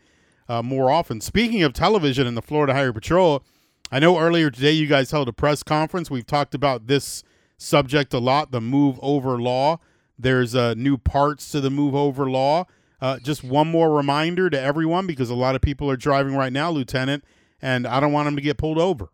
uh, 0.48 0.62
more 0.62 0.90
often. 0.90 1.20
Speaking 1.20 1.62
of 1.62 1.72
television 1.72 2.26
and 2.26 2.36
the 2.36 2.42
Florida 2.42 2.74
Highway 2.74 2.92
Patrol, 2.92 3.42
I 3.90 3.98
know 3.98 4.18
earlier 4.18 4.50
today 4.50 4.72
you 4.72 4.86
guys 4.86 5.10
held 5.10 5.28
a 5.28 5.32
press 5.32 5.62
conference. 5.62 6.10
We've 6.10 6.26
talked 6.26 6.54
about 6.54 6.86
this 6.86 7.22
subject 7.56 8.12
a 8.12 8.18
lot, 8.18 8.50
the 8.50 8.60
move 8.60 8.98
over 9.02 9.40
law. 9.40 9.78
There's 10.18 10.54
uh, 10.54 10.74
new 10.74 10.96
parts 10.98 11.50
to 11.52 11.60
the 11.60 11.70
move 11.70 11.94
over 11.94 12.28
law. 12.28 12.64
Uh, 13.00 13.18
just 13.18 13.44
one 13.44 13.70
more 13.70 13.94
reminder 13.94 14.48
to 14.48 14.60
everyone 14.60 15.06
because 15.06 15.30
a 15.30 15.34
lot 15.34 15.54
of 15.54 15.60
people 15.60 15.90
are 15.90 15.96
driving 15.96 16.34
right 16.34 16.52
now, 16.52 16.70
Lieutenant, 16.70 17.24
and 17.60 17.86
I 17.86 18.00
don't 18.00 18.12
want 18.12 18.26
them 18.26 18.36
to 18.36 18.42
get 18.42 18.56
pulled 18.56 18.78
over. 18.78 19.08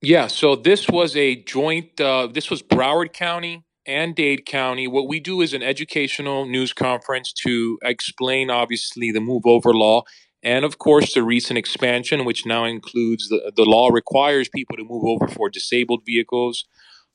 Yeah, 0.00 0.28
so 0.28 0.56
this 0.56 0.88
was 0.88 1.16
a 1.16 1.36
joint, 1.42 2.00
uh, 2.00 2.28
this 2.28 2.50
was 2.50 2.62
Broward 2.62 3.12
County 3.12 3.64
and 3.84 4.14
Dade 4.14 4.46
County. 4.46 4.86
What 4.86 5.08
we 5.08 5.20
do 5.20 5.40
is 5.40 5.52
an 5.52 5.62
educational 5.62 6.46
news 6.46 6.72
conference 6.72 7.32
to 7.44 7.78
explain, 7.82 8.50
obviously, 8.50 9.10
the 9.10 9.20
move 9.20 9.42
over 9.44 9.74
law 9.74 10.04
and 10.48 10.64
of 10.64 10.78
course 10.78 11.12
the 11.12 11.22
recent 11.22 11.58
expansion 11.58 12.24
which 12.24 12.46
now 12.46 12.64
includes 12.64 13.28
the, 13.28 13.52
the 13.54 13.64
law 13.64 13.90
requires 13.90 14.48
people 14.48 14.76
to 14.76 14.84
move 14.84 15.04
over 15.04 15.28
for 15.28 15.50
disabled 15.50 16.02
vehicles 16.06 16.64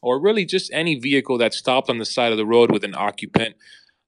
or 0.03 0.21
really 0.21 0.45
just 0.45 0.71
any 0.71 0.99
vehicle 0.99 1.39
that's 1.39 1.57
stopped 1.57 1.89
on 1.89 1.97
the 1.97 2.05
side 2.05 2.31
of 2.31 2.37
the 2.37 2.45
road 2.45 2.71
with 2.71 2.83
an 2.83 2.93
occupant. 2.93 3.55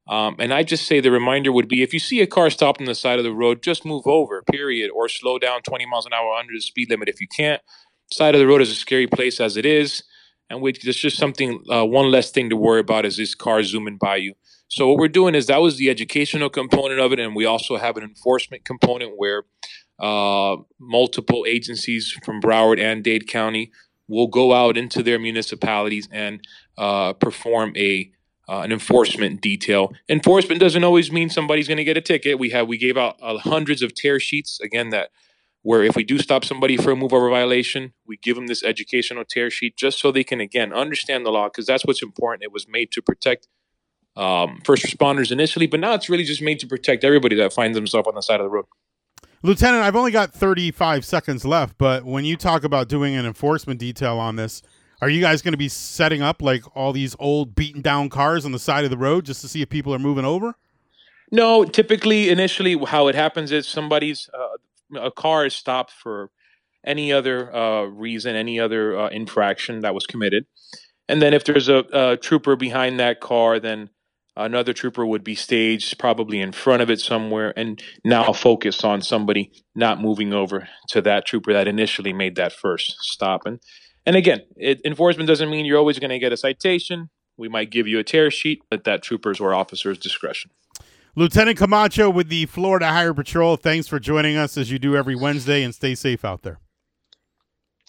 Um, 0.07 0.35
and 0.37 0.53
i 0.53 0.61
just 0.61 0.85
say 0.85 0.99
the 0.99 1.09
reminder 1.09 1.51
would 1.51 1.67
be 1.67 1.81
if 1.81 1.91
you 1.91 1.99
see 1.99 2.21
a 2.21 2.27
car 2.27 2.51
stopped 2.51 2.79
on 2.79 2.85
the 2.85 2.93
side 2.93 3.17
of 3.17 3.25
the 3.25 3.33
road 3.33 3.63
just 3.63 3.85
move 3.85 4.05
over 4.05 4.43
period 4.43 4.91
or 4.91 5.09
slow 5.09 5.39
down 5.39 5.63
20 5.63 5.87
miles 5.87 6.05
an 6.05 6.13
hour 6.13 6.31
under 6.33 6.53
the 6.53 6.61
speed 6.61 6.91
limit 6.91 7.09
if 7.09 7.19
you 7.19 7.27
can't. 7.27 7.63
Side 8.11 8.35
of 8.35 8.39
the 8.39 8.45
road 8.45 8.61
is 8.61 8.69
a 8.69 8.75
scary 8.75 9.07
place 9.07 9.39
as 9.39 9.57
it 9.57 9.65
is 9.65 10.03
and 10.51 10.61
we, 10.61 10.73
there's 10.83 11.03
just 11.07 11.17
something 11.17 11.63
uh, 11.71 11.83
one 11.83 12.11
less 12.11 12.29
thing 12.29 12.51
to 12.51 12.55
worry 12.55 12.81
about 12.81 13.03
as 13.03 13.17
this 13.17 13.33
car 13.33 13.63
zooming 13.63 13.97
by 13.97 14.17
you 14.17 14.35
so 14.67 14.89
what 14.89 14.97
we're 14.97 15.07
doing 15.07 15.35
is 15.35 15.47
that 15.47 15.61
was 15.61 15.77
the 15.77 15.89
educational 15.89 16.49
component 16.49 16.99
of 16.99 17.13
it, 17.13 17.19
and 17.19 17.35
we 17.35 17.45
also 17.45 17.77
have 17.77 17.97
an 17.97 18.03
enforcement 18.03 18.65
component 18.65 19.13
where 19.17 19.43
uh, 19.99 20.57
multiple 20.79 21.45
agencies 21.47 22.17
from 22.23 22.41
Broward 22.41 22.79
and 22.79 23.03
Dade 23.03 23.27
County 23.27 23.71
will 24.07 24.27
go 24.27 24.53
out 24.53 24.77
into 24.77 25.01
their 25.01 25.19
municipalities 25.19 26.07
and 26.11 26.41
uh, 26.77 27.13
perform 27.13 27.73
a 27.77 28.11
uh, 28.47 28.59
an 28.59 28.71
enforcement 28.71 29.41
detail. 29.41 29.91
Enforcement 30.07 30.59
doesn't 30.59 30.83
always 30.83 31.11
mean 31.11 31.29
somebody's 31.29 31.67
going 31.67 31.77
to 31.77 31.83
get 31.83 31.97
a 31.97 32.01
ticket. 32.01 32.37
We 32.37 32.51
have 32.51 32.67
we 32.67 32.77
gave 32.77 32.97
out 32.97 33.17
uh, 33.21 33.37
hundreds 33.37 33.81
of 33.81 33.95
tear 33.95 34.19
sheets 34.19 34.59
again 34.59 34.89
that 34.89 35.09
where 35.63 35.83
if 35.83 35.95
we 35.95 36.03
do 36.03 36.19
stop 36.19 36.45
somebody 36.45 36.77
for 36.77 36.91
a 36.91 36.95
move 36.95 37.11
over 37.11 37.27
violation, 37.27 37.93
we 38.05 38.17
give 38.17 38.35
them 38.35 38.45
this 38.45 38.63
educational 38.63 39.23
tear 39.27 39.49
sheet 39.49 39.75
just 39.75 39.99
so 39.99 40.11
they 40.11 40.23
can 40.23 40.39
again 40.39 40.71
understand 40.71 41.25
the 41.25 41.31
law 41.31 41.47
because 41.47 41.65
that's 41.65 41.85
what's 41.85 42.03
important. 42.03 42.43
It 42.43 42.51
was 42.51 42.67
made 42.67 42.91
to 42.91 43.01
protect 43.01 43.47
um, 44.15 44.61
first 44.63 44.85
responders 44.85 45.31
initially, 45.31 45.67
but 45.67 45.79
now 45.79 45.93
it's 45.93 46.09
really 46.09 46.23
just 46.23 46.41
made 46.41 46.59
to 46.59 46.67
protect 46.67 47.03
everybody 47.03 47.35
that 47.35 47.53
finds 47.53 47.75
themselves 47.75 48.07
on 48.07 48.15
the 48.15 48.21
side 48.21 48.39
of 48.39 48.45
the 48.45 48.49
road. 48.49 48.65
Lieutenant, 49.43 49.83
I've 49.83 49.95
only 49.95 50.11
got 50.11 50.33
35 50.33 51.05
seconds 51.05 51.45
left, 51.45 51.77
but 51.77 52.03
when 52.03 52.25
you 52.25 52.35
talk 52.35 52.63
about 52.63 52.87
doing 52.87 53.15
an 53.15 53.25
enforcement 53.25 53.79
detail 53.79 54.17
on 54.17 54.37
this, 54.37 54.63
are 55.01 55.09
you 55.09 55.21
guys 55.21 55.41
going 55.41 55.51
to 55.53 55.57
be 55.57 55.67
setting 55.67 56.21
up 56.21 56.41
like 56.41 56.63
all 56.75 56.93
these 56.93 57.15
old 57.19 57.53
beaten 57.53 57.81
down 57.81 58.09
cars 58.09 58.45
on 58.45 58.53
the 58.53 58.59
side 58.59 58.85
of 58.85 58.89
the 58.89 58.97
road 58.97 59.25
just 59.25 59.41
to 59.41 59.47
see 59.47 59.61
if 59.61 59.69
people 59.69 59.93
are 59.93 59.99
moving 59.99 60.25
over? 60.25 60.55
No, 61.31 61.65
typically, 61.65 62.29
initially, 62.29 62.77
how 62.85 63.07
it 63.07 63.15
happens 63.15 63.51
is 63.51 63.67
somebody's 63.67 64.29
uh, 64.33 64.99
a 64.99 65.11
car 65.11 65.45
is 65.45 65.53
stopped 65.53 65.91
for 65.91 66.31
any 66.85 67.11
other 67.11 67.53
uh, 67.53 67.83
reason, 67.83 68.35
any 68.35 68.59
other 68.59 68.97
uh, 68.97 69.09
infraction 69.09 69.81
that 69.81 69.93
was 69.93 70.07
committed, 70.07 70.45
and 71.09 71.21
then 71.21 71.33
if 71.33 71.43
there's 71.43 71.67
a, 71.67 71.83
a 71.91 72.17
trooper 72.17 72.55
behind 72.55 72.99
that 72.99 73.19
car, 73.19 73.59
then 73.59 73.89
Another 74.37 74.73
trooper 74.73 75.05
would 75.05 75.23
be 75.23 75.35
staged 75.35 75.97
probably 75.97 76.41
in 76.41 76.51
front 76.51 76.81
of 76.81 76.89
it 76.89 76.99
somewhere 76.99 77.53
and 77.57 77.81
now 78.03 78.33
focus 78.33 78.83
on 78.83 79.01
somebody 79.01 79.51
not 79.75 80.01
moving 80.01 80.33
over 80.33 80.67
to 80.89 81.01
that 81.01 81.25
trooper 81.25 81.53
that 81.53 81.69
initially 81.69 82.11
made 82.11 82.35
that 82.35 82.51
first 82.51 82.97
stop. 82.99 83.45
And, 83.45 83.61
and 84.05 84.17
again, 84.17 84.41
it, 84.57 84.81
enforcement 84.83 85.27
doesn't 85.27 85.49
mean 85.49 85.65
you're 85.65 85.77
always 85.77 85.99
going 85.99 86.09
to 86.09 86.19
get 86.19 86.33
a 86.33 86.37
citation. 86.37 87.09
We 87.37 87.47
might 87.47 87.71
give 87.71 87.87
you 87.87 87.97
a 87.99 88.03
tear 88.03 88.29
sheet, 88.29 88.59
but 88.69 88.83
that 88.83 89.01
trooper's 89.01 89.39
or 89.39 89.53
officer's 89.53 89.97
discretion. 89.97 90.51
Lieutenant 91.15 91.57
Camacho 91.57 92.09
with 92.09 92.27
the 92.27 92.45
Florida 92.45 92.87
Highway 92.87 93.15
Patrol, 93.15 93.55
thanks 93.55 93.87
for 93.87 93.99
joining 94.01 94.35
us 94.35 94.57
as 94.57 94.69
you 94.69 94.79
do 94.79 94.97
every 94.97 95.15
Wednesday 95.15 95.63
and 95.63 95.73
stay 95.73 95.95
safe 95.95 96.25
out 96.25 96.41
there. 96.41 96.59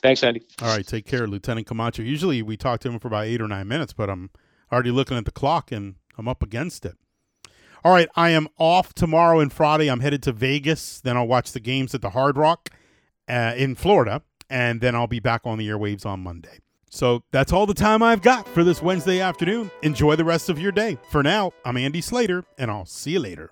Thanks, 0.00 0.22
Andy. 0.22 0.42
All 0.62 0.76
right, 0.76 0.86
take 0.86 1.06
care, 1.06 1.26
Lieutenant 1.26 1.66
Camacho. 1.66 2.02
Usually 2.02 2.40
we 2.40 2.56
talk 2.56 2.78
to 2.80 2.88
him 2.88 3.00
for 3.00 3.08
about 3.08 3.24
eight 3.24 3.40
or 3.40 3.48
nine 3.48 3.66
minutes, 3.66 3.92
but 3.92 4.08
I'm 4.08 4.30
already 4.70 4.92
looking 4.92 5.16
at 5.16 5.24
the 5.24 5.32
clock 5.32 5.72
and 5.72 5.96
I'm 6.16 6.28
up 6.28 6.42
against 6.42 6.84
it. 6.84 6.96
All 7.84 7.92
right, 7.92 8.08
I 8.16 8.30
am 8.30 8.48
off 8.58 8.94
tomorrow 8.94 9.38
and 9.38 9.52
Friday. 9.52 9.88
I'm 9.88 10.00
headed 10.00 10.22
to 10.24 10.32
Vegas. 10.32 11.00
Then 11.00 11.16
I'll 11.16 11.28
watch 11.28 11.52
the 11.52 11.60
games 11.60 11.94
at 11.94 12.02
the 12.02 12.10
Hard 12.10 12.36
Rock 12.36 12.70
uh, 13.28 13.54
in 13.56 13.74
Florida, 13.74 14.22
and 14.50 14.80
then 14.80 14.94
I'll 14.94 15.06
be 15.06 15.20
back 15.20 15.42
on 15.44 15.58
the 15.58 15.68
airwaves 15.68 16.04
on 16.04 16.20
Monday. 16.20 16.58
So 16.90 17.22
that's 17.30 17.52
all 17.52 17.66
the 17.66 17.74
time 17.74 18.02
I've 18.02 18.22
got 18.22 18.48
for 18.48 18.64
this 18.64 18.82
Wednesday 18.82 19.20
afternoon. 19.20 19.70
Enjoy 19.82 20.16
the 20.16 20.24
rest 20.24 20.48
of 20.48 20.58
your 20.58 20.72
day. 20.72 20.98
For 21.10 21.22
now, 21.22 21.52
I'm 21.64 21.76
Andy 21.76 22.00
Slater, 22.00 22.44
and 22.58 22.70
I'll 22.70 22.86
see 22.86 23.12
you 23.12 23.20
later. 23.20 23.50